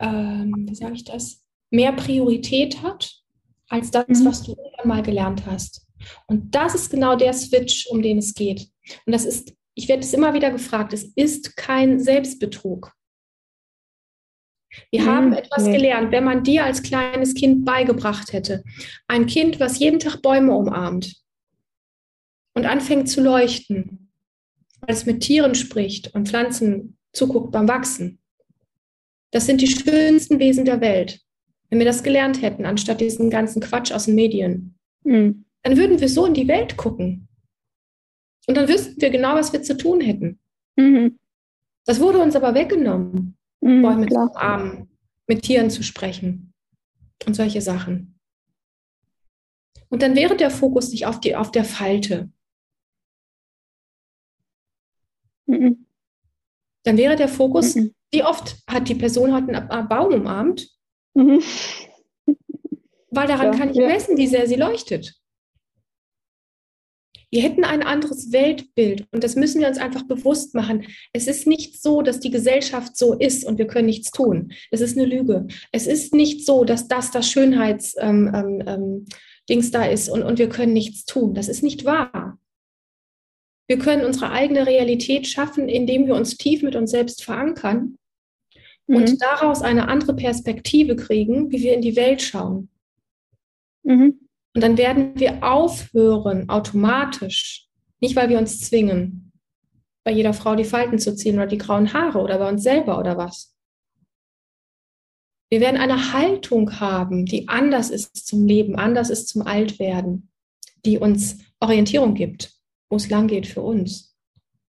ähm, 0.00 0.66
wie 0.68 0.74
sage 0.74 0.94
ich 0.94 1.04
das, 1.04 1.44
mehr 1.70 1.92
Priorität 1.92 2.82
hat 2.82 3.20
als 3.68 3.90
das, 3.90 4.06
mhm. 4.08 4.24
was 4.24 4.42
du 4.44 4.56
mal 4.84 5.02
gelernt 5.02 5.44
hast. 5.44 5.86
Und 6.28 6.54
das 6.54 6.74
ist 6.74 6.90
genau 6.90 7.16
der 7.16 7.32
Switch, 7.32 7.88
um 7.90 8.02
den 8.02 8.18
es 8.18 8.34
geht. 8.34 8.68
Und 9.04 9.12
das 9.12 9.24
ist, 9.24 9.52
ich 9.74 9.88
werde 9.88 10.02
es 10.02 10.14
immer 10.14 10.32
wieder 10.32 10.50
gefragt, 10.50 10.92
es 10.92 11.04
ist 11.16 11.56
kein 11.56 11.98
Selbstbetrug. 11.98 12.92
Wir 14.90 15.02
mhm, 15.02 15.06
haben 15.06 15.32
etwas 15.32 15.64
nee. 15.64 15.76
gelernt, 15.76 16.12
wenn 16.12 16.24
man 16.24 16.42
dir 16.42 16.64
als 16.64 16.82
kleines 16.82 17.34
Kind 17.34 17.64
beigebracht 17.64 18.32
hätte. 18.32 18.62
Ein 19.06 19.26
Kind, 19.26 19.60
was 19.60 19.78
jeden 19.78 19.98
Tag 19.98 20.22
Bäume 20.22 20.54
umarmt 20.54 21.16
und 22.54 22.66
anfängt 22.66 23.08
zu 23.08 23.22
leuchten, 23.22 24.10
weil 24.80 24.94
es 24.94 25.06
mit 25.06 25.20
Tieren 25.20 25.54
spricht 25.54 26.14
und 26.14 26.28
Pflanzen 26.28 26.96
zuguckt 27.12 27.52
beim 27.52 27.68
Wachsen. 27.68 28.18
Das 29.30 29.46
sind 29.46 29.60
die 29.60 29.66
schönsten 29.66 30.38
Wesen 30.38 30.64
der 30.64 30.80
Welt. 30.80 31.20
Wenn 31.70 31.78
wir 31.78 31.86
das 31.86 32.02
gelernt 32.02 32.40
hätten, 32.40 32.64
anstatt 32.64 33.00
diesen 33.00 33.30
ganzen 33.30 33.60
Quatsch 33.60 33.92
aus 33.92 34.06
den 34.06 34.14
Medien, 34.14 34.78
mhm. 35.04 35.44
dann 35.62 35.76
würden 35.76 36.00
wir 36.00 36.08
so 36.08 36.24
in 36.24 36.34
die 36.34 36.48
Welt 36.48 36.76
gucken. 36.76 37.28
Und 38.46 38.56
dann 38.56 38.68
wüssten 38.68 39.00
wir 39.00 39.10
genau, 39.10 39.34
was 39.34 39.52
wir 39.52 39.62
zu 39.62 39.76
tun 39.76 40.00
hätten. 40.00 40.40
Mhm. 40.76 41.18
Das 41.84 42.00
wurde 42.00 42.18
uns 42.18 42.36
aber 42.36 42.54
weggenommen. 42.54 43.37
Mhm, 43.68 43.82
Bäume 43.82 44.06
klar. 44.06 44.32
zu 44.32 44.38
umarmen, 44.38 44.88
mit 45.26 45.42
Tieren 45.42 45.70
zu 45.70 45.82
sprechen 45.82 46.52
und 47.26 47.34
solche 47.34 47.60
Sachen. 47.60 48.18
Und 49.90 50.02
dann 50.02 50.14
wäre 50.14 50.36
der 50.36 50.50
Fokus 50.50 50.90
nicht 50.90 51.06
auf, 51.06 51.20
die, 51.20 51.36
auf 51.36 51.50
der 51.50 51.64
Falte. 51.64 52.30
Mhm. 55.46 55.86
Dann 56.84 56.96
wäre 56.96 57.16
der 57.16 57.28
Fokus, 57.28 57.74
mhm. 57.74 57.94
wie 58.10 58.24
oft 58.24 58.56
hat 58.68 58.88
die 58.88 58.94
Person 58.94 59.32
heute 59.32 59.70
einen 59.70 59.88
Baum 59.88 60.14
umarmt? 60.14 60.68
Mhm. 61.14 61.42
Weil 63.10 63.26
daran 63.26 63.52
ja, 63.52 63.58
kann 63.58 63.70
ich 63.70 63.76
ja. 63.76 63.86
messen, 63.86 64.16
wie 64.16 64.26
sehr 64.26 64.46
sie 64.46 64.56
leuchtet. 64.56 65.14
Wir 67.30 67.42
hätten 67.42 67.64
ein 67.64 67.82
anderes 67.82 68.32
Weltbild 68.32 69.06
und 69.12 69.22
das 69.22 69.36
müssen 69.36 69.60
wir 69.60 69.68
uns 69.68 69.78
einfach 69.78 70.04
bewusst 70.04 70.54
machen. 70.54 70.86
Es 71.12 71.26
ist 71.26 71.46
nicht 71.46 71.80
so, 71.80 72.00
dass 72.00 72.20
die 72.20 72.30
Gesellschaft 72.30 72.96
so 72.96 73.14
ist 73.14 73.44
und 73.44 73.58
wir 73.58 73.66
können 73.66 73.86
nichts 73.86 74.10
tun. 74.10 74.52
Das 74.70 74.80
ist 74.80 74.96
eine 74.96 75.06
Lüge. 75.06 75.46
Es 75.70 75.86
ist 75.86 76.14
nicht 76.14 76.46
so, 76.46 76.64
dass 76.64 76.88
das 76.88 77.10
das 77.10 77.30
Schönheitsdings 77.30 77.96
ähm, 78.00 78.30
ähm, 78.34 79.06
ähm 79.46 79.70
da 79.70 79.84
ist 79.84 80.08
und, 80.08 80.22
und 80.22 80.38
wir 80.38 80.48
können 80.48 80.72
nichts 80.72 81.04
tun. 81.04 81.34
Das 81.34 81.48
ist 81.48 81.62
nicht 81.62 81.84
wahr. 81.84 82.38
Wir 83.66 83.78
können 83.78 84.06
unsere 84.06 84.30
eigene 84.32 84.66
Realität 84.66 85.26
schaffen, 85.26 85.68
indem 85.68 86.06
wir 86.06 86.14
uns 86.14 86.38
tief 86.38 86.62
mit 86.62 86.74
uns 86.74 86.90
selbst 86.90 87.22
verankern 87.22 87.98
mhm. 88.86 88.96
und 88.96 89.22
daraus 89.22 89.60
eine 89.60 89.88
andere 89.88 90.16
Perspektive 90.16 90.96
kriegen, 90.96 91.50
wie 91.52 91.62
wir 91.62 91.74
in 91.74 91.82
die 91.82 91.96
Welt 91.96 92.22
schauen. 92.22 92.70
Mhm. 93.82 94.27
Und 94.58 94.62
dann 94.62 94.76
werden 94.76 95.12
wir 95.14 95.44
aufhören, 95.44 96.48
automatisch, 96.48 97.68
nicht 98.00 98.16
weil 98.16 98.28
wir 98.28 98.38
uns 98.38 98.60
zwingen, 98.60 99.30
bei 100.02 100.10
jeder 100.10 100.32
Frau 100.34 100.56
die 100.56 100.64
Falten 100.64 100.98
zu 100.98 101.14
ziehen 101.14 101.36
oder 101.36 101.46
die 101.46 101.58
grauen 101.58 101.92
Haare 101.92 102.18
oder 102.18 102.38
bei 102.38 102.48
uns 102.48 102.64
selber 102.64 102.98
oder 102.98 103.16
was. 103.16 103.54
Wir 105.48 105.60
werden 105.60 105.76
eine 105.76 106.12
Haltung 106.12 106.80
haben, 106.80 107.24
die 107.24 107.46
anders 107.46 107.90
ist 107.90 108.26
zum 108.26 108.48
Leben, 108.48 108.74
anders 108.74 109.10
ist 109.10 109.28
zum 109.28 109.42
Altwerden, 109.42 110.28
die 110.84 110.98
uns 110.98 111.38
Orientierung 111.60 112.16
gibt, 112.16 112.52
wo 112.90 112.96
es 112.96 113.08
lang 113.08 113.28
geht 113.28 113.46
für 113.46 113.62
uns. 113.62 114.16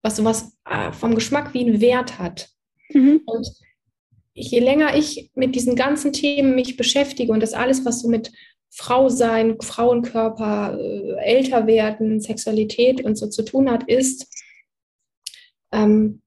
Was 0.01 0.15
sowas 0.15 0.57
äh, 0.65 0.93
vom 0.93 1.17
Geschmack 1.17 1.55
wie 1.55 1.67
einen 1.67 1.81
Wert 1.81 2.21
hat. 2.21 2.51
Mhm. 2.91 3.23
Und 3.27 3.49
je 4.33 4.61
länger 4.61 4.97
ich 4.97 5.33
mit 5.35 5.57
diesen 5.57 5.75
ganzen 5.75 6.13
Themen 6.13 6.55
mich 6.55 6.77
beschäftige 6.77 7.33
und 7.33 7.41
das 7.41 7.53
alles, 7.53 7.85
was 7.85 8.03
so 8.03 8.09
mit 8.09 8.31
Frau 8.75 9.11
sein, 9.11 9.61
Frauenkörper, 9.61 10.79
äh, 10.81 11.17
älter 11.23 11.67
werden, 11.67 12.21
Sexualität 12.21 13.05
und 13.05 13.17
so 13.17 13.29
zu 13.29 13.45
tun 13.45 13.71
hat, 13.71 13.85
ist 13.85 14.27
ähm, 15.73 16.23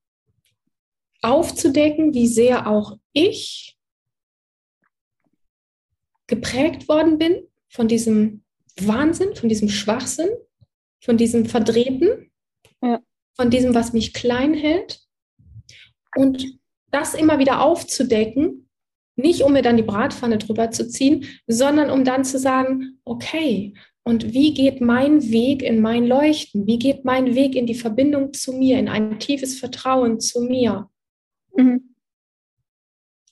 aufzudecken, 1.23 2.13
wie 2.13 2.27
sehr 2.27 2.67
auch 2.67 2.99
ich 3.13 3.75
geprägt 6.27 6.87
worden 6.87 7.17
bin 7.17 7.47
von 7.67 7.87
diesem 7.87 8.43
Wahnsinn, 8.79 9.35
von 9.35 9.49
diesem 9.49 9.69
Schwachsinn, 9.69 10.29
von 10.99 11.17
diesem 11.17 11.47
Verdrehten, 11.47 12.31
ja. 12.83 13.01
von 13.35 13.49
diesem, 13.49 13.73
was 13.73 13.91
mich 13.91 14.13
klein 14.13 14.53
hält. 14.53 15.01
Und 16.15 16.59
das 16.91 17.15
immer 17.15 17.39
wieder 17.39 17.61
aufzudecken, 17.61 18.64
nicht 19.15 19.41
um 19.41 19.53
mir 19.53 19.61
dann 19.61 19.77
die 19.77 19.83
Bratpfanne 19.83 20.37
drüber 20.37 20.71
zu 20.71 20.87
ziehen, 20.87 21.25
sondern 21.47 21.89
um 21.89 22.03
dann 22.03 22.25
zu 22.25 22.37
sagen, 22.37 22.99
okay, 23.05 23.73
und 24.03 24.33
wie 24.33 24.53
geht 24.53 24.81
mein 24.81 25.31
Weg 25.31 25.63
in 25.63 25.81
mein 25.81 26.05
Leuchten? 26.05 26.67
Wie 26.67 26.77
geht 26.77 27.05
mein 27.05 27.33
Weg 27.33 27.55
in 27.55 27.65
die 27.65 27.73
Verbindung 27.75 28.33
zu 28.33 28.53
mir, 28.53 28.77
in 28.77 28.87
ein 28.87 29.19
tiefes 29.19 29.57
Vertrauen 29.59 30.19
zu 30.19 30.41
mir? 30.41 30.89
Mhm. 31.55 31.95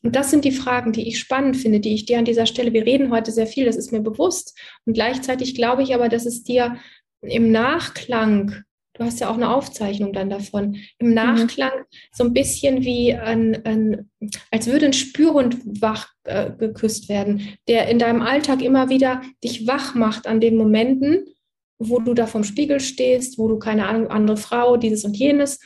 Und 0.02 0.16
das 0.16 0.32
sind 0.32 0.44
die 0.46 0.52
Fragen, 0.52 0.92
die 0.92 1.08
ich 1.08 1.20
spannend 1.20 1.58
finde, 1.58 1.80
die 1.80 1.94
ich 1.94 2.06
dir 2.06 2.18
an 2.18 2.26
dieser 2.26 2.46
Stelle, 2.46 2.74
wir 2.74 2.86
reden 2.86 3.12
heute 3.12 3.32
sehr 3.32 3.48
viel, 3.48 3.66
das 3.66 3.78
ist 3.78 3.92
mir 3.92 4.02
bewusst. 4.02 4.58
Und 4.86 4.94
gleichzeitig 4.94 5.56
glaube 5.56 5.84
ich 5.84 5.94
aber, 5.94 6.10
dass 6.10 6.26
es 6.26 6.44
dir 6.44 6.78
im 7.22 7.52
Nachklang, 7.52 8.64
du 8.94 9.04
hast 9.04 9.20
ja 9.20 9.30
auch 9.30 9.36
eine 9.36 9.54
Aufzeichnung 9.54 10.14
dann 10.14 10.30
davon, 10.30 10.78
im 11.00 11.10
mhm. 11.10 11.14
Nachklang 11.14 11.72
mhm. 11.72 11.98
so 12.12 12.24
ein 12.24 12.34
bisschen 12.34 12.84
wie 12.84 13.14
ein, 13.14 13.66
ein, 13.66 14.10
als 14.52 14.68
würde 14.68 14.88
ein 14.88 14.94
Spürhund 14.94 15.58
wach 15.82 16.10
äh, 16.24 16.52
geküsst 16.52 17.10
werden, 17.10 17.58
der 17.68 17.88
in 17.88 18.00
deinem 18.00 18.22
Alltag 18.22 18.62
immer 18.62 18.90
wieder 18.90 19.22
dich 19.44 19.68
wach 19.68 19.96
macht 19.96 20.28
an 20.28 20.40
den 20.40 20.56
Momenten, 20.56 21.26
wo 21.80 22.00
du 22.00 22.14
da 22.14 22.28
vom 22.28 22.44
Spiegel 22.44 22.80
stehst, 22.80 23.38
wo 23.38 23.48
du 23.48 23.60
keine 23.60 23.88
Ahnung, 23.88 24.08
andere 24.08 24.38
Frau, 24.38 24.78
dieses 24.78 25.04
und 25.04 25.18
jenes, 25.18 25.60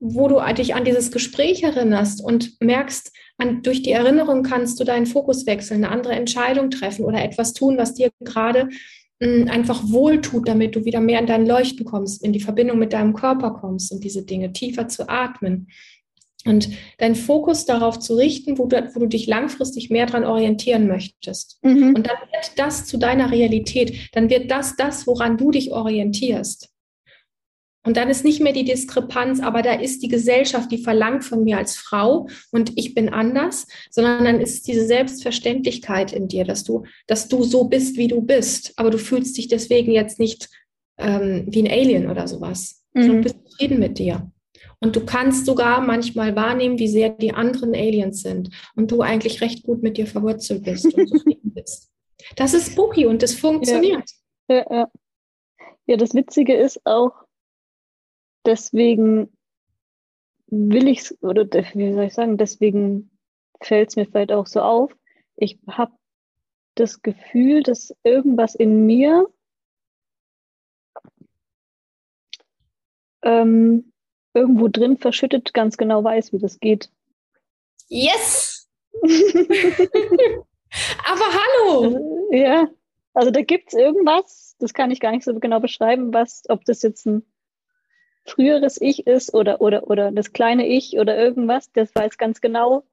wo 0.00 0.28
du 0.28 0.40
dich 0.54 0.74
an 0.74 0.84
dieses 0.84 1.10
Gespräch 1.10 1.62
erinnerst 1.62 2.22
und 2.22 2.60
merkst, 2.60 3.12
an, 3.36 3.62
durch 3.62 3.82
die 3.82 3.90
Erinnerung 3.90 4.42
kannst 4.42 4.78
du 4.78 4.84
deinen 4.84 5.06
Fokus 5.06 5.46
wechseln, 5.46 5.84
eine 5.84 5.92
andere 5.92 6.12
Entscheidung 6.12 6.70
treffen 6.70 7.04
oder 7.04 7.24
etwas 7.24 7.52
tun, 7.52 7.78
was 7.78 7.94
dir 7.94 8.10
gerade 8.20 8.68
einfach 9.20 9.82
wohltut, 9.84 10.48
damit 10.48 10.76
du 10.76 10.84
wieder 10.84 11.00
mehr 11.00 11.20
in 11.20 11.26
dein 11.26 11.46
Leuchten 11.46 11.84
kommst, 11.84 12.22
in 12.24 12.32
die 12.32 12.40
Verbindung 12.40 12.78
mit 12.78 12.92
deinem 12.92 13.14
Körper 13.14 13.52
kommst 13.52 13.92
und 13.92 14.02
diese 14.02 14.24
Dinge 14.24 14.52
tiefer 14.52 14.88
zu 14.88 15.08
atmen. 15.08 15.68
Und 16.46 16.68
deinen 16.98 17.14
Fokus 17.14 17.64
darauf 17.64 17.98
zu 17.98 18.16
richten, 18.16 18.58
wo 18.58 18.66
du, 18.66 18.90
wo 18.94 19.00
du 19.00 19.06
dich 19.06 19.26
langfristig 19.26 19.88
mehr 19.88 20.04
daran 20.04 20.24
orientieren 20.24 20.86
möchtest. 20.86 21.58
Mhm. 21.62 21.94
Und 21.94 22.06
dann 22.06 22.16
wird 22.32 22.52
das 22.58 22.84
zu 22.84 22.98
deiner 22.98 23.30
Realität. 23.30 24.10
Dann 24.12 24.28
wird 24.28 24.50
das 24.50 24.76
das, 24.76 25.06
woran 25.06 25.38
du 25.38 25.50
dich 25.50 25.72
orientierst. 25.72 26.73
Und 27.86 27.96
dann 27.96 28.08
ist 28.08 28.24
nicht 28.24 28.40
mehr 28.40 28.52
die 28.52 28.64
Diskrepanz, 28.64 29.40
aber 29.40 29.62
da 29.62 29.74
ist 29.74 30.02
die 30.02 30.08
Gesellschaft, 30.08 30.72
die 30.72 30.78
verlangt 30.78 31.24
von 31.24 31.44
mir 31.44 31.58
als 31.58 31.76
Frau 31.76 32.28
und 32.50 32.72
ich 32.76 32.94
bin 32.94 33.10
anders, 33.10 33.66
sondern 33.90 34.24
dann 34.24 34.40
ist 34.40 34.66
diese 34.66 34.86
Selbstverständlichkeit 34.86 36.12
in 36.12 36.28
dir, 36.28 36.44
dass 36.44 36.64
du, 36.64 36.84
dass 37.06 37.28
du 37.28 37.42
so 37.42 37.64
bist, 37.64 37.96
wie 37.96 38.08
du 38.08 38.22
bist, 38.22 38.72
aber 38.76 38.90
du 38.90 38.98
fühlst 38.98 39.36
dich 39.36 39.48
deswegen 39.48 39.92
jetzt 39.92 40.18
nicht 40.18 40.48
ähm, 40.98 41.44
wie 41.46 41.62
ein 41.62 41.70
Alien 41.70 42.10
oder 42.10 42.26
sowas, 42.26 42.82
mhm. 42.94 43.02
sondern 43.02 43.22
bist 43.22 43.36
zufrieden 43.48 43.78
mit 43.78 43.98
dir. 43.98 44.30
Und 44.80 44.96
du 44.96 45.04
kannst 45.04 45.46
sogar 45.46 45.80
manchmal 45.80 46.36
wahrnehmen, 46.36 46.78
wie 46.78 46.88
sehr 46.88 47.10
die 47.10 47.32
anderen 47.32 47.74
Aliens 47.74 48.22
sind 48.22 48.50
und 48.76 48.90
du 48.90 49.02
eigentlich 49.02 49.40
recht 49.40 49.62
gut 49.62 49.82
mit 49.82 49.96
dir 49.96 50.06
verwurzelt 50.06 50.64
bist 50.64 50.86
und 50.86 51.08
zufrieden 51.08 51.52
bist. 51.54 51.90
Das 52.36 52.54
ist 52.54 52.72
spooky 52.72 53.06
und 53.06 53.22
das 53.22 53.34
funktioniert. 53.34 54.10
Ja, 54.48 54.56
ja, 54.56 54.66
ja. 54.70 54.88
ja 55.86 55.96
das 55.96 56.14
Witzige 56.14 56.54
ist 56.54 56.80
auch, 56.84 57.12
deswegen 58.46 59.32
will 60.46 60.88
ich 60.88 61.00
es, 61.00 61.22
oder 61.22 61.44
wie 61.74 61.92
soll 61.92 62.04
ich 62.04 62.14
sagen, 62.14 62.36
deswegen 62.36 63.10
fällt 63.60 63.90
es 63.90 63.96
mir 63.96 64.06
vielleicht 64.06 64.32
auch 64.32 64.46
so 64.46 64.60
auf. 64.60 64.96
Ich 65.36 65.58
habe 65.68 65.92
das 66.74 67.02
Gefühl, 67.02 67.62
dass 67.62 67.94
irgendwas 68.02 68.54
in 68.54 68.86
mir 68.86 69.28
ähm, 73.22 73.92
irgendwo 74.34 74.68
drin 74.68 74.98
verschüttet 74.98 75.54
ganz 75.54 75.76
genau 75.76 76.04
weiß, 76.04 76.32
wie 76.32 76.38
das 76.38 76.60
geht. 76.60 76.90
Yes! 77.88 78.68
Aber 81.04 81.24
hallo! 81.32 82.28
Ja, 82.32 82.68
also 83.12 83.30
da 83.30 83.42
gibt 83.42 83.68
es 83.68 83.74
irgendwas, 83.78 84.56
das 84.58 84.74
kann 84.74 84.90
ich 84.90 85.00
gar 85.00 85.12
nicht 85.12 85.24
so 85.24 85.38
genau 85.38 85.60
beschreiben, 85.60 86.12
was, 86.12 86.42
ob 86.48 86.64
das 86.64 86.82
jetzt 86.82 87.06
ein 87.06 87.24
früheres 88.24 88.80
Ich 88.80 89.06
ist 89.06 89.34
oder, 89.34 89.60
oder, 89.60 89.88
oder 89.88 90.10
das 90.12 90.32
kleine 90.32 90.66
Ich 90.66 90.98
oder 90.98 91.16
irgendwas, 91.16 91.70
das 91.72 91.94
weiß 91.94 92.16
ganz 92.18 92.40
genau, 92.40 92.84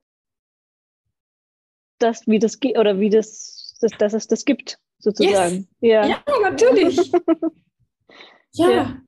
dass, 2.00 2.28
wie 2.28 2.40
das 2.40 2.60
geht 2.60 2.78
oder 2.78 3.00
wie 3.00 3.10
das, 3.10 3.78
das, 3.82 3.92
dass 3.98 4.14
es 4.14 4.28
das 4.28 4.46
gibt, 4.46 4.80
sozusagen. 5.00 5.68
Yes. 5.80 5.92
Ja. 5.92 6.08
ja, 6.08 6.24
natürlich. 6.42 7.12
ja. 8.54 8.70
ja. 8.70 9.02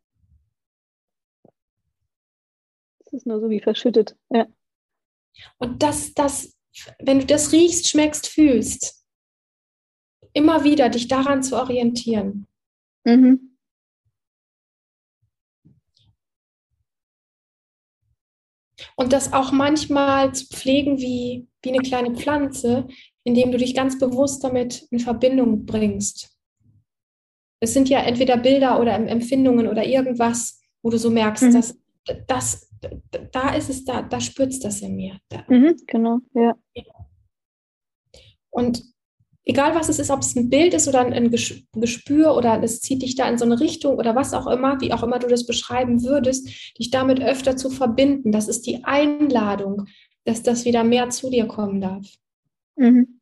Das 2.99 3.13
ist 3.13 3.25
nur 3.25 3.39
so 3.39 3.49
wie 3.49 3.59
verschüttet. 3.59 4.15
Ja. 4.29 4.47
Und 5.57 5.83
das, 5.83 6.13
das, 6.13 6.55
wenn 6.99 7.19
du 7.19 7.25
das 7.25 7.51
riechst, 7.51 7.89
schmeckst, 7.89 8.27
fühlst, 8.27 9.03
immer 10.33 10.63
wieder 10.63 10.89
dich 10.89 11.07
daran 11.07 11.43
zu 11.43 11.55
orientieren. 11.55 12.47
Mhm. 13.03 13.52
Und 18.95 19.13
das 19.13 19.33
auch 19.33 19.51
manchmal 19.51 20.33
zu 20.33 20.47
pflegen 20.47 20.97
wie, 20.99 21.47
wie 21.61 21.69
eine 21.69 21.79
kleine 21.79 22.15
Pflanze, 22.15 22.87
indem 23.23 23.51
du 23.51 23.57
dich 23.57 23.75
ganz 23.75 23.97
bewusst 23.97 24.43
damit 24.43 24.87
in 24.91 24.99
Verbindung 24.99 25.65
bringst. 25.65 26.37
Es 27.59 27.73
sind 27.73 27.89
ja 27.89 27.99
entweder 28.01 28.37
Bilder 28.37 28.79
oder 28.79 28.93
Empfindungen 28.93 29.67
oder 29.67 29.85
irgendwas, 29.85 30.61
wo 30.81 30.89
du 30.89 30.97
so 30.97 31.09
merkst, 31.09 31.43
mhm. 31.43 31.53
dass 31.53 31.77
das, 32.27 32.69
da 33.31 33.55
ist 33.55 33.69
es, 33.69 33.85
da, 33.85 34.01
da 34.01 34.19
spürst 34.19 34.65
das 34.65 34.81
in 34.81 34.95
mir. 34.95 35.19
Mhm, 35.47 35.77
genau, 35.87 36.19
ja. 36.33 36.53
Und 38.49 38.83
egal 39.45 39.75
was 39.75 39.89
es 39.89 39.99
ist, 39.99 40.09
ob 40.09 40.21
es 40.21 40.35
ein 40.35 40.49
Bild 40.49 40.73
ist 40.73 40.87
oder 40.87 41.01
ein 41.01 41.31
Gespür 41.31 42.35
oder 42.35 42.61
es 42.63 42.81
zieht 42.81 43.01
dich 43.01 43.15
da 43.15 43.27
in 43.29 43.37
so 43.37 43.45
eine 43.45 43.59
Richtung 43.59 43.97
oder 43.97 44.15
was 44.15 44.33
auch 44.33 44.47
immer, 44.47 44.79
wie 44.81 44.93
auch 44.93 45.03
immer 45.03 45.19
du 45.19 45.27
das 45.27 45.45
beschreiben 45.45 46.03
würdest, 46.03 46.47
dich 46.77 46.91
damit 46.91 47.21
öfter 47.21 47.57
zu 47.57 47.69
verbinden. 47.69 48.31
Das 48.31 48.47
ist 48.47 48.65
die 48.65 48.83
Einladung, 48.83 49.87
dass 50.23 50.43
das 50.43 50.65
wieder 50.65 50.83
mehr 50.83 51.09
zu 51.09 51.29
dir 51.29 51.45
kommen 51.45 51.81
darf. 51.81 52.07
Mhm. 52.75 53.19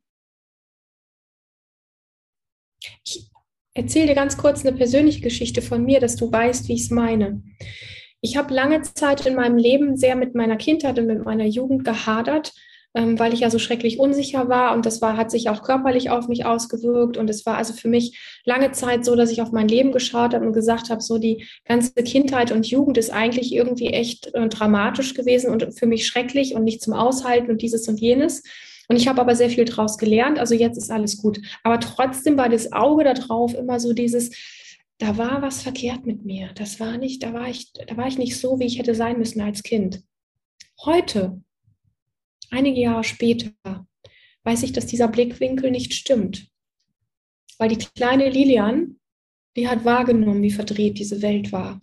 Ich 3.03 3.29
erzähle 3.73 4.07
dir 4.07 4.15
ganz 4.15 4.37
kurz 4.37 4.65
eine 4.65 4.75
persönliche 4.75 5.21
Geschichte 5.21 5.61
von 5.61 5.83
mir, 5.83 5.99
dass 5.99 6.15
du 6.15 6.31
weißt, 6.31 6.67
wie 6.67 6.73
ich 6.73 6.83
es 6.83 6.91
meine. 6.91 7.41
Ich 8.21 8.37
habe 8.37 8.53
lange 8.53 8.81
Zeit 8.83 9.25
in 9.25 9.35
meinem 9.35 9.57
Leben 9.57 9.97
sehr 9.97 10.15
mit 10.15 10.35
meiner 10.35 10.57
Kindheit 10.57 10.99
und 10.99 11.07
mit 11.07 11.25
meiner 11.25 11.45
Jugend 11.45 11.83
gehadert 11.83 12.53
ähm, 12.93 13.17
weil 13.17 13.33
ich 13.33 13.39
ja 13.39 13.49
so 13.49 13.59
schrecklich 13.59 13.99
unsicher 13.99 14.49
war 14.49 14.73
und 14.73 14.85
das 14.85 15.01
war, 15.01 15.15
hat 15.15 15.31
sich 15.31 15.49
auch 15.49 15.63
körperlich 15.63 16.09
auf 16.09 16.27
mich 16.27 16.45
ausgewirkt 16.45 17.17
und 17.17 17.29
es 17.29 17.45
war 17.45 17.57
also 17.57 17.73
für 17.73 17.87
mich 17.87 18.19
lange 18.43 18.71
Zeit 18.71 19.05
so, 19.05 19.15
dass 19.15 19.31
ich 19.31 19.41
auf 19.41 19.51
mein 19.51 19.67
Leben 19.67 19.91
geschaut 19.91 20.33
habe 20.33 20.45
und 20.45 20.53
gesagt 20.53 20.89
habe, 20.89 21.01
so 21.01 21.17
die 21.17 21.45
ganze 21.65 21.93
Kindheit 22.03 22.51
und 22.51 22.67
Jugend 22.67 22.97
ist 22.97 23.11
eigentlich 23.11 23.53
irgendwie 23.53 23.87
echt 23.87 24.33
äh, 24.33 24.49
dramatisch 24.49 25.13
gewesen 25.13 25.51
und 25.51 25.77
für 25.77 25.85
mich 25.85 26.05
schrecklich 26.05 26.53
und 26.55 26.63
nicht 26.63 26.81
zum 26.81 26.93
Aushalten 26.93 27.51
und 27.51 27.61
dieses 27.61 27.87
und 27.87 27.99
jenes. 27.99 28.43
Und 28.89 28.97
ich 28.97 29.07
habe 29.07 29.21
aber 29.21 29.35
sehr 29.35 29.49
viel 29.49 29.63
daraus 29.63 29.97
gelernt, 29.97 30.37
also 30.37 30.53
jetzt 30.53 30.77
ist 30.77 30.91
alles 30.91 31.17
gut. 31.17 31.39
Aber 31.63 31.79
trotzdem 31.79 32.35
war 32.35 32.49
das 32.49 32.73
Auge 32.73 33.05
da 33.05 33.13
drauf 33.13 33.53
immer 33.53 33.79
so 33.79 33.93
dieses, 33.93 34.31
da 34.97 35.17
war 35.17 35.41
was 35.41 35.63
verkehrt 35.63 36.05
mit 36.05 36.25
mir. 36.25 36.49
Das 36.55 36.81
war 36.81 36.97
nicht, 36.97 37.23
da 37.23 37.33
war 37.33 37.47
ich, 37.47 37.71
da 37.71 37.95
war 37.95 38.07
ich 38.07 38.17
nicht 38.17 38.37
so, 38.37 38.59
wie 38.59 38.65
ich 38.65 38.79
hätte 38.79 38.93
sein 38.93 39.17
müssen 39.17 39.39
als 39.39 39.63
Kind. 39.63 40.03
Heute 40.83 41.41
einige 42.51 42.81
Jahre 42.81 43.03
später, 43.03 43.51
weiß 44.43 44.63
ich, 44.63 44.73
dass 44.73 44.85
dieser 44.85 45.07
Blickwinkel 45.07 45.71
nicht 45.71 45.93
stimmt. 45.93 46.47
Weil 47.57 47.69
die 47.69 47.77
kleine 47.77 48.29
Lilian, 48.29 48.99
die 49.55 49.67
hat 49.67 49.85
wahrgenommen, 49.85 50.43
wie 50.43 50.51
verdreht 50.51 50.99
diese 50.99 51.21
Welt 51.21 51.51
war. 51.51 51.81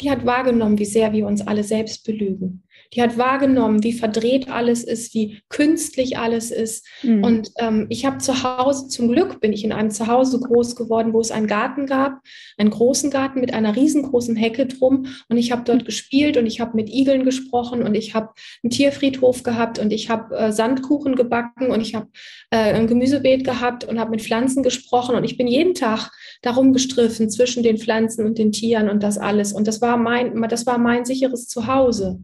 Die 0.00 0.10
hat 0.10 0.26
wahrgenommen, 0.26 0.78
wie 0.78 0.84
sehr 0.84 1.12
wir 1.12 1.26
uns 1.26 1.46
alle 1.46 1.64
selbst 1.64 2.04
belügen 2.04 2.64
die 2.94 3.02
hat 3.02 3.16
wahrgenommen, 3.16 3.82
wie 3.82 3.92
verdreht 3.92 4.50
alles 4.50 4.84
ist, 4.84 5.14
wie 5.14 5.40
künstlich 5.48 6.18
alles 6.18 6.50
ist. 6.50 6.86
Mhm. 7.02 7.24
Und 7.24 7.50
ähm, 7.58 7.86
ich 7.88 8.04
habe 8.04 8.18
zu 8.18 8.42
Hause, 8.42 8.88
zum 8.88 9.08
Glück 9.08 9.40
bin 9.40 9.52
ich 9.52 9.64
in 9.64 9.72
einem 9.72 9.90
Zuhause 9.90 10.40
groß 10.40 10.76
geworden, 10.76 11.14
wo 11.14 11.20
es 11.20 11.30
einen 11.30 11.46
Garten 11.46 11.86
gab, 11.86 12.20
einen 12.58 12.70
großen 12.70 13.10
Garten 13.10 13.40
mit 13.40 13.54
einer 13.54 13.76
riesengroßen 13.76 14.36
Hecke 14.36 14.66
drum. 14.66 15.06
Und 15.28 15.38
ich 15.38 15.52
habe 15.52 15.62
dort 15.64 15.86
gespielt 15.86 16.36
und 16.36 16.46
ich 16.46 16.60
habe 16.60 16.76
mit 16.76 16.90
Igeln 16.90 17.24
gesprochen 17.24 17.82
und 17.82 17.94
ich 17.94 18.14
habe 18.14 18.30
einen 18.62 18.70
Tierfriedhof 18.70 19.42
gehabt 19.42 19.78
und 19.78 19.90
ich 19.90 20.10
habe 20.10 20.36
äh, 20.36 20.52
Sandkuchen 20.52 21.16
gebacken 21.16 21.70
und 21.70 21.80
ich 21.80 21.94
habe 21.94 22.08
äh, 22.50 22.74
ein 22.74 22.86
Gemüsebeet 22.86 23.44
gehabt 23.44 23.84
und 23.84 23.98
habe 23.98 24.10
mit 24.10 24.20
Pflanzen 24.20 24.62
gesprochen. 24.62 25.14
Und 25.14 25.24
ich 25.24 25.38
bin 25.38 25.46
jeden 25.46 25.74
Tag 25.74 26.10
darum 26.42 26.72
gestriffen 26.72 27.30
zwischen 27.30 27.62
den 27.62 27.78
Pflanzen 27.78 28.26
und 28.26 28.36
den 28.36 28.52
Tieren 28.52 28.88
und 28.88 29.02
das 29.02 29.16
alles. 29.16 29.52
Und 29.52 29.66
das 29.66 29.80
war 29.80 29.96
mein, 29.96 30.42
das 30.48 30.66
war 30.66 30.78
mein 30.78 31.04
sicheres 31.04 31.48
Zuhause. 31.48 32.20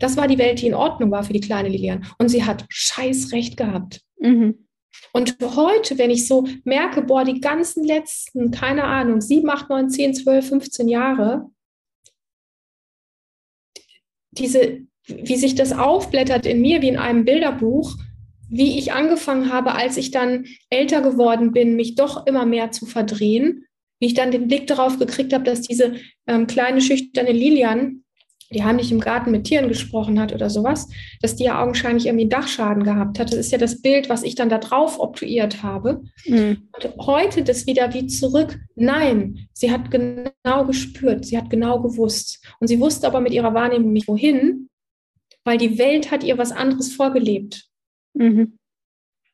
Das 0.00 0.16
war 0.16 0.28
die 0.28 0.38
Welt, 0.38 0.60
die 0.60 0.66
in 0.66 0.74
Ordnung 0.74 1.10
war 1.10 1.22
für 1.22 1.32
die 1.32 1.40
kleine 1.40 1.68
Lilian. 1.68 2.06
Und 2.18 2.28
sie 2.28 2.44
hat 2.44 2.66
scheiß 2.68 3.32
recht 3.32 3.56
gehabt. 3.56 4.02
Mhm. 4.18 4.66
Und 5.12 5.36
heute, 5.40 5.96
wenn 5.96 6.10
ich 6.10 6.26
so 6.26 6.46
merke, 6.64 7.02
boah, 7.02 7.24
die 7.24 7.40
ganzen 7.40 7.84
letzten, 7.84 8.50
keine 8.50 8.84
Ahnung, 8.84 9.20
sieben, 9.20 9.48
acht, 9.48 9.70
neun, 9.70 9.88
zehn, 9.90 10.14
zwölf, 10.14 10.48
15 10.48 10.88
Jahre, 10.88 11.50
diese, 14.32 14.80
wie 15.06 15.36
sich 15.36 15.54
das 15.54 15.72
aufblättert 15.72 16.46
in 16.46 16.60
mir 16.60 16.82
wie 16.82 16.88
in 16.88 16.98
einem 16.98 17.24
Bilderbuch, 17.24 17.96
wie 18.48 18.78
ich 18.78 18.92
angefangen 18.92 19.52
habe, 19.52 19.74
als 19.74 19.96
ich 19.96 20.10
dann 20.10 20.44
älter 20.70 21.02
geworden 21.02 21.52
bin, 21.52 21.76
mich 21.76 21.94
doch 21.94 22.26
immer 22.26 22.46
mehr 22.46 22.70
zu 22.70 22.86
verdrehen, 22.86 23.64
wie 24.00 24.06
ich 24.06 24.14
dann 24.14 24.30
den 24.30 24.48
Blick 24.48 24.66
darauf 24.66 24.98
gekriegt 24.98 25.32
habe, 25.32 25.44
dass 25.44 25.62
diese 25.62 25.94
ähm, 26.26 26.46
kleine 26.46 26.80
schüchterne 26.80 27.32
Lilian 27.32 28.04
die 28.50 28.64
heimlich 28.64 28.90
im 28.90 29.00
Garten 29.00 29.30
mit 29.30 29.44
Tieren 29.44 29.68
gesprochen 29.68 30.18
hat 30.18 30.32
oder 30.32 30.48
sowas, 30.48 30.88
dass 31.20 31.36
die 31.36 31.44
ja 31.44 31.62
augenscheinlich 31.62 32.06
irgendwie 32.06 32.28
Dachschaden 32.28 32.82
gehabt 32.82 33.18
hat. 33.18 33.30
Das 33.30 33.38
ist 33.38 33.52
ja 33.52 33.58
das 33.58 33.82
Bild, 33.82 34.08
was 34.08 34.22
ich 34.22 34.34
dann 34.34 34.48
da 34.48 34.58
drauf 34.58 34.98
obtuiert 34.98 35.62
habe. 35.62 36.02
Mhm. 36.24 36.68
Und 36.72 37.06
heute 37.06 37.42
das 37.42 37.66
wieder 37.66 37.92
wie 37.92 38.06
zurück. 38.06 38.58
Nein, 38.74 39.48
sie 39.52 39.70
hat 39.70 39.90
genau 39.90 40.64
gespürt, 40.66 41.26
sie 41.26 41.36
hat 41.36 41.50
genau 41.50 41.80
gewusst. 41.80 42.42
Und 42.58 42.68
sie 42.68 42.80
wusste 42.80 43.06
aber 43.06 43.20
mit 43.20 43.32
ihrer 43.32 43.52
Wahrnehmung 43.52 43.92
nicht 43.92 44.08
wohin, 44.08 44.68
weil 45.44 45.58
die 45.58 45.78
Welt 45.78 46.10
hat 46.10 46.24
ihr 46.24 46.38
was 46.38 46.52
anderes 46.52 46.94
vorgelebt. 46.94 47.66
Mhm. 48.18 48.58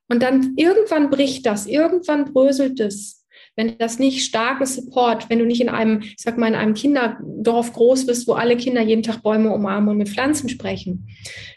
Und 0.09 0.22
dann 0.22 0.55
irgendwann 0.57 1.11
bricht 1.11 1.47
das, 1.47 1.66
irgendwann 1.66 2.32
bröselt 2.32 2.78
es 2.78 3.24
wenn 3.57 3.78
das 3.78 3.99
nicht 3.99 4.24
starke 4.24 4.66
Support, 4.66 5.30
wenn 5.30 5.39
du 5.39 5.47
nicht 5.47 5.61
in 5.61 5.68
einem, 5.68 6.01
ich 6.03 6.16
sag 6.18 6.39
mal, 6.39 6.49
in 6.49 6.55
einem 6.55 6.74
Kinderdorf 6.74 7.72
groß 7.72 8.07
bist, 8.07 8.26
wo 8.26 8.32
alle 8.32 8.57
Kinder 8.57 8.82
jeden 8.82 9.03
Tag 9.03 9.22
Bäume 9.22 9.53
umarmen 9.53 9.91
und 9.91 9.99
mit 9.99 10.09
Pflanzen 10.09 10.49
sprechen. 10.49 11.09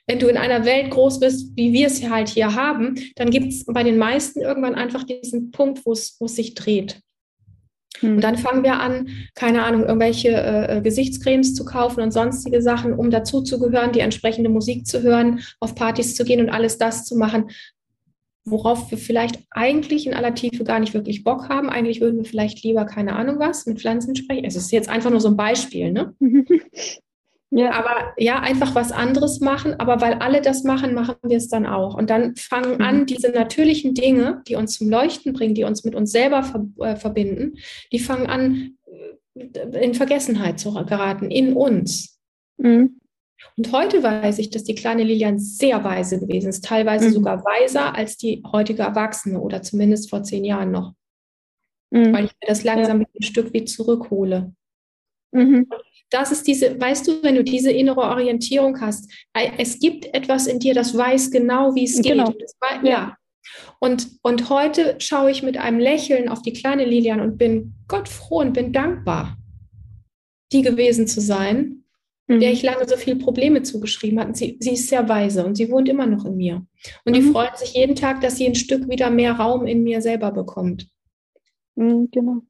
Wenn 0.05 0.19
du 0.19 0.27
in 0.27 0.37
einer 0.37 0.65
Welt 0.65 0.91
groß 0.91 1.19
bist, 1.19 1.55
wie 1.55 1.73
wir 1.73 1.87
es 1.87 2.07
halt 2.07 2.29
hier 2.29 2.53
haben, 2.53 2.95
dann 3.15 3.31
gibt 3.31 3.47
es 3.47 3.65
bei 3.65 3.83
den 3.83 3.97
meisten 3.97 4.41
irgendwann 4.41 4.75
einfach 4.75 5.03
diesen 5.03 5.51
Punkt, 5.51 5.85
wo 5.85 5.93
es 5.93 6.17
sich 6.19 6.53
dreht. 6.53 7.01
Und 8.01 8.21
dann 8.21 8.37
fangen 8.37 8.63
wir 8.63 8.79
an, 8.79 9.09
keine 9.35 9.63
Ahnung, 9.63 9.83
irgendwelche 9.83 10.29
äh, 10.29 10.81
Gesichtscremes 10.81 11.53
zu 11.53 11.65
kaufen 11.65 12.01
und 12.01 12.11
sonstige 12.11 12.61
Sachen, 12.61 12.93
um 12.93 13.09
dazuzugehören, 13.09 13.91
die 13.91 13.99
entsprechende 13.99 14.49
Musik 14.49 14.85
zu 14.85 15.01
hören, 15.01 15.41
auf 15.59 15.75
Partys 15.75 16.15
zu 16.15 16.23
gehen 16.23 16.39
und 16.39 16.49
alles 16.49 16.77
das 16.77 17.05
zu 17.05 17.15
machen, 17.15 17.49
worauf 18.45 18.91
wir 18.91 18.97
vielleicht 18.97 19.39
eigentlich 19.51 20.07
in 20.07 20.13
aller 20.13 20.33
Tiefe 20.33 20.63
gar 20.63 20.79
nicht 20.79 20.93
wirklich 20.93 21.23
Bock 21.23 21.49
haben. 21.49 21.69
Eigentlich 21.69 22.01
würden 22.01 22.17
wir 22.17 22.25
vielleicht 22.25 22.63
lieber, 22.63 22.85
keine 22.85 23.15
Ahnung 23.15 23.39
was, 23.39 23.65
mit 23.65 23.79
Pflanzen 23.79 24.15
sprechen. 24.15 24.45
Es 24.45 24.55
ist 24.55 24.71
jetzt 24.71 24.89
einfach 24.89 25.09
nur 25.09 25.21
so 25.21 25.29
ein 25.29 25.37
Beispiel, 25.37 25.91
ne? 25.91 26.13
Ja. 27.49 27.71
Aber 27.71 28.13
ja, 28.17 28.39
einfach 28.39 28.75
was 28.75 28.91
anderes 28.91 29.39
machen. 29.39 29.79
Aber 29.79 30.01
weil 30.01 30.15
alle 30.15 30.41
das 30.41 30.63
machen, 30.63 30.93
machen 30.93 31.15
wir 31.23 31.37
es 31.37 31.47
dann 31.47 31.65
auch. 31.65 31.95
Und 31.95 32.09
dann 32.09 32.35
fangen 32.35 32.75
mhm. 32.75 32.81
an, 32.81 33.05
diese 33.05 33.31
natürlichen 33.31 33.93
Dinge, 33.93 34.41
die 34.47 34.55
uns 34.55 34.77
zum 34.77 34.89
Leuchten 34.89 35.33
bringen, 35.33 35.55
die 35.55 35.63
uns 35.63 35.83
mit 35.83 35.95
uns 35.95 36.11
selber 36.11 36.43
ver 36.43 36.65
äh, 36.79 36.95
verbinden, 36.95 37.57
die 37.91 37.99
fangen 37.99 38.27
an, 38.27 38.77
äh, 39.35 39.79
in 39.81 39.93
Vergessenheit 39.93 40.59
zu 40.59 40.73
geraten, 40.73 41.31
in 41.31 41.53
uns. 41.53 42.19
Mhm. 42.57 42.99
Und 43.55 43.71
heute 43.71 44.03
weiß 44.03 44.39
ich, 44.39 44.49
dass 44.49 44.63
die 44.63 44.75
kleine 44.75 45.03
Lilian 45.03 45.39
sehr 45.39 45.83
weise 45.83 46.19
gewesen 46.19 46.49
ist, 46.49 46.65
teilweise 46.65 47.09
mhm. 47.09 47.13
sogar 47.13 47.45
weiser 47.45 47.95
als 47.95 48.17
die 48.17 48.43
heutige 48.51 48.81
Erwachsene 48.81 49.39
oder 49.39 49.61
zumindest 49.61 50.09
vor 50.09 50.23
zehn 50.23 50.43
Jahren 50.43 50.71
noch. 50.71 50.93
Mhm. 51.91 52.13
Weil 52.13 52.25
ich 52.25 52.31
mir 52.41 52.47
das 52.47 52.63
langsam 52.63 53.01
ja. 53.01 53.07
ein 53.07 53.23
Stück 53.23 53.53
wie 53.53 53.63
zurückhole. 53.63 54.53
Mhm. 55.31 55.69
Das 56.09 56.31
ist 56.31 56.47
diese, 56.47 56.79
weißt 56.79 57.07
du, 57.07 57.23
wenn 57.23 57.35
du 57.35 57.43
diese 57.43 57.71
innere 57.71 58.01
Orientierung 58.01 58.79
hast, 58.79 59.11
es 59.57 59.79
gibt 59.79 60.05
etwas 60.13 60.47
in 60.47 60.59
dir, 60.59 60.73
das 60.73 60.95
weiß 60.95 61.31
genau, 61.31 61.75
wie 61.75 61.83
es 61.83 62.01
genau. 62.01 62.31
geht. 62.31 62.51
War, 62.59 62.83
ja. 62.83 62.89
ja. 62.89 63.17
Und, 63.79 64.09
und 64.21 64.49
heute 64.49 64.95
schaue 64.99 65.31
ich 65.31 65.43
mit 65.43 65.57
einem 65.57 65.79
Lächeln 65.79 66.29
auf 66.29 66.41
die 66.41 66.53
kleine 66.53 66.85
Lilian 66.85 67.21
und 67.21 67.37
bin 67.37 67.73
Gott 67.87 68.09
froh 68.09 68.39
und 68.39 68.53
bin 68.53 68.73
dankbar, 68.73 69.37
die 70.51 70.61
gewesen 70.61 71.07
zu 71.07 71.21
sein, 71.21 71.83
mhm. 72.27 72.39
der 72.39 72.51
ich 72.51 72.63
lange 72.63 72.87
so 72.87 72.97
viele 72.97 73.17
Probleme 73.17 73.63
zugeschrieben 73.63 74.19
hatte. 74.19 74.35
Sie, 74.35 74.57
sie 74.59 74.71
ist 74.71 74.87
sehr 74.87 75.07
weise 75.09 75.45
und 75.45 75.55
sie 75.55 75.69
wohnt 75.69 75.89
immer 75.89 76.05
noch 76.05 76.25
in 76.25 76.37
mir. 76.37 76.65
Und 77.05 77.13
mhm. 77.13 77.13
die 77.13 77.21
freut 77.31 77.57
sich 77.57 77.73
jeden 77.73 77.95
Tag, 77.95 78.21
dass 78.21 78.37
sie 78.37 78.47
ein 78.47 78.55
Stück 78.55 78.89
wieder 78.89 79.09
mehr 79.09 79.33
Raum 79.33 79.67
in 79.67 79.83
mir 79.83 80.01
selber 80.01 80.31
bekommt. 80.31 80.87
Mhm, 81.75 82.09
genau. 82.11 82.41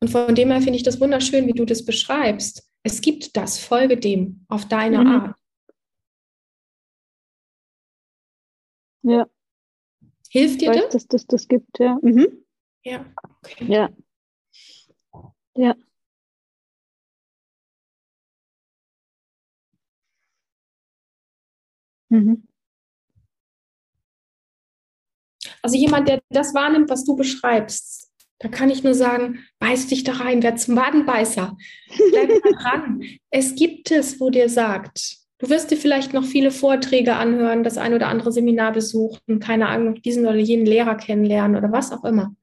Und 0.00 0.08
von 0.08 0.34
dem 0.34 0.50
her 0.50 0.60
finde 0.60 0.76
ich 0.76 0.82
das 0.82 1.00
wunderschön, 1.00 1.46
wie 1.46 1.52
du 1.52 1.64
das 1.64 1.84
beschreibst. 1.84 2.68
Es 2.82 3.00
gibt 3.00 3.36
das, 3.36 3.58
folge 3.58 3.96
dem 3.96 4.44
auf 4.48 4.66
deine 4.66 4.98
mhm. 4.98 5.06
Art. 5.06 5.36
Ja. 9.02 9.26
Hilft 10.30 10.60
dir 10.60 10.72
das? 10.72 10.88
Dass 10.90 11.06
das, 11.06 11.26
das 11.26 11.48
gibt, 11.48 11.78
ja. 11.78 11.98
Mhm. 12.02 12.44
Ja. 12.84 13.04
Okay. 13.42 13.66
Ja. 13.66 13.90
Ja. 15.54 15.76
Mhm. 22.08 22.48
Also 25.62 25.76
jemand, 25.76 26.08
der 26.08 26.22
das 26.30 26.54
wahrnimmt, 26.54 26.90
was 26.90 27.04
du 27.04 27.14
beschreibst, 27.14 28.01
da 28.42 28.48
kann 28.48 28.70
ich 28.70 28.82
nur 28.82 28.94
sagen, 28.94 29.38
beiß 29.60 29.86
dich 29.86 30.02
da 30.02 30.14
rein, 30.14 30.42
wer 30.42 30.56
zum 30.56 30.74
Wadenbeißer. 30.76 31.56
Bleib 32.10 32.28
da 32.42 32.50
dran. 32.62 33.02
Es 33.30 33.54
gibt 33.54 33.90
es, 33.92 34.20
wo 34.20 34.30
dir 34.30 34.48
sagt, 34.48 35.16
du 35.38 35.48
wirst 35.48 35.70
dir 35.70 35.76
vielleicht 35.76 36.12
noch 36.12 36.24
viele 36.24 36.50
Vorträge 36.50 37.14
anhören, 37.14 37.62
das 37.62 37.78
ein 37.78 37.94
oder 37.94 38.08
andere 38.08 38.32
Seminar 38.32 38.72
besuchen, 38.72 39.38
keine 39.38 39.68
Ahnung, 39.68 40.02
diesen 40.02 40.26
oder 40.26 40.36
jenen 40.36 40.66
Lehrer 40.66 40.96
kennenlernen 40.96 41.56
oder 41.56 41.70
was 41.70 41.92
auch 41.92 42.04
immer. 42.04 42.34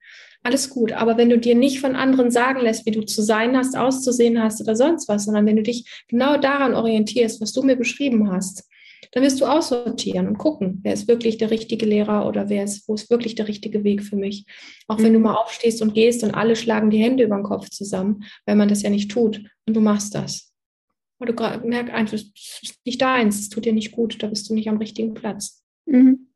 Alles 0.41 0.69
gut. 0.69 0.93
Aber 0.93 1.17
wenn 1.17 1.29
du 1.29 1.37
dir 1.37 1.55
nicht 1.55 1.81
von 1.81 1.97
anderen 1.97 2.31
sagen 2.31 2.61
lässt, 2.61 2.85
wie 2.85 2.91
du 2.91 3.01
zu 3.01 3.21
sein 3.21 3.57
hast, 3.57 3.77
auszusehen 3.77 4.41
hast 4.41 4.61
oder 4.61 4.77
sonst 4.77 5.09
was, 5.09 5.25
sondern 5.25 5.45
wenn 5.45 5.57
du 5.57 5.63
dich 5.63 6.03
genau 6.07 6.37
daran 6.37 6.75
orientierst, 6.75 7.41
was 7.41 7.51
du 7.51 7.61
mir 7.61 7.75
beschrieben 7.75 8.31
hast, 8.31 8.68
dann 9.11 9.23
wirst 9.23 9.41
du 9.41 9.45
aussortieren 9.45 10.27
und 10.27 10.37
gucken, 10.37 10.79
wer 10.83 10.93
ist 10.93 11.07
wirklich 11.07 11.37
der 11.37 11.51
richtige 11.51 11.85
Lehrer 11.85 12.27
oder 12.27 12.49
wer 12.49 12.63
ist, 12.63 12.87
wo 12.87 12.93
ist 12.93 13.09
wirklich 13.09 13.35
der 13.35 13.47
richtige 13.47 13.83
Weg 13.83 14.03
für 14.03 14.15
mich. 14.15 14.45
Auch 14.87 14.99
wenn 14.99 15.13
du 15.13 15.19
mhm. 15.19 15.25
mal 15.25 15.35
aufstehst 15.35 15.81
und 15.81 15.93
gehst 15.93 16.23
und 16.23 16.35
alle 16.35 16.55
schlagen 16.55 16.89
die 16.89 17.01
Hände 17.01 17.23
über 17.23 17.35
den 17.35 17.43
Kopf 17.43 17.69
zusammen, 17.69 18.23
weil 18.45 18.55
man 18.55 18.69
das 18.69 18.81
ja 18.81 18.89
nicht 18.89 19.11
tut 19.11 19.41
und 19.65 19.73
du 19.75 19.81
machst 19.81 20.15
das. 20.15 20.53
Aber 21.19 21.31
du 21.31 21.67
merkst 21.67 21.93
einfach, 21.93 22.13
es 22.13 22.31
ist 22.61 22.85
nicht 22.85 23.01
deins, 23.01 23.39
es 23.39 23.49
tut 23.49 23.65
dir 23.65 23.73
nicht 23.73 23.91
gut, 23.91 24.21
da 24.23 24.27
bist 24.27 24.49
du 24.49 24.53
nicht 24.53 24.69
am 24.69 24.77
richtigen 24.77 25.13
Platz. 25.13 25.63
Mhm. 25.85 26.29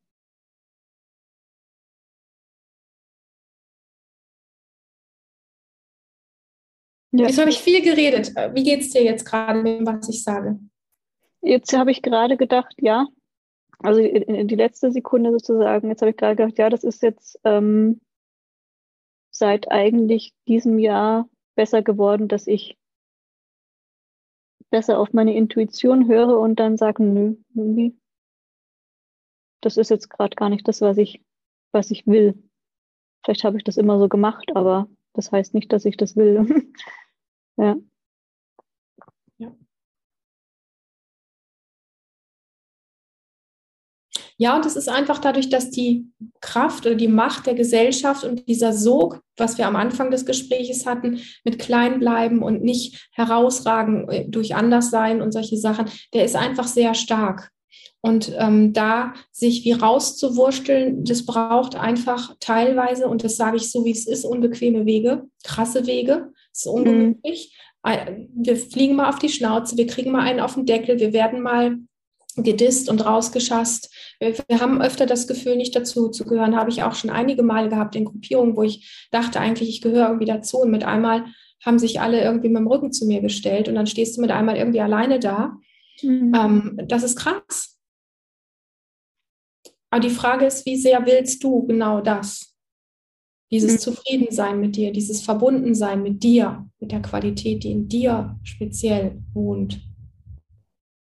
Ja. 7.15 7.27
Jetzt 7.27 7.37
habe 7.37 7.51
ich 7.51 7.59
viel 7.59 7.81
geredet. 7.83 8.33
Wie 8.55 8.63
geht 8.63 8.81
es 8.81 8.89
dir 8.89 9.03
jetzt 9.03 9.23
gerade 9.23 9.61
mit 9.61 9.79
dem, 9.79 9.85
was 9.85 10.09
ich 10.09 10.23
sage? 10.23 10.59
Jetzt 11.43 11.73
habe 11.73 11.91
ich 11.91 12.01
gerade 12.01 12.37
gedacht, 12.37 12.73
ja, 12.79 13.05
also 13.79 13.99
in 13.99 14.47
die 14.47 14.55
letzte 14.55 14.91
Sekunde 14.91 15.31
sozusagen, 15.31 15.89
jetzt 15.89 16.01
habe 16.01 16.11
ich 16.11 16.17
gerade 16.17 16.37
gedacht, 16.37 16.57
ja, 16.57 16.69
das 16.69 16.85
ist 16.85 17.03
jetzt 17.03 17.37
ähm, 17.43 17.99
seit 19.29 19.69
eigentlich 19.69 20.33
diesem 20.47 20.79
Jahr 20.79 21.27
besser 21.55 21.81
geworden, 21.81 22.29
dass 22.29 22.47
ich 22.47 22.77
besser 24.69 24.97
auf 24.97 25.11
meine 25.11 25.35
Intuition 25.35 26.07
höre 26.07 26.39
und 26.39 26.61
dann 26.61 26.77
sage, 26.77 27.03
nö, 27.03 27.35
irgendwie, 27.53 27.99
das 29.61 29.75
ist 29.75 29.89
jetzt 29.89 30.09
gerade 30.09 30.35
gar 30.35 30.49
nicht 30.49 30.65
das, 30.67 30.79
was 30.79 30.97
ich, 30.97 31.21
was 31.73 31.91
ich 31.91 32.07
will. 32.07 32.41
Vielleicht 33.23 33.43
habe 33.43 33.57
ich 33.57 33.65
das 33.65 33.75
immer 33.75 33.99
so 33.99 34.07
gemacht, 34.07 34.55
aber 34.55 34.87
das 35.11 35.31
heißt 35.31 35.53
nicht, 35.53 35.73
dass 35.73 35.83
ich 35.83 35.97
das 35.97 36.15
will. 36.15 36.47
ja. 37.57 37.75
Ja, 44.37 44.55
und 44.55 44.65
es 44.65 44.75
ist 44.75 44.89
einfach 44.89 45.19
dadurch, 45.19 45.49
dass 45.49 45.69
die 45.69 46.07
Kraft 46.41 46.85
oder 46.85 46.95
die 46.95 47.07
Macht 47.07 47.45
der 47.45 47.53
Gesellschaft 47.53 48.23
und 48.23 48.47
dieser 48.47 48.73
Sog, 48.73 49.21
was 49.37 49.57
wir 49.57 49.67
am 49.67 49.75
Anfang 49.75 50.11
des 50.11 50.25
Gesprächs 50.25 50.85
hatten, 50.85 51.19
mit 51.43 51.59
klein 51.59 51.99
bleiben 51.99 52.41
und 52.41 52.63
nicht 52.63 53.09
herausragen 53.11 54.09
äh, 54.09 54.27
durch 54.27 54.55
Anderssein 54.55 55.21
und 55.21 55.31
solche 55.31 55.57
Sachen, 55.57 55.85
der 56.13 56.25
ist 56.25 56.35
einfach 56.35 56.67
sehr 56.67 56.93
stark. 56.93 57.51
Und 58.01 58.35
ähm, 58.37 58.73
da 58.73 59.13
sich 59.31 59.63
wie 59.63 59.71
rauszuwursteln, 59.71 61.05
das 61.05 61.25
braucht 61.25 61.75
einfach 61.75 62.35
teilweise, 62.41 63.07
und 63.07 63.23
das 63.23 63.37
sage 63.37 63.55
ich 63.55 63.71
so, 63.71 63.85
wie 63.85 63.91
es 63.91 64.07
ist, 64.07 64.25
unbequeme 64.25 64.85
Wege, 64.85 65.23
krasse 65.45 65.87
Wege. 65.87 66.33
Es 66.51 66.65
ist 66.65 66.67
ungemütlich. 66.67 67.55
Mhm. 67.85 68.29
Wir 68.35 68.57
fliegen 68.57 68.95
mal 68.95 69.09
auf 69.09 69.19
die 69.19 69.29
Schnauze, 69.29 69.77
wir 69.77 69.87
kriegen 69.87 70.11
mal 70.11 70.21
einen 70.21 70.41
auf 70.41 70.55
den 70.55 70.65
Deckel, 70.65 70.99
wir 70.99 71.13
werden 71.13 71.41
mal 71.41 71.77
gedisst 72.35 72.89
und 72.89 73.05
rausgeschasst. 73.05 73.93
Wir, 74.19 74.35
wir, 74.47 74.59
haben 74.59 74.81
öfter 74.81 75.05
das 75.05 75.27
Gefühl, 75.27 75.55
nicht 75.55 75.75
dazu 75.75 76.09
zu 76.09 76.25
gehören. 76.25 76.55
Habe 76.55 76.69
ich 76.69 76.83
auch 76.83 76.95
schon 76.95 77.09
einige 77.09 77.43
Male 77.43 77.69
gehabt 77.69 77.95
in 77.95 78.05
Gruppierungen, 78.05 78.55
wo 78.55 78.63
ich 78.63 79.07
dachte 79.11 79.39
eigentlich, 79.39 79.69
ich 79.69 79.81
gehöre 79.81 80.07
irgendwie 80.07 80.25
dazu. 80.25 80.59
Und 80.59 80.71
mit 80.71 80.83
einmal 80.83 81.25
haben 81.63 81.79
sich 81.79 82.01
alle 82.01 82.21
irgendwie 82.21 82.49
mit 82.49 82.59
dem 82.59 82.67
Rücken 82.67 82.91
zu 82.91 83.05
mir 83.05 83.21
gestellt 83.21 83.69
und 83.69 83.75
dann 83.75 83.87
stehst 83.87 84.17
du 84.17 84.21
mit 84.21 84.31
einmal 84.31 84.57
irgendwie 84.57 84.81
alleine 84.81 85.19
da. 85.19 85.57
Mhm. 86.01 86.33
Ähm, 86.35 86.79
das 86.87 87.03
ist 87.03 87.17
krass. 87.17 87.77
Aber 89.91 90.01
die 90.01 90.09
Frage 90.09 90.45
ist, 90.45 90.65
wie 90.65 90.75
sehr 90.75 91.05
willst 91.05 91.43
du 91.43 91.67
genau 91.67 92.01
das? 92.01 92.55
Dieses 93.51 93.73
mhm. 93.73 93.79
Zufriedensein 93.79 94.59
mit 94.59 94.75
dir, 94.75 94.91
dieses 94.91 95.21
Verbundensein 95.21 96.01
mit 96.01 96.23
dir, 96.23 96.67
mit 96.79 96.91
der 96.91 97.01
Qualität, 97.03 97.63
die 97.63 97.71
in 97.71 97.87
dir 97.87 98.39
speziell 98.43 99.21
wohnt. 99.33 99.79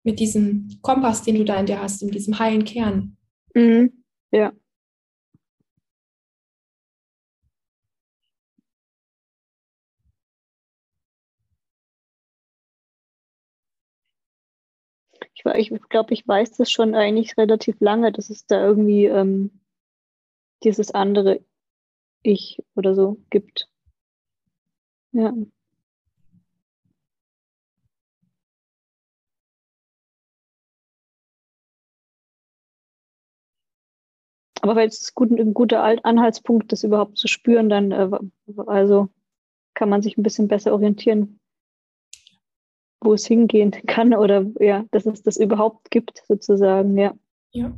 Mit 0.03 0.19
diesem 0.19 0.79
Kompass, 0.81 1.23
den 1.23 1.35
du 1.35 1.45
da 1.45 1.59
in 1.59 1.65
dir 1.67 1.81
hast, 1.81 2.01
in 2.01 2.09
diesem 2.09 2.39
heilen 2.39 2.65
Kern. 2.65 3.17
Mhm. 3.53 4.03
Ja. 4.31 4.51
ich, 15.55 15.71
ich 15.71 15.89
glaube, 15.89 16.13
ich 16.13 16.27
weiß 16.27 16.53
das 16.57 16.71
schon 16.71 16.95
eigentlich 16.95 17.37
relativ 17.37 17.79
lange, 17.79 18.11
dass 18.11 18.29
es 18.29 18.45
da 18.45 18.63
irgendwie 18.63 19.05
ähm, 19.05 19.61
dieses 20.63 20.91
andere 20.91 21.43
Ich 22.23 22.59
oder 22.75 22.95
so 22.95 23.17
gibt. 23.29 23.67
Ja. 25.13 25.33
Aber 34.61 34.75
weil 34.75 34.87
es 34.87 35.13
gut, 35.15 35.31
ein 35.31 35.53
guter 35.53 35.83
Anhaltspunkt, 36.03 36.71
das 36.71 36.83
überhaupt 36.83 37.17
zu 37.17 37.27
spüren, 37.27 37.67
dann 37.67 37.91
äh, 37.91 38.09
also 38.67 39.09
kann 39.73 39.89
man 39.89 40.01
sich 40.03 40.17
ein 40.17 40.23
bisschen 40.23 40.47
besser 40.47 40.71
orientieren, 40.73 41.39
wo 43.01 43.13
es 43.13 43.25
hingehen 43.25 43.71
kann 43.87 44.13
oder 44.13 44.45
ja, 44.59 44.85
dass 44.91 45.05
es 45.05 45.23
das 45.23 45.37
überhaupt 45.37 45.89
gibt, 45.89 46.21
sozusagen, 46.27 46.97
ja. 46.97 47.15
Ja. 47.53 47.75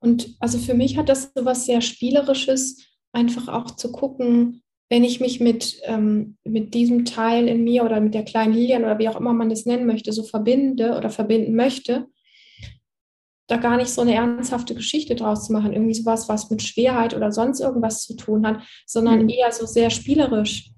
Und 0.00 0.34
also 0.40 0.58
für 0.58 0.74
mich 0.74 0.96
hat 0.96 1.08
das 1.08 1.32
so 1.34 1.44
was 1.44 1.66
sehr 1.66 1.80
Spielerisches, 1.80 2.86
einfach 3.12 3.48
auch 3.48 3.70
zu 3.72 3.92
gucken, 3.92 4.62
wenn 4.88 5.04
ich 5.04 5.20
mich 5.20 5.40
mit, 5.40 5.80
ähm, 5.84 6.36
mit 6.42 6.74
diesem 6.74 7.04
Teil 7.04 7.46
in 7.46 7.62
mir 7.62 7.84
oder 7.84 8.00
mit 8.00 8.14
der 8.14 8.24
kleinen 8.24 8.54
Lilian 8.54 8.82
oder 8.82 8.98
wie 8.98 9.08
auch 9.08 9.20
immer 9.20 9.32
man 9.32 9.50
das 9.50 9.66
nennen 9.66 9.86
möchte, 9.86 10.12
so 10.12 10.24
verbinde 10.24 10.96
oder 10.96 11.10
verbinden 11.10 11.54
möchte, 11.54 12.08
da 13.50 13.56
gar 13.56 13.76
nicht 13.76 13.90
so 13.90 14.02
eine 14.02 14.14
ernsthafte 14.14 14.74
Geschichte 14.74 15.14
draus 15.14 15.46
zu 15.46 15.52
machen, 15.52 15.72
irgendwie 15.72 15.94
sowas, 15.94 16.28
was 16.28 16.50
mit 16.50 16.62
Schwerheit 16.62 17.14
oder 17.14 17.32
sonst 17.32 17.60
irgendwas 17.60 18.02
zu 18.02 18.14
tun 18.14 18.46
hat, 18.46 18.62
sondern 18.86 19.22
mhm. 19.22 19.28
eher 19.28 19.52
so 19.52 19.66
sehr 19.66 19.90
spielerisch 19.90 20.72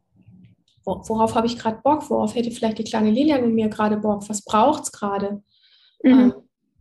worauf 0.84 1.34
habe 1.34 1.46
ich 1.46 1.58
gerade 1.58 1.80
Bock, 1.82 2.08
worauf 2.10 2.34
hätte 2.34 2.50
vielleicht 2.50 2.78
die 2.78 2.84
kleine 2.84 3.10
Lilian 3.10 3.44
in 3.44 3.54
mir 3.54 3.68
gerade 3.68 3.96
Bock, 3.96 4.28
was 4.28 4.44
braucht 4.44 4.84
es 4.84 4.92
gerade? 4.92 5.42
Mhm. 6.02 6.12
Ähm, 6.12 6.34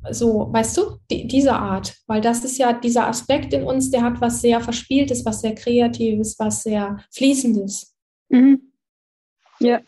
so, 0.10 0.52
weißt 0.52 0.78
du, 0.78 0.98
die, 1.12 1.28
diese 1.28 1.54
Art, 1.54 1.96
weil 2.08 2.22
das 2.22 2.44
ist 2.44 2.58
ja 2.58 2.74
dieser 2.74 3.08
Aspekt 3.08 3.54
in 3.54 3.64
uns, 3.64 3.92
der 3.92 4.02
hat 4.02 4.20
was 4.20 4.42
sehr 4.42 4.60
Verspieltes, 4.60 5.26
was 5.26 5.42
sehr 5.42 5.54
Kreatives, 5.54 6.40
was 6.40 6.64
sehr 6.64 6.98
Fließendes. 7.12 7.96
Mhm. 8.30 8.72
Ja. 9.60 9.80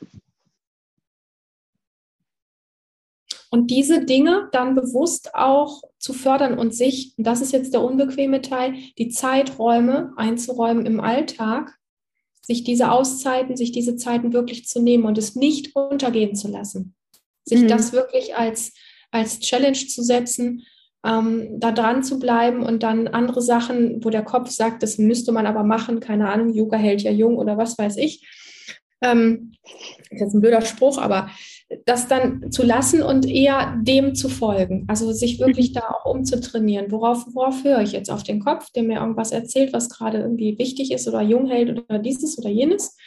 Und 3.54 3.70
diese 3.70 4.04
Dinge 4.04 4.50
dann 4.52 4.74
bewusst 4.74 5.36
auch 5.36 5.84
zu 6.00 6.14
fördern 6.14 6.58
und 6.58 6.74
sich, 6.74 7.14
und 7.20 7.28
das 7.28 7.40
ist 7.40 7.54
jetzt 7.54 7.72
der 7.72 7.84
unbequeme 7.84 8.42
Teil, 8.42 8.74
die 8.98 9.10
Zeiträume 9.10 10.12
einzuräumen 10.18 10.88
im 10.88 11.00
Alltag, 11.00 11.78
sich 12.42 12.64
diese 12.64 12.92
Auszeiten, 12.92 13.56
sich 13.56 13.72
diese 13.72 13.96
Zeiten 13.96 14.34
wirklich 14.34 14.66
zu 14.66 14.82
nehmen 14.82 15.06
und 15.06 15.20
es 15.20 15.36
nicht 15.36 15.76
untergehen 15.76 16.36
zu 16.36 16.48
lassen. 16.48 16.96
Sich 17.44 17.62
mhm. 17.62 17.68
das 17.68 17.94
wirklich 17.94 18.36
als, 18.36 18.74
als 19.12 19.40
Challenge 19.40 19.78
zu 19.78 20.02
setzen, 20.02 20.64
ähm, 21.06 21.60
da 21.60 21.72
dran 21.72 22.04
zu 22.04 22.18
bleiben 22.18 22.64
und 22.64 22.82
dann 22.82 23.08
andere 23.08 23.44
Sachen, 23.44 24.04
wo 24.04 24.10
der 24.10 24.24
Kopf 24.24 24.50
sagt, 24.50 24.82
das 24.82 24.98
müsste 24.98 25.32
man 25.32 25.46
aber 25.46 25.62
machen, 25.62 26.00
keine 26.00 26.32
Ahnung, 26.32 26.56
Yoga 26.56 26.78
hält 26.78 27.04
ja 27.04 27.12
jung 27.12 27.38
oder 27.38 27.56
was 27.56 27.78
weiß 27.78 27.98
ich. 27.98 28.28
Ähm, 29.04 29.52
das 29.62 29.74
ist 30.10 30.20
jetzt 30.22 30.34
ein 30.34 30.42
blöder 30.42 30.62
Spruch, 30.62 30.98
aber 30.98 31.30
das 31.86 32.08
dann 32.08 32.52
zu 32.52 32.64
lassen 32.64 33.02
und 33.02 33.26
eher 33.26 33.78
dem 33.82 34.16
zu 34.16 34.30
folgen. 34.30 34.86
Also 34.88 35.12
sich 35.12 35.40
wirklich 35.40 35.70
mhm. 35.70 35.74
da 35.76 35.82
auch 35.90 36.06
umzutrainieren. 36.06 36.92
Worauf, 36.92 37.26
worauf 37.34 37.64
höre 37.64 37.82
ich 37.82 37.92
jetzt? 37.92 38.10
Auf 38.10 38.24
den 38.24 38.40
Kopf, 38.40 38.70
der 38.72 38.84
mir 38.84 39.00
irgendwas 39.00 39.32
erzählt, 39.32 39.74
was 39.74 39.90
gerade 39.90 40.20
irgendwie 40.20 40.58
wichtig 40.58 40.92
ist 40.92 41.08
oder 41.08 41.22
jung 41.22 41.48
hält 41.48 41.70
oder 41.70 42.00
dieses 42.00 42.38
oder 42.38 42.50
jenes? 42.50 42.98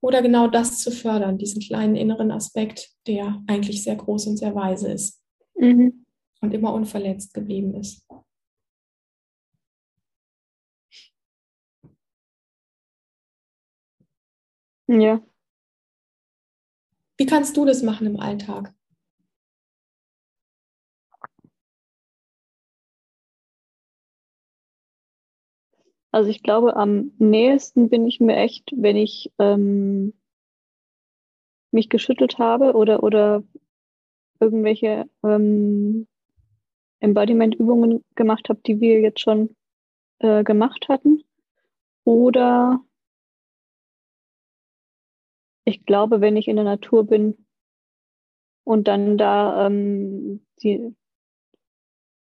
Oder 0.00 0.22
genau 0.22 0.46
das 0.46 0.78
zu 0.78 0.90
fördern, 0.90 1.38
diesen 1.38 1.60
kleinen 1.60 1.96
inneren 1.96 2.30
Aspekt, 2.30 2.90
der 3.06 3.42
eigentlich 3.46 3.82
sehr 3.82 3.96
groß 3.96 4.26
und 4.26 4.36
sehr 4.36 4.54
weise 4.54 4.92
ist 4.92 5.22
mhm. 5.54 6.04
und 6.40 6.54
immer 6.54 6.72
unverletzt 6.74 7.34
geblieben 7.34 7.74
ist. 7.74 8.06
Ja, 14.88 15.20
wie 17.16 17.26
kannst 17.26 17.56
du 17.56 17.64
das 17.64 17.82
machen 17.82 18.06
im 18.06 18.20
Alltag? 18.20 18.74
Also 26.12 26.30
ich 26.30 26.42
glaube, 26.42 26.76
am 26.76 27.12
nächsten 27.18 27.90
bin 27.90 28.06
ich 28.06 28.20
mir 28.20 28.36
echt, 28.36 28.72
wenn 28.74 28.96
ich 28.96 29.30
ähm, 29.38 30.14
mich 31.72 31.90
geschüttelt 31.90 32.38
habe 32.38 32.72
oder, 32.72 33.02
oder 33.02 33.42
irgendwelche 34.40 35.04
ähm, 35.22 36.06
Embodiment-Übungen 37.00 38.02
gemacht 38.14 38.48
habe, 38.48 38.60
die 38.66 38.80
wir 38.80 39.00
jetzt 39.00 39.20
schon 39.20 39.54
äh, 40.20 40.42
gemacht 40.42 40.86
hatten. 40.88 41.22
Oder 42.04 42.80
ich 45.66 45.84
glaube, 45.84 46.20
wenn 46.20 46.36
ich 46.36 46.48
in 46.48 46.56
der 46.56 46.64
Natur 46.64 47.04
bin 47.04 47.44
und 48.64 48.86
dann 48.86 49.18
da 49.18 49.66
ähm, 49.66 50.46
die, 50.62 50.94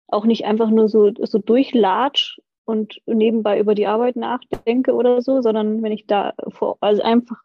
auch 0.08 0.26
nicht 0.26 0.46
einfach 0.46 0.70
nur 0.70 0.88
so, 0.88 1.12
so 1.20 1.40
durchlatsch 1.40 2.40
und 2.66 3.02
nebenbei 3.08 3.60
über 3.60 3.74
die 3.74 3.88
Arbeit 3.88 4.16
nachdenke 4.16 4.94
oder 4.94 5.24
so, 5.24 5.42
sondern 5.42 5.82
wenn 5.82 5.92
ich 5.92 6.06
da 6.06 6.34
vor, 6.50 6.78
also 6.82 7.02
einfach 7.02 7.42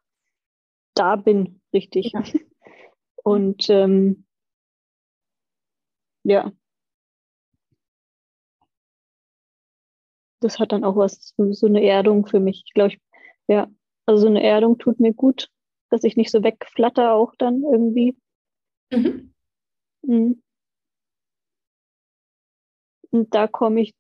da 0.95 1.17
bin, 1.17 1.61
richtig. 1.73 2.13
Ja. 2.13 2.23
Und 3.25 3.69
ähm, 3.71 4.25
ja. 6.25 6.53
Das 10.41 10.61
hat 10.61 10.71
dann 10.71 10.85
auch 10.85 10.97
was, 10.97 11.35
so 11.37 11.67
eine 11.67 11.83
Erdung 11.83 12.27
für 12.27 12.39
mich. 12.39 12.63
Ich 12.67 12.73
glaube, 12.73 12.95
ja, 13.49 13.69
also 14.07 14.23
so 14.23 14.29
eine 14.29 14.45
Erdung 14.45 14.79
tut 14.79 15.01
mir 15.01 15.13
gut 15.13 15.49
dass 15.91 16.05
ich 16.05 16.17
nicht 16.17 16.31
so 16.31 16.43
wegflatter 16.43 17.13
auch 17.13 17.35
dann 17.37 17.63
irgendwie. 17.63 18.17
Mhm. 18.93 19.35
Mhm. 20.03 20.43
Und 23.11 23.35
da 23.35 23.47
komme 23.47 23.81
ich 23.81 23.95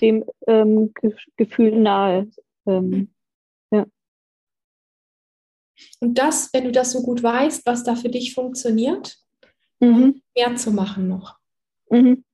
dem 0.00 0.24
ähm, 0.46 0.92
Gefühl 1.36 1.80
nahe. 1.80 2.28
Ähm, 2.66 3.14
ja. 3.70 3.86
Und 6.00 6.18
das, 6.18 6.52
wenn 6.52 6.64
du 6.64 6.72
das 6.72 6.92
so 6.92 7.02
gut 7.02 7.22
weißt, 7.22 7.64
was 7.66 7.84
da 7.84 7.94
für 7.94 8.08
dich 8.08 8.34
funktioniert, 8.34 9.16
mhm. 9.80 10.22
mehr 10.34 10.56
zu 10.56 10.72
machen 10.72 11.08
noch. 11.08 11.38
Mhm. 11.90 12.24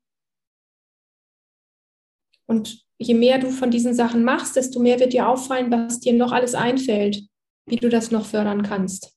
Und 2.47 2.85
je 2.99 3.15
mehr 3.15 3.39
du 3.39 3.51
von 3.51 3.71
diesen 3.71 3.95
Sachen 3.95 4.25
machst, 4.25 4.57
desto 4.57 4.81
mehr 4.81 5.01
wird 5.01 5.13
dir 5.13 5.29
auffallen, 5.29 5.71
was 5.71 6.01
dir 6.01 6.13
noch 6.13 6.33
alles 6.33 6.55
einfällt 6.55 7.23
wie 7.67 7.77
du 7.77 7.89
das 7.89 8.11
noch 8.11 8.27
fördern 8.27 8.63
kannst. 8.63 9.17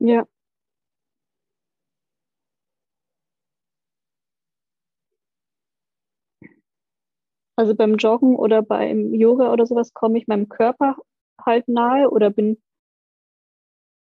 Ja. 0.00 0.26
Also 7.58 7.74
beim 7.74 7.96
Joggen 7.96 8.36
oder 8.36 8.62
beim 8.62 9.14
Yoga 9.14 9.50
oder 9.52 9.66
sowas 9.66 9.94
komme 9.94 10.18
ich 10.18 10.26
meinem 10.26 10.48
Körper 10.48 10.96
halt 11.42 11.68
nahe 11.68 12.10
oder 12.10 12.30
bin 12.30 12.60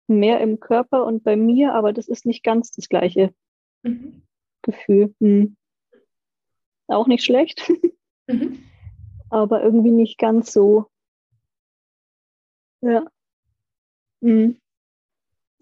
mehr 0.08 0.42
im 0.42 0.60
Körper 0.60 1.06
und 1.06 1.24
bei 1.24 1.36
mir, 1.36 1.74
aber 1.74 1.94
das 1.94 2.08
ist 2.08 2.26
nicht 2.26 2.44
ganz 2.44 2.72
das 2.72 2.90
gleiche 2.90 3.34
mhm. 3.84 4.22
Gefühl. 4.62 5.16
Hm. 5.20 5.56
Auch 6.88 7.08
nicht 7.08 7.24
schlecht. 7.24 7.72
Mhm 8.28 8.71
aber 9.32 9.64
irgendwie 9.64 9.92
nicht 9.92 10.18
ganz 10.18 10.52
so. 10.52 10.88
Ja. 12.82 13.06
Mhm. 14.20 14.60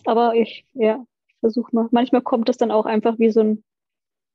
Aber 0.05 0.35
ich, 0.35 0.65
ja, 0.73 1.05
ich 1.27 1.35
versuche 1.39 1.75
mal. 1.75 1.87
Manchmal 1.91 2.21
kommt 2.21 2.49
das 2.49 2.57
dann 2.57 2.71
auch 2.71 2.85
einfach 2.85 3.19
wie 3.19 3.29
so, 3.31 3.41
ein, 3.41 3.63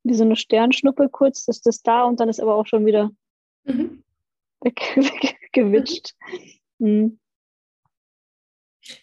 wie 0.05 0.15
so 0.15 0.25
eine 0.25 0.37
Sternschnuppe 0.37 1.09
kurz, 1.09 1.49
ist 1.49 1.67
das 1.67 1.83
da 1.83 2.05
und 2.05 2.21
dann 2.21 2.29
ist 2.29 2.41
aber 2.41 2.55
auch 2.55 2.67
schon 2.67 2.87
wieder 2.87 3.11
mhm. 3.65 4.03
weggewitscht. 4.61 6.15
Mhm. 6.79 7.19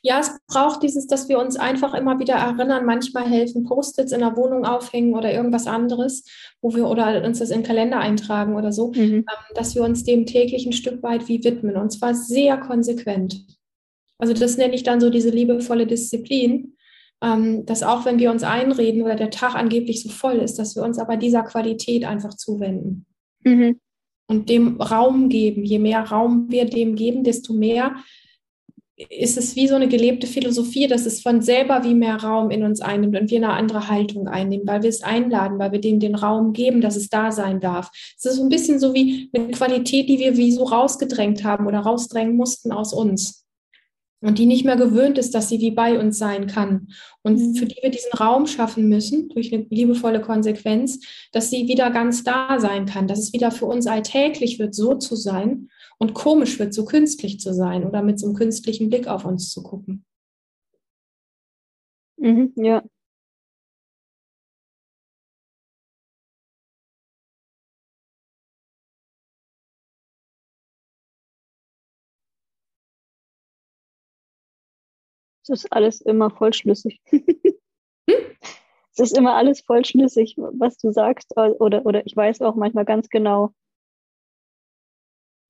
Ja, 0.01 0.19
es 0.19 0.32
braucht 0.47 0.84
dieses, 0.84 1.07
dass 1.07 1.27
wir 1.29 1.39
uns 1.39 1.57
einfach 1.57 1.93
immer 1.93 2.19
wieder 2.19 2.36
erinnern. 2.36 2.86
Manchmal 2.86 3.27
helfen 3.27 3.63
Post-its 3.63 4.11
in 4.11 4.19
der 4.19 4.36
Wohnung 4.36 4.65
aufhängen 4.65 5.15
oder 5.15 5.32
irgendwas 5.34 5.67
anderes, 5.67 6.23
wo 6.61 6.75
wir 6.75 6.88
oder 6.88 7.23
uns 7.23 7.39
das 7.39 7.49
in 7.49 7.59
den 7.59 7.65
Kalender 7.65 7.99
eintragen 7.99 8.55
oder 8.55 8.71
so, 8.71 8.91
mhm. 8.91 9.01
Ähm, 9.01 9.25
dass 9.55 9.75
wir 9.75 9.84
uns 9.84 10.03
dem 10.03 10.25
täglich 10.25 10.65
ein 10.65 10.73
Stück 10.73 11.01
weit 11.03 11.27
wie 11.27 11.43
widmen 11.43 11.77
und 11.77 11.91
zwar 11.91 12.13
sehr 12.13 12.57
konsequent. 12.57 13.45
Also 14.17 14.34
das 14.34 14.57
nenne 14.57 14.75
ich 14.75 14.84
dann 14.84 15.01
so 15.01 15.09
diese 15.09 15.32
liebevolle 15.32 15.88
Disziplin, 15.88 16.75
ähm, 17.23 17.65
dass 17.65 17.82
auch 17.82 18.05
wenn 18.05 18.19
wir 18.19 18.32
uns 18.32 18.43
einreden 18.43 19.01
oder 19.01 19.15
der 19.15 19.32
Tag 19.32 19.55
angeblich 19.55 20.03
so 20.03 20.09
voll 20.09 20.38
ist, 20.38 20.59
dass 20.59 20.75
wir 20.75 20.84
uns 20.84 20.99
aber 20.99 21.17
dieser 21.17 21.43
Qualität 21.43 22.05
einfach 22.05 22.36
zuwenden. 22.36 23.05
Mhm. 23.43 23.79
Und 24.27 24.49
dem 24.49 24.79
Raum 24.79 25.27
geben. 25.27 25.65
Je 25.65 25.79
mehr 25.79 26.03
Raum 26.03 26.45
wir 26.49 26.65
dem 26.65 26.95
geben, 26.95 27.23
desto 27.23 27.53
mehr 27.53 27.95
ist 29.09 29.37
es 29.37 29.55
wie 29.55 29.67
so 29.67 29.75
eine 29.75 29.87
gelebte 29.87 30.27
Philosophie, 30.27 30.87
dass 30.87 31.05
es 31.05 31.21
von 31.21 31.41
selber 31.41 31.83
wie 31.83 31.93
mehr 31.93 32.17
Raum 32.17 32.49
in 32.49 32.63
uns 32.63 32.81
einnimmt 32.81 33.19
und 33.19 33.29
wir 33.29 33.37
eine 33.37 33.53
andere 33.53 33.87
Haltung 33.87 34.27
einnehmen, 34.27 34.67
weil 34.67 34.83
wir 34.83 34.89
es 34.89 35.03
einladen, 35.03 35.59
weil 35.59 35.71
wir 35.71 35.81
dem 35.81 35.99
den 35.99 36.15
Raum 36.15 36.53
geben, 36.53 36.81
dass 36.81 36.95
es 36.95 37.09
da 37.09 37.31
sein 37.31 37.59
darf. 37.59 37.89
Es 38.17 38.25
ist 38.25 38.35
so 38.35 38.43
ein 38.43 38.49
bisschen 38.49 38.79
so 38.79 38.93
wie 38.93 39.29
eine 39.33 39.51
Qualität, 39.51 40.09
die 40.09 40.19
wir 40.19 40.37
wie 40.37 40.51
so 40.51 40.63
rausgedrängt 40.63 41.43
haben 41.43 41.67
oder 41.67 41.79
rausdrängen 41.79 42.35
mussten 42.35 42.71
aus 42.71 42.93
uns 42.93 43.41
und 44.21 44.37
die 44.37 44.45
nicht 44.45 44.65
mehr 44.65 44.75
gewöhnt 44.75 45.17
ist, 45.17 45.33
dass 45.33 45.49
sie 45.49 45.59
wie 45.59 45.71
bei 45.71 45.99
uns 45.99 46.17
sein 46.17 46.47
kann 46.47 46.89
und 47.23 47.39
mhm. 47.39 47.55
für 47.55 47.65
die 47.65 47.77
wir 47.81 47.89
diesen 47.89 48.13
Raum 48.13 48.45
schaffen 48.45 48.87
müssen 48.87 49.29
durch 49.29 49.53
eine 49.53 49.65
liebevolle 49.69 50.21
Konsequenz, 50.21 50.99
dass 51.31 51.49
sie 51.49 51.67
wieder 51.67 51.89
ganz 51.89 52.23
da 52.23 52.59
sein 52.59 52.85
kann, 52.85 53.07
dass 53.07 53.19
es 53.19 53.33
wieder 53.33 53.51
für 53.51 53.65
uns 53.65 53.87
alltäglich 53.87 54.59
wird, 54.59 54.75
so 54.75 54.95
zu 54.95 55.15
sein 55.15 55.69
und 56.01 56.15
komisch 56.15 56.57
wird, 56.57 56.73
so 56.73 56.83
künstlich 56.83 57.39
zu 57.39 57.53
sein 57.53 57.85
oder 57.85 58.01
mit 58.01 58.19
so 58.19 58.25
einem 58.25 58.35
künstlichen 58.35 58.89
Blick 58.89 59.07
auf 59.07 59.23
uns 59.23 59.51
zu 59.51 59.61
gucken. 59.61 60.03
Mhm, 62.17 62.53
ja. 62.55 62.81
Es 75.43 75.49
ist 75.49 75.71
alles 75.71 76.01
immer 76.01 76.31
vollschlüssig. 76.31 76.99
es 78.07 78.99
ist 78.99 79.15
immer 79.15 79.35
alles 79.35 79.61
vollschlüssig, 79.61 80.35
was 80.37 80.77
du 80.79 80.91
sagst. 80.91 81.37
Oder, 81.37 81.85
oder 81.85 82.03
ich 82.07 82.15
weiß 82.15 82.41
auch 82.41 82.55
manchmal 82.55 82.85
ganz 82.85 83.09
genau, 83.09 83.53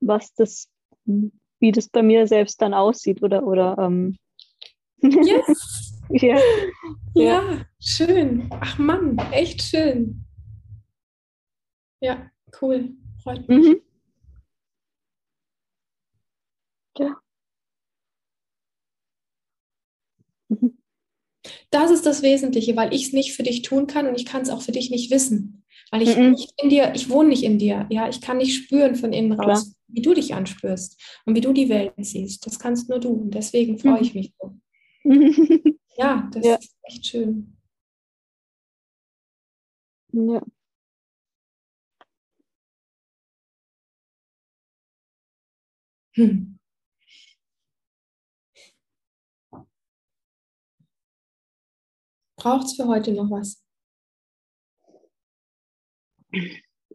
was 0.01 0.33
das, 0.33 0.67
wie 1.05 1.71
das 1.71 1.87
bei 1.87 2.03
mir 2.03 2.27
selbst 2.27 2.61
dann 2.61 2.73
aussieht 2.73 3.23
oder 3.23 3.45
oder 3.45 3.77
ähm. 3.79 4.17
yes. 5.01 5.99
ja. 6.09 6.37
ja, 7.15 7.65
schön. 7.79 8.49
Ach 8.59 8.77
Mann, 8.77 9.17
echt 9.31 9.61
schön. 9.61 10.25
Ja, 12.01 12.29
cool. 12.61 12.95
Freut 13.23 13.47
mich. 13.47 13.67
Mhm. 13.67 13.81
Ja. 16.97 17.21
Mhm. 20.49 20.77
Das 21.69 21.91
ist 21.91 22.05
das 22.05 22.21
Wesentliche, 22.21 22.75
weil 22.75 22.93
ich 22.93 23.07
es 23.07 23.13
nicht 23.13 23.33
für 23.33 23.43
dich 23.43 23.61
tun 23.61 23.87
kann 23.87 24.07
und 24.07 24.15
ich 24.15 24.25
kann 24.25 24.41
es 24.41 24.49
auch 24.49 24.61
für 24.61 24.71
dich 24.71 24.89
nicht 24.89 25.11
wissen. 25.11 25.60
Weil 25.91 26.03
ich 26.03 26.15
mhm. 26.17 26.31
nicht 26.31 26.53
in 26.61 26.69
dir, 26.69 26.93
ich 26.95 27.09
wohne 27.09 27.29
nicht 27.29 27.43
in 27.43 27.59
dir. 27.59 27.85
Ja, 27.89 28.07
ich 28.07 28.21
kann 28.21 28.37
nicht 28.37 28.55
spüren 28.55 28.95
von 28.95 29.11
innen 29.11 29.33
raus, 29.33 29.63
Klar. 29.63 29.75
wie 29.89 30.01
du 30.01 30.13
dich 30.13 30.33
anspürst 30.33 30.99
und 31.25 31.35
wie 31.35 31.41
du 31.41 31.51
die 31.51 31.67
Welt 31.67 31.93
siehst. 31.97 32.45
Das 32.45 32.59
kannst 32.59 32.89
nur 32.89 32.99
du. 32.99 33.09
Und 33.09 33.31
deswegen 33.35 33.77
freue 33.77 33.97
mhm. 33.97 34.01
ich 34.01 34.15
mich 34.15 34.33
so. 34.39 34.55
ja, 35.97 36.29
das 36.33 36.45
ja. 36.45 36.55
ist 36.55 36.75
echt 36.83 37.05
schön. 37.07 37.57
Ja. 40.13 40.41
Hm. 46.15 46.57
Braucht 52.37 52.65
es 52.65 52.75
für 52.75 52.87
heute 52.87 53.11
noch 53.13 53.29
was? 53.29 53.63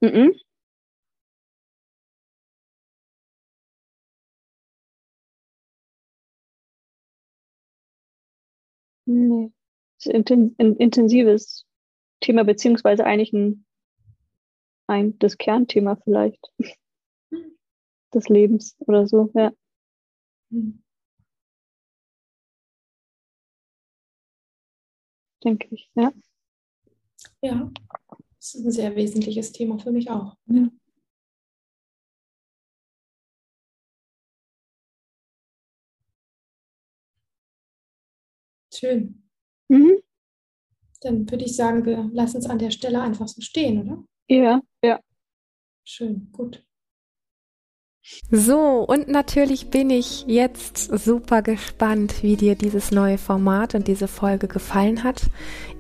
Mhm. 0.03 0.32
Nee. 9.07 9.53
Das 9.99 10.14
ist 10.14 10.30
ein 10.30 10.55
intensives 10.76 11.64
Thema, 12.20 12.45
beziehungsweise 12.45 13.05
eigentlich 13.05 13.32
ein, 13.32 13.64
ein 14.89 15.18
das 15.20 15.39
Kernthema 15.39 15.97
vielleicht 16.03 16.41
des 18.14 18.28
Lebens 18.28 18.76
oder 18.80 19.07
so, 19.07 19.30
ja. 19.34 19.53
Mhm. 20.51 20.82
Denke 25.43 25.68
ich, 25.70 25.91
ja. 25.95 26.12
Ja. 27.43 27.70
Das 28.47 28.55
ist 28.55 28.64
ein 28.64 28.70
sehr 28.70 28.94
wesentliches 28.94 29.51
Thema 29.51 29.76
für 29.80 29.90
mich 29.90 30.09
auch. 30.09 30.36
Ja. 30.47 30.68
Schön. 38.72 39.24
Mhm. 39.68 39.99
Dann 41.01 41.28
würde 41.28 41.44
ich 41.44 41.57
sagen, 41.57 41.84
wir 41.84 42.09
lassen 42.12 42.38
es 42.38 42.47
an 42.47 42.61
der 42.61 42.70
Stelle 42.70 43.01
einfach 43.01 43.26
so 43.26 43.40
stehen, 43.40 43.82
oder? 43.82 44.05
Ja, 44.28 44.61
ja. 44.84 45.01
Schön, 45.84 46.30
gut. 46.30 46.64
So, 48.30 48.84
und 48.86 49.09
natürlich 49.09 49.70
bin 49.70 49.90
ich 49.90 50.24
jetzt 50.28 50.90
super 51.04 51.42
gespannt, 51.42 52.22
wie 52.22 52.36
dir 52.36 52.54
dieses 52.54 52.90
neue 52.90 53.18
Format 53.18 53.74
und 53.74 53.88
diese 53.88 54.07
Folge 54.07 54.46
gefallen 54.46 55.02
hat, 55.02 55.22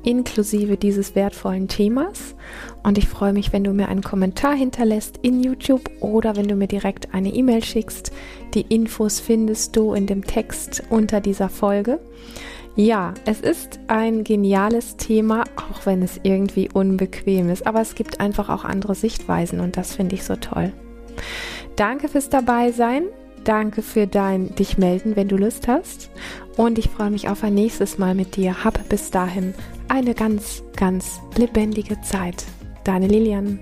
inklusive 0.02 0.76
dieses 0.76 1.14
wertvollen 1.14 1.68
Themas. 1.68 2.34
Und 2.82 2.98
ich 2.98 3.08
freue 3.08 3.32
mich, 3.32 3.52
wenn 3.52 3.64
du 3.64 3.72
mir 3.72 3.88
einen 3.88 4.02
Kommentar 4.02 4.54
hinterlässt 4.54 5.18
in 5.22 5.42
YouTube 5.42 5.88
oder 6.00 6.36
wenn 6.36 6.48
du 6.48 6.56
mir 6.56 6.68
direkt 6.68 7.14
eine 7.14 7.32
E-Mail 7.32 7.62
schickst. 7.62 8.12
Die 8.54 8.62
Infos 8.62 9.20
findest 9.20 9.76
du 9.76 9.94
in 9.94 10.06
dem 10.06 10.24
Text 10.24 10.82
unter 10.90 11.20
dieser 11.20 11.48
Folge. 11.48 12.00
Ja, 12.74 13.14
es 13.24 13.40
ist 13.40 13.78
ein 13.86 14.24
geniales 14.24 14.96
Thema, 14.96 15.44
auch 15.56 15.86
wenn 15.86 16.02
es 16.02 16.20
irgendwie 16.22 16.68
unbequem 16.72 17.50
ist, 17.50 17.66
aber 17.66 17.80
es 17.80 17.94
gibt 17.94 18.20
einfach 18.20 18.48
auch 18.50 18.64
andere 18.64 18.94
Sichtweisen 18.94 19.60
und 19.60 19.76
das 19.76 19.94
finde 19.94 20.16
ich 20.16 20.24
so 20.24 20.36
toll. 20.36 20.72
Danke 21.76 22.08
fürs 22.08 22.30
Dabeisein. 22.30 23.04
Danke 23.44 23.82
für 23.82 24.06
dein 24.06 24.54
dich 24.56 24.76
melden, 24.76 25.14
wenn 25.14 25.28
du 25.28 25.36
Lust 25.36 25.68
hast. 25.68 26.10
Und 26.56 26.78
ich 26.78 26.88
freue 26.88 27.10
mich 27.10 27.28
auf 27.28 27.44
ein 27.44 27.54
nächstes 27.54 27.98
Mal 27.98 28.14
mit 28.14 28.34
dir. 28.34 28.64
Hab 28.64 28.88
bis 28.88 29.10
dahin 29.10 29.54
eine 29.88 30.14
ganz, 30.14 30.64
ganz 30.74 31.20
lebendige 31.36 32.00
Zeit. 32.00 32.44
Deine 32.82 33.06
Lilian. 33.06 33.60